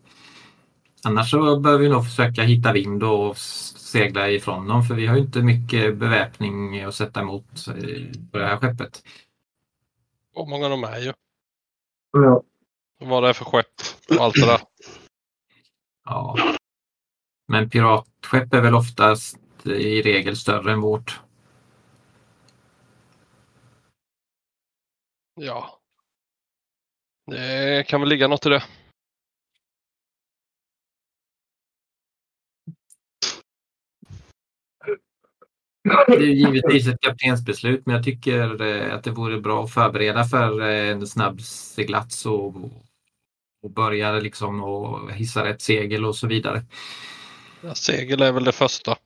Annars 1.05 1.31
så 1.31 1.61
bör 1.61 1.78
vi 1.78 1.89
nog 1.89 2.05
försöka 2.05 2.43
hitta 2.43 2.72
vind 2.72 3.03
och 3.03 3.37
segla 3.37 4.31
ifrån 4.31 4.68
dem 4.68 4.83
för 4.83 4.95
vi 4.95 5.07
har 5.07 5.16
ju 5.16 5.22
inte 5.22 5.43
mycket 5.43 5.97
beväpning 5.97 6.81
att 6.81 6.95
sätta 6.95 7.20
emot 7.20 7.66
eh, 7.68 7.74
på 8.33 8.39
det 8.39 8.47
här 8.47 8.57
skeppet. 8.57 9.03
Och 10.35 10.49
många 10.49 10.68
de 10.68 10.85
är 10.85 10.99
ju. 10.99 11.12
Ja. 12.12 12.43
Vad 13.01 13.22
det 13.22 13.28
är 13.28 13.33
för 13.33 13.45
skepp 13.45 13.66
och 14.09 14.24
allt 14.24 14.35
det 14.35 14.47
där. 14.47 14.70
Ja. 16.11 16.37
Men 17.49 17.71
piratskepp 17.71 18.55
är 18.55 18.61
väl 18.61 18.75
oftast 18.75 19.39
i 19.67 20.03
regel 20.03 20.37
större 20.37 20.73
än 20.73 20.81
vårt. 20.81 21.21
Ja. 25.35 25.81
Det 27.27 27.87
kan 27.89 28.01
väl 28.01 28.09
ligga 28.09 28.29
något 28.29 28.47
i 28.47 28.49
det. 28.49 28.63
Det 36.07 36.15
är 36.15 36.21
givetvis 36.21 36.89
ett 36.89 37.01
kaptensbeslut 37.01 37.87
men 37.87 37.95
jag 37.95 38.05
tycker 38.05 38.63
eh, 38.63 38.95
att 38.95 39.05
det 39.05 39.11
vore 39.11 39.41
bra 39.41 39.65
att 39.65 39.75
förbereda 39.75 40.25
för 40.25 40.61
eh, 40.61 40.91
en 40.91 41.07
snabb 41.07 41.41
seglats 41.41 42.27
och, 42.27 42.55
och 43.63 43.71
börja 43.71 44.13
liksom 44.13 44.63
och 44.63 45.13
hissa 45.13 45.45
rätt 45.45 45.63
segel 45.63 46.05
och 46.05 46.17
så 46.17 46.27
vidare. 46.27 46.63
Ja, 47.61 47.75
segel 47.75 48.23
är 48.23 48.33
väl 48.33 48.45
det 48.45 48.53
första. 48.53 48.97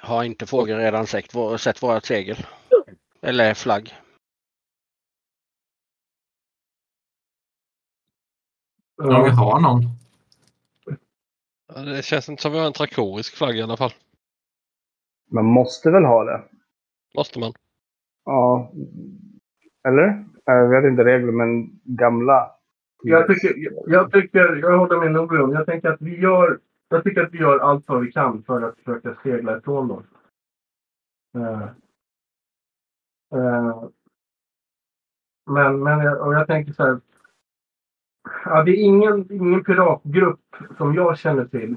Har 0.00 0.24
inte 0.24 0.46
fågeln 0.46 0.80
redan 0.80 1.06
sett, 1.06 1.32
sett 1.58 1.82
vårat 1.82 2.04
segel? 2.04 2.46
Eller 3.22 3.54
flagg? 3.54 3.94
Om 9.02 9.24
vi 9.24 9.30
har 9.30 9.60
någon. 9.60 9.82
Ja, 11.74 11.80
Det 11.80 12.04
känns 12.04 12.28
inte 12.28 12.42
som 12.42 12.52
vi 12.52 12.58
har 12.58 12.66
en 12.66 12.72
trakorisk 12.72 13.36
flagg 13.36 13.56
i 13.56 13.62
alla 13.62 13.76
fall. 13.76 13.92
Man 15.30 15.44
måste 15.44 15.90
väl 15.90 16.04
ha 16.04 16.24
det? 16.24 16.44
Måste 17.14 17.38
man? 17.38 17.52
Ja. 18.24 18.72
Eller? 19.88 20.24
Jag 20.44 20.68
vet 20.68 20.90
inte 20.90 21.04
regler, 21.04 21.32
men 21.32 21.80
gamla. 21.84 22.50
Jag 23.02 23.26
tycker, 23.26 23.72
jag, 23.86 24.12
tycker, 24.12 24.56
jag 24.56 24.78
håller 24.78 25.00
med 25.00 25.12
Norion. 25.12 25.52
Jag 25.52 25.66
tänker 25.66 25.88
att 25.88 26.00
vi 26.00 26.20
gör, 26.20 26.58
jag 26.88 27.04
tycker 27.04 27.22
att 27.22 27.32
vi 27.32 27.38
gör 27.38 27.58
allt 27.58 27.88
vad 27.88 28.00
vi 28.00 28.12
kan 28.12 28.42
för 28.42 28.62
att 28.62 28.76
försöka 28.76 29.16
segla 29.22 29.58
ifrån 29.58 29.88
dem. 29.88 30.04
Uh, 31.36 31.68
uh, 33.34 33.88
men, 35.50 35.82
men 35.82 35.98
jag, 36.00 36.26
och 36.26 36.34
jag 36.34 36.46
tänker 36.46 36.72
så 36.72 36.82
här. 36.82 37.00
Ja, 38.44 38.62
det 38.62 38.70
är 38.70 38.84
ingen, 38.84 39.32
ingen 39.32 39.64
piratgrupp 39.64 40.56
som 40.76 40.94
jag 40.94 41.18
känner 41.18 41.44
till 41.44 41.76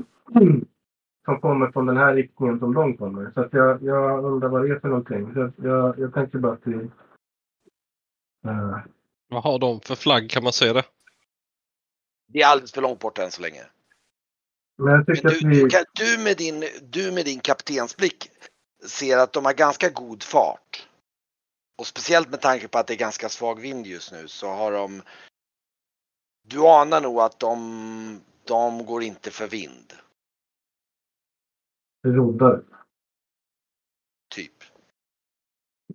som 1.26 1.40
kommer 1.42 1.72
från 1.72 1.86
den 1.86 1.98
här 1.98 2.16
riktningen 2.16 2.60
som 2.60 2.74
de 2.74 2.98
kommer. 2.98 3.32
Så 3.34 3.42
att 3.42 3.54
jag, 3.54 3.84
jag 3.84 4.26
undrar 4.26 4.50
vad 4.50 4.62
det 4.62 4.70
är 4.70 4.80
för 4.80 4.88
någonting. 4.88 5.34
Så 5.34 5.52
jag, 5.68 6.00
jag 6.00 6.14
tänker 6.14 6.38
bara 6.40 6.54
att 6.54 6.68
Uh, 8.48 8.78
Vad 9.30 9.44
har 9.44 9.60
de 9.60 9.80
för 9.80 9.96
flagg? 9.96 10.30
Kan 10.30 10.44
man 10.44 10.54
se 10.54 10.74
det? 10.74 10.84
Det 12.28 12.42
är 12.42 12.48
alldeles 12.48 12.72
för 12.72 12.82
långt 12.82 13.00
bort 13.00 13.18
än 13.18 13.32
så 13.32 13.42
länge. 13.42 13.66
men 14.78 15.04
Men 15.08 15.16
du, 15.24 15.40
du, 15.40 15.70
kan, 15.70 15.86
du, 15.94 16.24
med 16.24 16.38
din, 16.38 16.64
du 16.82 17.12
med 17.12 17.26
din 17.26 17.40
kaptensblick 17.40 18.32
ser 18.86 19.18
att 19.18 19.34
de 19.34 19.46
har 19.46 19.54
ganska 19.54 19.90
god 19.90 20.24
fart. 20.24 20.88
Och 21.78 21.88
speciellt 21.88 22.30
med 22.30 22.42
tanke 22.42 22.68
på 22.68 22.78
att 22.78 22.88
det 22.88 22.94
är 22.94 22.98
ganska 22.98 23.30
svag 23.30 23.60
vind 23.60 23.88
just 23.88 24.12
nu 24.12 24.28
så 24.28 24.48
har 24.48 24.72
de... 24.72 25.02
Du 26.48 26.60
anar 26.68 27.02
nog 27.02 27.20
att 27.20 27.40
de, 27.40 28.22
de 28.44 28.86
går 28.86 29.04
inte 29.04 29.32
för 29.32 29.48
vind. 29.48 29.94
roddar. 32.06 32.64
Typ. 34.36 34.64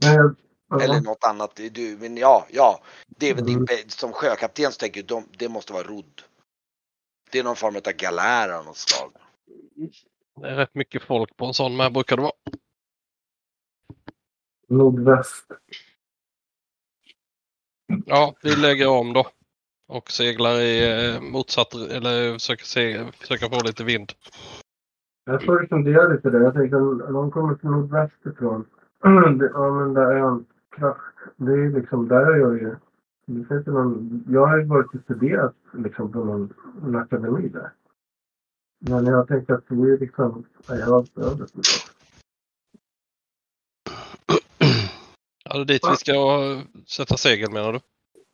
Men 0.00 0.36
Eller 0.74 1.00
något 1.00 1.24
annat. 1.24 1.60
Du, 1.72 1.96
men 2.00 2.16
ja, 2.16 2.46
ja. 2.50 2.80
Det 3.06 3.30
är 3.30 3.34
väl 3.34 3.48
Mm. 3.48 3.64
din, 3.64 3.88
som 3.90 4.12
sjökapten 4.12 4.72
så 4.72 4.78
tänker 4.78 5.00
jag, 5.00 5.06
de, 5.06 5.24
det 5.38 5.48
måste 5.48 5.72
vara 5.72 5.82
rodd. 5.82 6.22
Det 7.30 7.38
är 7.38 7.44
någon 7.44 7.56
form 7.56 7.76
av 7.76 7.82
galär 7.92 8.48
av 8.58 8.64
något 8.64 8.76
slag. 8.76 9.12
Det 10.40 10.48
är 10.48 10.56
rätt 10.56 10.74
mycket 10.74 11.02
folk 11.02 11.36
på 11.36 11.44
en 11.46 11.54
sån 11.54 11.76
med 11.76 11.92
brukar 11.92 12.16
det 12.16 12.22
vara. 12.22 12.32
Nordväst. 14.68 15.46
Ja, 18.06 18.34
vi 18.42 18.56
lägger 18.56 18.88
om 18.88 19.12
då. 19.12 19.26
Och 19.88 20.10
seglar 20.10 20.60
i 20.60 21.00
eh, 21.14 21.20
motsatt, 21.20 21.74
eller 21.74 22.32
försöker, 22.32 22.64
se, 22.64 23.12
försöker 23.12 23.48
få 23.48 23.62
lite 23.66 23.84
vind. 23.84 24.12
Jag 25.24 25.44
får 25.44 25.66
fundera 25.66 26.08
lite 26.08 26.30
där. 26.30 26.40
Jag 26.40 26.54
tänkte 26.54 26.76
om 26.76 26.98
de 27.12 27.30
kommer 27.30 27.54
till 27.54 27.68
nordväst 27.70 28.26
ifrån. 28.26 28.66
Det- 29.38 29.50
Ja 29.54 29.70
men 29.70 29.94
där 29.94 30.02
är 30.02 30.20
kraft. 30.20 30.44
Det 31.36 31.52
är 31.52 31.80
liksom, 31.80 32.08
där 32.08 32.32
är 32.32 32.36
jag 32.36 32.58
ju. 32.58 32.76
Det 33.26 33.44
finns 33.48 33.66
ju 33.66 33.72
någon, 33.72 34.24
jag 34.28 34.46
har 34.46 34.58
ju 34.58 34.64
varit 34.64 34.94
och 34.94 35.00
studerat 35.00 35.54
liksom 35.72 36.12
på 36.12 36.24
någon, 36.24 36.54
någon 36.82 36.96
akademi 36.96 37.48
där. 37.48 37.70
Men 38.78 39.06
jag 39.06 39.28
tänkte 39.28 39.54
att 39.54 39.68
det 39.68 39.74
är 39.74 39.98
liksom, 39.98 40.44
ja, 40.68 40.74
jag 40.74 40.86
har 40.86 41.06
över. 41.16 41.46
Ja, 45.44 45.54
det 45.54 45.60
är 45.60 45.64
dit 45.64 45.82
vi 45.90 45.96
ska 45.96 46.14
sätta 46.86 47.16
segel 47.16 47.52
menar 47.52 47.72
du? 47.72 47.80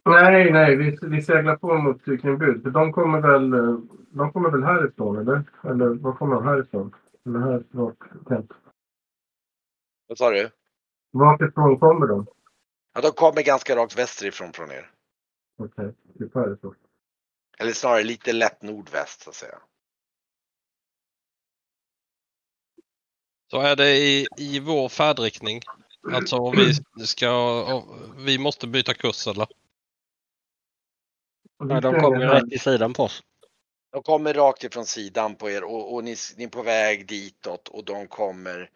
Nej, 0.05 0.53
nej, 0.53 0.77
vi, 0.77 0.99
vi 1.03 1.23
seglar 1.23 1.57
på 1.57 1.79
mot 1.79 2.05
Kringbud. 2.05 2.63
För 2.63 2.71
de 2.71 2.93
kommer 2.93 3.21
väl, 3.21 3.51
de 4.11 4.33
kommer 4.33 4.51
väl 4.51 4.63
härifrån 4.63 5.19
eller? 5.19 5.43
Eller 5.63 5.87
var 5.89 6.13
kommer 6.13 6.35
de 6.35 6.45
härifrån? 6.45 6.95
Eller 7.27 7.39
härifrån? 7.39 7.97
Kent. 8.29 8.53
Vad 10.09 10.19
sa 10.19 10.31
du? 10.31 10.51
Varifrån 11.15 11.79
kommer 11.79 12.07
de? 12.07 12.27
Ja, 12.95 13.01
de 13.01 13.11
kommer 13.11 13.43
ganska 13.43 13.77
rakt 13.77 13.99
västerifrån 13.99 14.53
från 14.53 14.71
er. 14.71 14.91
Okej, 15.59 15.95
typ 16.19 16.35
härifrån. 16.35 16.75
Eller 17.59 17.73
snarare 17.73 18.03
lite 18.03 18.33
lätt 18.33 18.63
nordväst 18.63 19.21
så 19.21 19.31
att 19.31 19.37
säga. 19.37 19.59
Så 23.51 23.61
är 23.61 23.77
det 23.77 23.97
i, 23.97 24.27
i 24.37 24.61
vår 24.61 24.89
färdriktning. 24.89 25.61
Alltså 26.13 26.37
om 26.37 26.55
vi 26.57 27.07
ska, 27.07 27.63
om, 27.75 28.15
vi 28.25 28.39
måste 28.39 28.67
byta 28.67 28.95
kurs 28.95 29.27
eller? 29.27 29.47
Nej, 31.65 31.81
de 31.81 32.01
kommer 32.01 32.27
här. 32.27 32.41
rätt 32.41 32.53
i 32.53 32.59
sidan 32.59 32.93
på 32.93 33.03
oss. 33.03 33.23
De 33.93 34.03
kommer 34.03 34.35
rakt 34.35 34.65
ifrån 34.65 34.87
sidan 34.87 35.37
på 35.37 35.51
er 35.51 35.65
och, 35.65 35.95
och 35.95 36.05
ni, 36.05 36.17
ni 36.37 36.45
är 36.45 36.49
på 36.49 36.63
väg 36.63 37.09
ditåt 37.09 37.69
och 37.69 37.85
de 37.85 38.07
kommer 38.07 38.71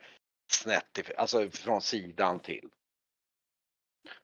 snett, 0.52 0.98
alltså 1.16 1.50
från 1.50 1.82
sidan 1.82 2.40
till. 2.40 2.68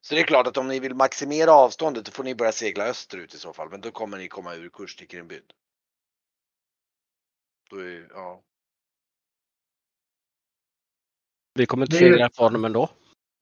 Så 0.01 0.15
det 0.15 0.21
är 0.21 0.25
klart 0.25 0.47
att 0.47 0.57
om 0.57 0.69
ni 0.69 0.81
vill 0.81 0.95
maximera 0.95 1.53
avståndet 1.53 2.05
då 2.05 2.13
får 2.13 2.25
ni 2.25 2.35
börja 2.35 2.53
segla 2.53 2.87
österut 2.87 3.35
i 3.35 3.39
så 3.39 3.53
fall, 3.53 3.71
men 3.71 3.81
då 3.81 3.91
kommer 3.91 4.19
ni 4.19 4.29
komma 4.29 4.55
ur 4.55 4.69
kurs 4.69 4.97
till 4.97 5.09
Kringbyd. 5.09 5.53
Då 7.71 7.77
är, 7.77 8.09
ja. 8.11 8.43
Vi 11.55 11.67
kommer 11.67 11.87
inte 11.87 11.97
segla 11.97 12.27
ifrån 12.27 12.53
dem 12.53 12.65
ändå. 12.65 12.89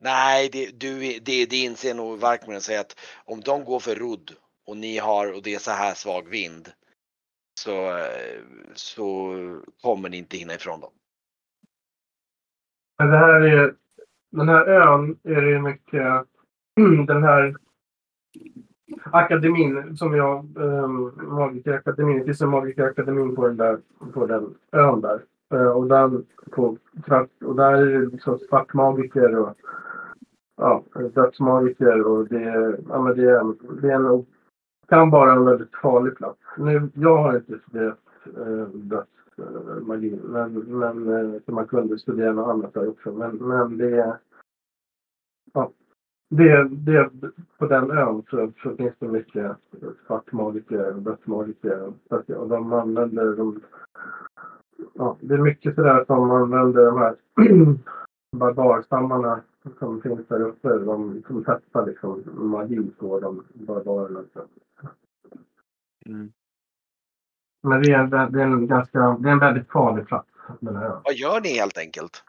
Nej, 0.01 0.49
det, 0.49 0.71
du, 0.71 1.19
det, 1.19 1.47
det 1.47 1.57
inser 1.57 1.95
nog 1.95 2.19
Varkman 2.19 2.61
säger 2.61 2.81
att 2.81 2.99
om 3.25 3.41
de 3.41 3.65
går 3.65 3.81
för 3.81 3.97
rodd 3.97 4.37
och 4.65 4.77
ni 4.77 4.99
har 4.99 5.33
och 5.33 5.43
det 5.43 5.55
är 5.55 5.59
så 5.59 5.71
här 5.71 5.95
svag 5.95 6.29
vind 6.29 6.73
så, 7.61 7.99
eh, 7.99 8.41
så 8.75 9.35
kommer 9.81 10.09
ni 10.09 10.17
inte 10.17 10.37
hinna 10.37 10.55
ifrån 10.55 10.81
dem. 10.81 10.93
Men 13.03 13.11
det 13.11 13.17
här 13.17 13.41
är, 13.41 13.75
den 14.33 14.49
här 14.49 14.67
ön 14.67 15.17
är 15.23 15.41
det 15.43 15.51
ju 15.51 15.59
mycket, 15.63 16.25
den 17.07 17.23
här 17.23 17.55
akademin 19.05 19.97
som 19.97 20.15
jag, 20.17 20.39
ehm, 20.57 21.07
um, 21.07 21.13
Magikerakademin, 21.35 22.19
det 22.19 22.25
finns 22.25 22.41
en 22.43 22.49
Magikerakademin 22.49 23.37
på 23.37 23.47
den 23.47 23.57
där, 23.57 23.79
på 24.15 24.27
den 24.27 24.55
ön 24.73 25.01
där. 25.01 25.21
Eh, 25.55 25.67
och, 25.69 25.87
den, 25.87 26.27
på, 26.51 26.77
och 27.45 27.57
där 27.57 27.73
är 27.75 27.87
det 28.01 28.07
liksom 28.07 28.39
svartmagiker 28.39 29.39
och 29.39 29.55
ja, 30.57 30.85
dödsmagiker 31.15 32.03
och 32.07 32.29
det, 32.29 32.45
är- 32.45 32.79
ja, 32.89 33.03
men 33.03 33.17
det, 33.17 33.31
är- 33.31 33.81
det 33.83 33.91
är 33.91 33.95
en, 34.15 34.27
kan 34.89 35.11
vara 35.11 35.33
en 35.33 35.45
väldigt 35.45 35.75
farlig 35.83 36.17
plats. 36.17 36.39
Nu, 36.59 36.89
jag 36.95 37.17
har 37.17 37.37
inte 37.37 37.59
studerat 37.69 37.99
eh, 38.37 38.67
magi. 39.81 40.19
men, 40.25 40.53
men 40.55 41.09
eh, 41.09 41.41
så 41.47 41.53
man 41.53 41.67
kunde 41.67 41.99
studera 41.99 42.33
något 42.33 42.49
annat 42.49 42.75
där 42.75 42.89
också. 42.89 43.13
Men, 43.13 43.37
men 43.37 43.77
det 43.77 44.19
ja, 45.53 45.73
det, 46.29 46.69
det, 46.69 47.11
på 47.59 47.67
den 47.67 47.91
ön 47.91 48.23
så, 48.31 48.53
så 48.63 48.77
finns 48.77 48.95
det 48.99 49.09
mycket 49.09 49.57
svartmagiker 50.07 50.95
och 50.95 51.03
dödsmagiker. 51.03 51.93
Och 52.37 52.49
de 52.49 52.73
använder 52.73 53.37
de, 53.37 53.61
ja, 54.95 55.17
det 55.21 55.35
är 55.35 55.39
mycket 55.39 55.75
sådär 55.75 56.05
som 56.05 56.29
man 56.29 56.43
använder 56.43 56.85
de 56.85 56.99
här 56.99 57.17
barbarstammarna 58.37 59.41
som 59.79 60.01
finns 60.01 60.29
där 60.29 60.41
uppe. 60.41 60.69
De 60.69 61.23
som 61.27 61.45
testar 61.45 61.87
liksom 61.87 62.23
magi 62.35 62.91
på 62.99 63.21
de 63.21 63.45
barbarerna. 63.53 64.21
Mm. 66.07 66.33
Men 67.63 67.83
det 67.83 67.93
är, 67.93 68.07
det 68.31 68.41
är 68.41 68.45
en 68.45 68.67
ganska, 68.67 68.99
det 68.99 69.29
är 69.29 69.33
en 69.33 69.39
väldigt 69.39 69.71
farlig 69.73 70.07
plats. 70.09 70.29
Vad 71.05 71.15
gör 71.15 71.41
ni 71.41 71.55
helt 71.55 71.79
enkelt? 71.79 72.23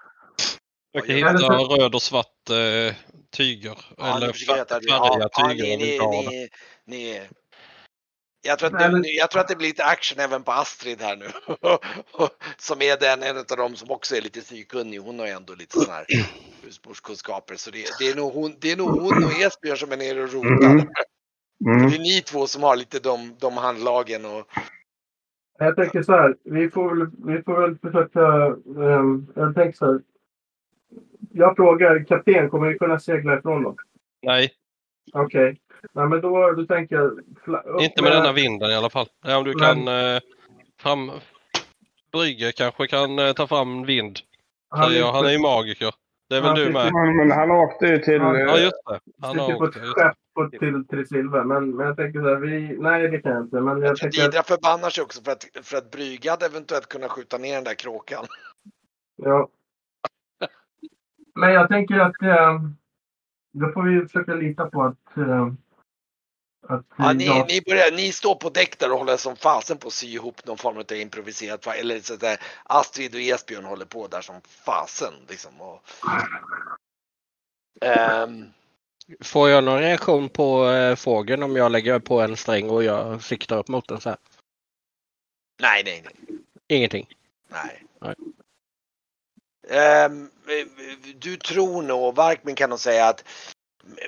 Försöker 0.95 1.13
Ja, 1.17 1.31
hitta 1.31 1.49
det- 1.49 1.83
röd 1.83 1.95
och 1.95 2.01
svart 2.01 2.49
eh, 2.49 2.95
tyger. 3.31 3.77
Ja, 3.97 4.17
eller 4.17 4.33
färdiga 4.33 4.63
veta- 4.63 4.79
ja, 4.81 5.29
tyger 5.49 5.63
ni, 5.63 5.77
ni, 5.77 6.27
ni, 6.29 6.49
ni, 6.85 7.21
jag, 8.41 8.59
tror 8.59 8.75
att 8.75 9.03
det, 9.03 9.09
jag 9.09 9.31
tror 9.31 9.41
att 9.41 9.47
det 9.47 9.55
blir 9.55 9.67
lite 9.67 9.85
action 9.85 10.19
även 10.19 10.43
på 10.43 10.51
Astrid 10.51 11.01
här 11.01 11.15
nu. 11.15 11.27
som 12.57 12.81
är 12.81 12.97
den, 12.99 13.23
en 13.23 13.37
av 13.37 13.57
dem 13.57 13.75
som 13.75 13.91
också 13.91 14.15
är 14.15 14.21
lite 14.21 14.41
sykunnig. 14.41 14.97
Hon 14.99 15.19
har 15.19 15.25
ju 15.25 15.31
ändå 15.31 15.55
lite 15.55 15.79
sådana 15.79 15.93
här 15.93 16.05
husmorskunskaper. 16.63 17.55
Så 17.55 17.71
det, 17.71 17.85
det, 17.99 18.09
är 18.09 18.15
nog 18.15 18.33
hon, 18.33 18.55
det 18.59 18.71
är 18.71 18.77
nog 18.77 18.89
hon 19.01 19.23
och 19.23 19.31
Esbjörn 19.41 19.77
som 19.77 19.91
är 19.91 19.97
nere 19.97 20.23
och 20.23 20.33
rotar. 20.33 20.65
Mm. 20.65 20.87
Mm. 21.65 21.89
Det 21.89 21.95
är 21.95 21.99
ni 21.99 22.21
två 22.21 22.47
som 22.47 22.63
har 22.63 22.75
lite 22.75 22.99
de, 22.99 23.35
de 23.39 23.57
handlagen 23.57 24.25
och 24.25 24.47
Jag 25.63 25.75
tänker 25.75 26.03
så 26.03 26.11
här, 26.11 26.35
vi 26.43 26.69
får 26.69 26.95
väl, 26.95 27.07
vi 27.35 27.43
får 27.43 27.61
väl 27.61 27.77
försöka... 27.77 28.21
ehm, 28.93 29.27
jag 29.35 29.55
tänker 29.55 29.77
så 29.77 29.85
här. 29.85 30.01
Jag 31.31 31.55
frågar 31.55 32.03
kapten, 32.03 32.49
kommer 32.49 32.67
vi 32.67 32.77
kunna 32.77 32.99
segla 32.99 33.37
ifrån 33.39 33.63
dem? 33.63 33.75
Nej, 34.21 34.51
Okej. 35.13 35.59
Nej, 35.93 36.07
men 36.07 36.21
då, 36.21 36.51
då 36.51 36.65
tänker 36.65 36.95
jag... 36.95 37.19
fla- 37.45 37.61
upp 37.63 37.81
inte 37.81 38.01
med 38.03 38.11
denna 38.11 38.31
vinden 38.33 38.71
i 38.71 38.75
alla 38.75 38.89
fall. 38.89 39.05
Ja, 39.25 39.37
om 39.37 39.43
du 39.43 39.53
Men- 39.55 39.59
kan 39.85 39.87
eh, 39.87 40.19
fram... 40.81 41.11
Brygge 42.11 42.51
kanske 42.51 42.87
kan 42.87 43.19
eh, 43.19 43.33
ta 43.33 43.47
fram 43.47 43.85
vind. 43.85 44.19
Säger 44.85 44.99
jag. 44.99 45.11
Han 45.11 45.25
är 45.25 45.29
ju 45.31 45.39
magiker. 45.39 45.91
Det 46.29 46.35
är 46.35 46.41
väl 46.41 46.47
Han 46.49 46.57
du 46.59 46.71
med? 46.71 46.93
Men, 46.93 47.17
men 47.17 47.31
han 47.31 47.51
åkte 47.51 47.85
ju 47.85 47.97
till... 47.97 48.13
Ja, 48.21 48.57
just 48.59 48.75
det. 48.89 48.99
Han 49.21 49.39
har 49.39 49.55
åkt. 49.63 49.75
ett 49.75 49.81
ja, 49.81 49.85
just 49.85 49.95
det. 49.97 50.01
skepp 50.03 50.17
på, 50.33 50.49
till, 50.49 50.87
till 50.87 51.07
Silver. 51.07 51.43
Men, 51.43 51.75
men 51.75 51.87
jag 51.87 51.95
tänker 51.97 52.19
så 52.19 52.27
här, 52.27 52.35
vi... 52.35 52.77
Nej, 52.77 53.07
det 53.09 53.21
kan 53.21 53.31
jag 53.31 53.41
inte. 53.41 53.61
Men 53.61 53.81
jag 53.81 53.97
tänker... 53.97 54.21
Didra 54.21 54.43
förbannar 54.43 54.89
sig 54.89 55.03
också 55.03 55.21
för 55.23 55.31
att, 55.31 55.45
för 55.61 55.77
att 55.77 55.91
Brygge 55.91 56.29
hade 56.29 56.45
eventuellt 56.45 56.89
kunnat 56.89 57.11
skjuta 57.11 57.37
ner 57.37 57.55
den 57.55 57.63
där 57.63 57.73
kråkan. 57.73 58.25
Ja. 59.15 59.49
Men 61.35 61.53
jag 61.53 61.67
tänker 61.67 61.99
att... 61.99 62.21
Eh, 62.21 62.61
då 63.53 63.71
får 63.71 63.83
vi 63.83 64.01
försöka 64.07 64.33
lita 64.33 64.69
på 64.69 64.83
att... 64.83 65.17
Eh, 65.17 65.47
att 66.67 66.85
Ja, 66.97 67.13
ni, 67.13 67.25
jag- 67.25 67.47
ni, 67.47 67.61
börjar, 67.67 67.91
ni 67.95 68.11
står 68.11 68.35
på 68.35 68.49
däck 68.49 68.79
där 68.79 68.91
och 68.91 68.97
håller 68.97 69.17
som 69.17 69.35
fasen 69.35 69.77
på 69.77 69.87
att 69.87 69.93
sy 69.93 70.07
ihop 70.07 70.45
någon 70.45 70.57
form 70.57 70.77
av 70.77 70.91
improviserat, 70.93 71.67
eller 71.67 71.99
så 71.99 72.15
där 72.15 72.37
Astrid 72.63 73.15
och 73.15 73.21
Esbjörn 73.21 73.65
håller 73.65 73.85
på 73.85 74.07
där 74.07 74.21
som 74.21 74.41
fasen 74.41 75.13
liksom. 75.29 75.61
Och, 75.61 75.81
Ehm, 77.81 78.45
Får 79.23 79.49
jag 79.49 79.63
någon 79.63 79.79
reaktion 79.79 80.29
på 80.29 80.69
eh, 80.69 80.95
fågeln 80.95 81.43
om 81.43 81.55
jag 81.55 81.71
lägger 81.71 81.99
på 81.99 82.21
en 82.21 82.37
sträng 82.37 82.69
och 82.69 82.83
jag 82.83 83.23
siktar 83.23 83.57
upp 83.57 83.67
mot 83.67 83.87
den 83.87 84.01
så 84.01 84.09
här? 84.09 84.17
nej, 85.61 85.83
nej, 85.83 86.03
nej. 86.05 86.39
Ingenting. 86.67 87.07
nej. 87.47 87.83
Nej. 88.01 88.15
Ehm, 89.69 90.29
du 91.15 91.37
tror 91.37 91.81
nog, 91.81 92.15
Varkmin 92.15 92.55
kan 92.55 92.69
nog 92.69 92.79
säga 92.79 93.07
att 93.07 93.23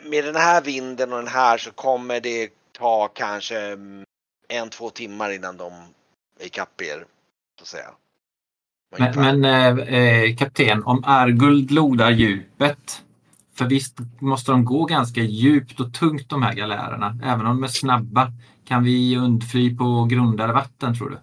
med 0.04 0.26
den 0.26 0.36
här 0.36 0.62
vinden 0.62 1.14
och 1.14 1.20
den 1.20 1.28
här 1.28 1.58
så 1.58 1.72
kommer 1.72 2.20
det 2.20 2.50
ta 2.72 3.08
kanske 3.08 3.60
mm, 3.60 4.04
en, 4.48 4.70
två 4.70 4.90
timmar 4.90 5.32
innan 5.32 5.58
de 5.58 5.74
är 6.40 6.46
ikapp 6.46 6.82
er. 6.82 7.06
Så 7.60 7.62
att 7.62 7.68
säga. 7.68 7.94
Men, 8.98 9.42
men 9.42 9.46
eh, 9.46 9.96
eh, 10.00 10.36
kapten, 10.36 10.84
om 10.84 11.04
Arguld 11.06 11.72
lodar 11.72 12.12
djupet. 12.12 13.05
För 13.58 13.66
visst 13.66 14.00
måste 14.20 14.52
de 14.52 14.66
gå 14.66 14.86
ganska 14.86 15.22
djupt 15.22 15.80
och 15.80 15.94
tungt 15.94 16.30
de 16.30 16.44
här 16.44 16.54
galärerna. 16.54 17.20
Även 17.24 17.46
om 17.46 17.56
de 17.56 17.64
är 17.64 17.68
snabba. 17.68 18.32
Kan 18.66 18.84
vi 18.84 19.18
undfly 19.18 19.78
på 19.78 20.06
grundare 20.06 20.54
vatten 20.54 20.96
tror 20.98 21.10
du? 21.10 21.20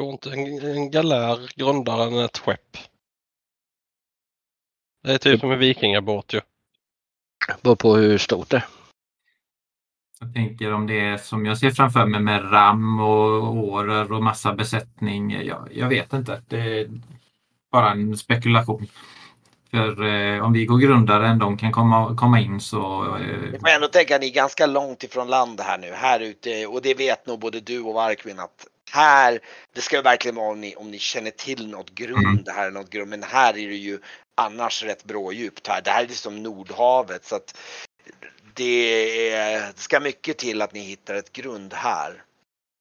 Går 0.00 0.12
inte 0.12 0.30
en, 0.32 0.76
en 0.76 0.90
galär 0.90 1.50
grundare 1.56 2.04
än 2.04 2.24
ett 2.24 2.38
skepp? 2.38 2.76
Det 5.02 5.12
är 5.12 5.18
typ 5.18 5.40
som 5.40 5.50
en 5.50 5.58
vikingabåt 5.58 6.34
ju. 6.34 6.40
Beror 7.62 7.76
på 7.76 7.96
hur 7.96 8.18
stort 8.18 8.50
det 8.50 8.56
är. 8.56 8.64
Jag 10.20 10.34
tänker 10.34 10.72
om 10.72 10.86
det 10.86 11.00
är 11.00 11.16
som 11.16 11.46
jag 11.46 11.58
ser 11.58 11.70
framför 11.70 12.06
mig 12.06 12.20
med 12.20 12.52
ram 12.52 13.00
och 13.00 13.54
årer 13.54 14.12
och 14.12 14.22
massa 14.22 14.54
besättning. 14.54 15.30
Jag, 15.30 15.68
jag 15.74 15.88
vet 15.88 16.12
inte. 16.12 16.42
Det 16.48 16.80
är 16.80 16.90
bara 17.72 17.90
en 17.90 18.16
spekulation. 18.16 18.86
För 19.70 20.02
eh, 20.02 20.44
om 20.44 20.52
vi 20.52 20.64
går 20.64 20.78
grundare 20.78 21.26
än 21.28 21.38
de 21.38 21.56
kan 21.56 21.72
komma, 21.72 22.16
komma 22.16 22.40
in 22.40 22.60
så... 22.60 23.04
Eh, 23.16 23.52
Du 23.52 23.58
får 23.60 23.68
ändå 23.68 23.88
tänka 23.88 24.14
att 24.14 24.20
ni 24.20 24.28
är 24.28 24.34
ganska 24.34 24.66
långt 24.66 25.04
ifrån 25.04 25.28
land 25.28 25.60
här 25.60 25.78
nu. 25.78 25.92
Här 25.92 26.20
ute, 26.20 26.66
och 26.66 26.82
det 26.82 26.94
vet 26.94 27.26
nog 27.26 27.40
både 27.40 27.60
du 27.60 27.80
och 27.80 27.94
Varkmin 27.94 28.38
att 28.38 28.66
här, 28.92 29.38
det 29.74 29.80
ska 29.80 30.02
verkligen 30.02 30.34
vara 30.36 30.50
om 30.50 30.60
ni, 30.60 30.74
om 30.76 30.90
ni 30.90 30.98
känner 30.98 31.30
till 31.30 31.70
något 31.70 31.90
grund, 31.90 32.44
det 32.44 32.52
här 32.52 32.66
är 32.66 32.70
något 32.70 32.90
grund, 32.90 33.10
men 33.10 33.22
här 33.22 33.50
är 33.58 33.68
det 33.68 33.74
ju 33.74 33.98
annars 34.36 34.84
rätt 34.84 35.04
brådjupt 35.04 35.66
här. 35.66 35.82
Det 35.82 35.90
här 35.90 36.04
är 36.04 36.08
liksom 36.08 36.42
Nordhavet 36.42 37.24
så 37.24 37.36
att 37.36 37.58
det, 38.54 39.32
är, 39.32 39.60
det 39.60 39.78
ska 39.78 40.00
mycket 40.00 40.38
till 40.38 40.62
att 40.62 40.72
ni 40.74 40.80
hittar 40.80 41.14
ett 41.14 41.32
grund 41.32 41.74
här 41.74 42.22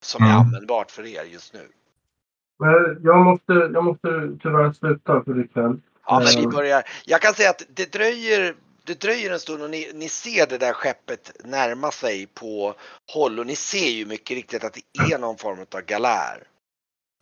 som 0.03 0.23
är 0.23 0.27
Mm. 0.29 0.39
användbart 0.39 0.91
för 0.91 1.05
er 1.05 1.23
just 1.23 1.53
nu. 1.53 1.67
Men 2.59 2.99
jag 3.03 3.25
måste, 3.25 3.53
jag 3.53 3.83
måste 3.83 4.37
tyvärr 4.41 4.73
sluta 4.73 5.23
för 5.23 5.39
ikväll. 5.39 5.79
Ja, 6.09 6.19
men 6.19 6.27
vi 6.27 6.37
Mm. 6.37 6.49
börjar. 6.49 6.83
Jag 7.05 7.21
kan 7.21 7.33
säga 7.33 7.49
att 7.49 7.63
det 7.69 7.91
dröjer, 7.91 8.55
det 8.83 8.99
dröjer 9.01 9.31
en 9.31 9.39
stund 9.39 9.63
och 9.63 9.69
ni, 9.69 9.91
ni 9.93 10.09
ser 10.09 10.47
det 10.47 10.57
där 10.57 10.73
skeppet 10.73 11.31
närma 11.43 11.91
sig 11.91 12.25
på 12.25 12.75
håll 13.11 13.39
och 13.39 13.47
ni 13.47 13.55
ser 13.55 13.89
ju 13.89 14.05
mycket 14.05 14.35
riktigt 14.35 14.63
att 14.63 14.73
det 14.73 15.13
är 15.13 15.17
någon 15.17 15.37
form 15.37 15.65
av 15.75 15.81
galär. 15.81 16.43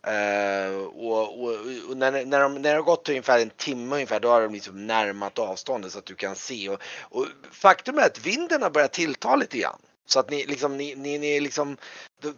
Eh, 0.06 0.76
och 0.76 1.42
och, 1.42 1.50
och 1.88 1.96
när, 1.96 2.24
när, 2.24 2.40
de, 2.40 2.54
när 2.54 2.70
det 2.70 2.76
har 2.76 2.82
gått 2.82 3.08
ungefär 3.08 3.38
en 3.38 3.50
timme 3.50 3.94
ungefär 3.94 4.20
då 4.20 4.28
har 4.28 4.40
de 4.42 4.52
liksom 4.54 4.86
närmat 4.86 5.38
avståndet 5.38 5.92
så 5.92 5.98
att 5.98 6.06
du 6.06 6.14
kan 6.14 6.36
se. 6.36 6.68
Och, 6.68 6.80
och 7.02 7.26
faktum 7.52 7.98
är 7.98 8.02
att 8.06 8.26
vinden 8.26 8.62
har 8.62 8.70
börjat 8.70 8.92
tillta 8.92 9.36
lite 9.36 9.58
grann. 9.58 9.78
Så 10.06 10.20
att 10.20 10.30
ni 10.30 10.46
liksom, 10.46 10.76
ni, 10.76 10.94
ni, 10.94 11.18
ni 11.18 11.40
liksom, 11.40 11.76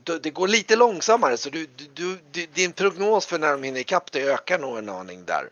det, 0.05 0.19
det- 0.19 0.31
går 0.31 0.49
lite 0.49 0.77
långsammare 0.77 1.37
så 1.37 1.51
du, 1.51 1.67
du, 1.95 2.19
du, 2.31 2.47
din 2.47 2.73
prognos 2.73 3.27
för 3.27 3.39
när 3.39 3.53
de 3.53 3.63
hinner 3.63 3.81
ikapp 3.81 4.13
det 4.13 4.23
ökar 4.23 4.59
nog 4.59 4.79
en 4.79 4.89
aning 4.89 5.25
där. 5.25 5.49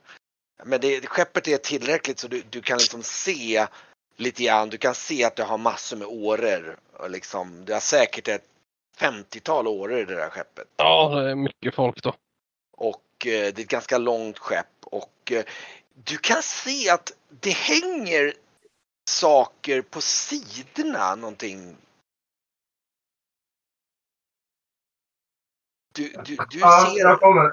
Men 0.65 0.81
det, 0.81 1.07
skeppet 1.07 1.49
är 1.49 1.59
tillräckligt 1.59 2.19
så 2.19 2.29
du, 2.29 2.43
du 2.51 2.63
kan 2.63 2.79
liksom 2.79 3.03
se 3.03 3.67
lite 4.17 4.45
grann. 4.45 4.69
Du 4.69 4.79
kan 4.79 4.95
se 4.95 5.25
att 5.25 5.37
det 5.37 5.43
har 5.43 5.59
massor 5.59 5.97
med 5.97 6.09
åror. 6.09 6.79
Och 6.93 7.11
liksom, 7.11 7.65
det 7.65 7.73
har 7.73 7.81
säkert 7.81 8.29
ett 8.29 8.45
50-tal 8.99 9.67
åror 9.67 9.99
i 9.99 10.05
det 10.05 10.15
där 10.15 10.31
skeppet. 10.31 10.69
Ja, 10.77 11.09
det 11.09 11.31
är 11.31 11.35
mycket 11.35 11.75
folk 11.75 12.03
då. 12.03 12.15
Och 12.77 13.27
eh, 13.27 13.31
det 13.31 13.31
är 13.31 13.61
ett 13.61 13.69
ganska 13.69 13.99
långt 13.99 14.39
skepp. 14.39 14.67
Och 14.85 15.33
eh, 15.33 15.45
du 15.95 16.17
kan 16.17 16.43
se 16.43 16.91
att 16.91 17.13
det 17.29 17.51
hänger 17.51 18.33
saker 19.11 19.83
på 19.83 20.01
sidorna. 20.01 21.15
Någonting. 21.15 21.77
Du, 25.95 26.09
du, 26.25 26.37
du 26.51 26.59
Ja, 26.59 26.91
ser 26.95 27.01
jag 27.01 27.21
kommer. 27.21 27.53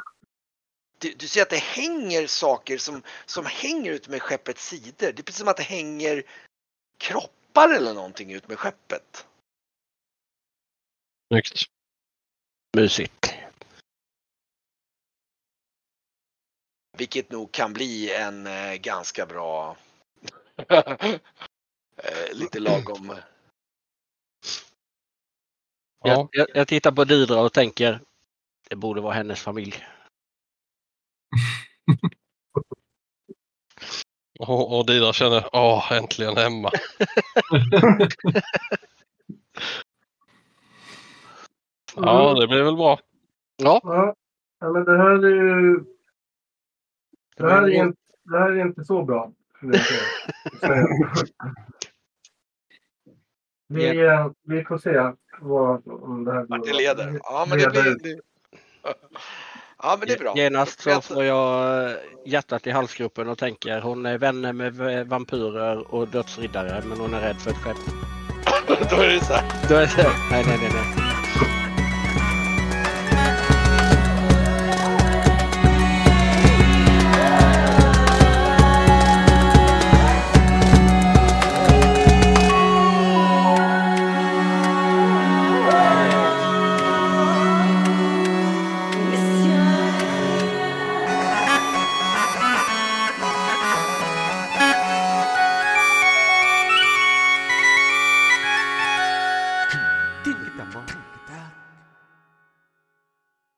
Du, 1.06 1.14
du 1.14 1.28
ser 1.28 1.42
att 1.42 1.50
det 1.50 1.58
hänger 1.58 2.28
saker 2.28 2.78
som, 2.78 3.04
som 3.26 3.46
hänger 3.46 3.92
ut 3.92 4.08
med 4.08 4.22
skeppets 4.22 4.68
sidor. 4.68 5.12
Det 5.12 5.20
är 5.20 5.24
precis 5.24 5.40
som 5.40 5.48
att 5.48 5.58
det 5.58 5.64
hänger 5.64 6.24
kroppar 6.98 7.74
eller 7.74 7.94
någonting 7.94 8.34
ut 8.34 8.48
med 8.48 8.60
skeppet. 8.60 9.28
Snyggt. 11.28 11.70
Mysigt. 12.78 13.34
Vilket 16.98 17.32
nog 17.32 17.52
kan 17.52 17.74
bli 17.74 18.14
en 18.14 18.48
eh, 18.48 18.74
ganska 18.74 19.26
bra 19.26 19.78
eh, 20.68 21.20
lite 22.34 22.60
lagom. 22.60 23.16
Ja, 26.00 26.10
Jag, 26.10 26.30
jag, 26.32 26.48
jag 26.54 26.68
tittar 26.68 26.92
på 26.92 27.04
Didra 27.04 27.42
och 27.42 27.54
tänker 27.54 28.02
det 28.70 28.76
borde 28.76 29.02
vara 29.02 29.14
hennes 29.14 29.42
familj. 29.42 29.86
Och, 34.40 34.78
och 34.78 34.86
Didra 34.86 35.14
känner, 35.14 35.50
åh, 35.54 35.92
äntligen 35.92 36.38
hemma. 36.38 36.72
Ja, 41.98 42.34
det 42.34 42.48
blir 42.48 42.64
väl 42.64 42.76
bra. 42.76 43.00
Ja, 43.58 44.16
Ja, 44.60 44.72
men 44.72 44.86
det 44.86 44.98
här 44.98 45.26
är 45.26 45.62
ju... 45.62 45.84
Det 47.38 47.50
här 47.50 47.64
är, 47.64 47.84
inte, 47.86 48.00
det 48.24 48.40
här 48.40 48.52
är 48.52 48.62
inte 48.62 48.86
så 48.86 49.04
bra. 49.04 49.32
Vi, 53.68 54.00
eh, 54.06 54.32
vi 54.44 54.64
får 54.64 54.78
se 54.78 55.12
vad, 55.42 55.88
om 55.88 56.26
det 56.26 56.34
här 56.34 56.42
går. 56.42 56.48
Vart 56.48 56.66
det 56.66 56.74
leder. 56.74 57.20
Ja 57.24 57.46
men 57.50 57.58
det 57.58 57.70
blir... 57.70 58.22
Ja 59.84 59.96
men 60.00 60.08
det 60.08 60.14
är 60.14 60.20
bra. 60.20 60.34
genast 60.36 60.82
så 60.82 61.02
får 61.02 61.24
jag 61.24 61.84
eh, 61.90 61.96
hjärtat 62.26 62.68
i 62.68 62.72
halsgropen 62.72 63.30
och 63.30 63.38
tänker 63.38 63.82
hon 63.82 64.06
är 64.06 64.18
vänner 64.18 64.54
med 64.54 65.08
vampyrer 65.08 65.94
och 65.94 66.08
dödsriddare 66.08 66.84
men 66.86 67.00
hon 67.00 67.14
är 67.14 67.22
rädd 67.22 67.38
för 67.38 67.52
ett 67.52 67.58
skepp. 67.58 67.78
Då 68.90 68.96
är 68.96 69.08
det 69.08 69.26
så 69.26 69.34
här. 69.34 69.70
Då 69.70 69.76
är 69.76 69.80
det, 69.98 70.10
nej, 70.32 70.46
nej, 70.48 70.58
nej, 70.62 70.72
nej. 70.74 71.05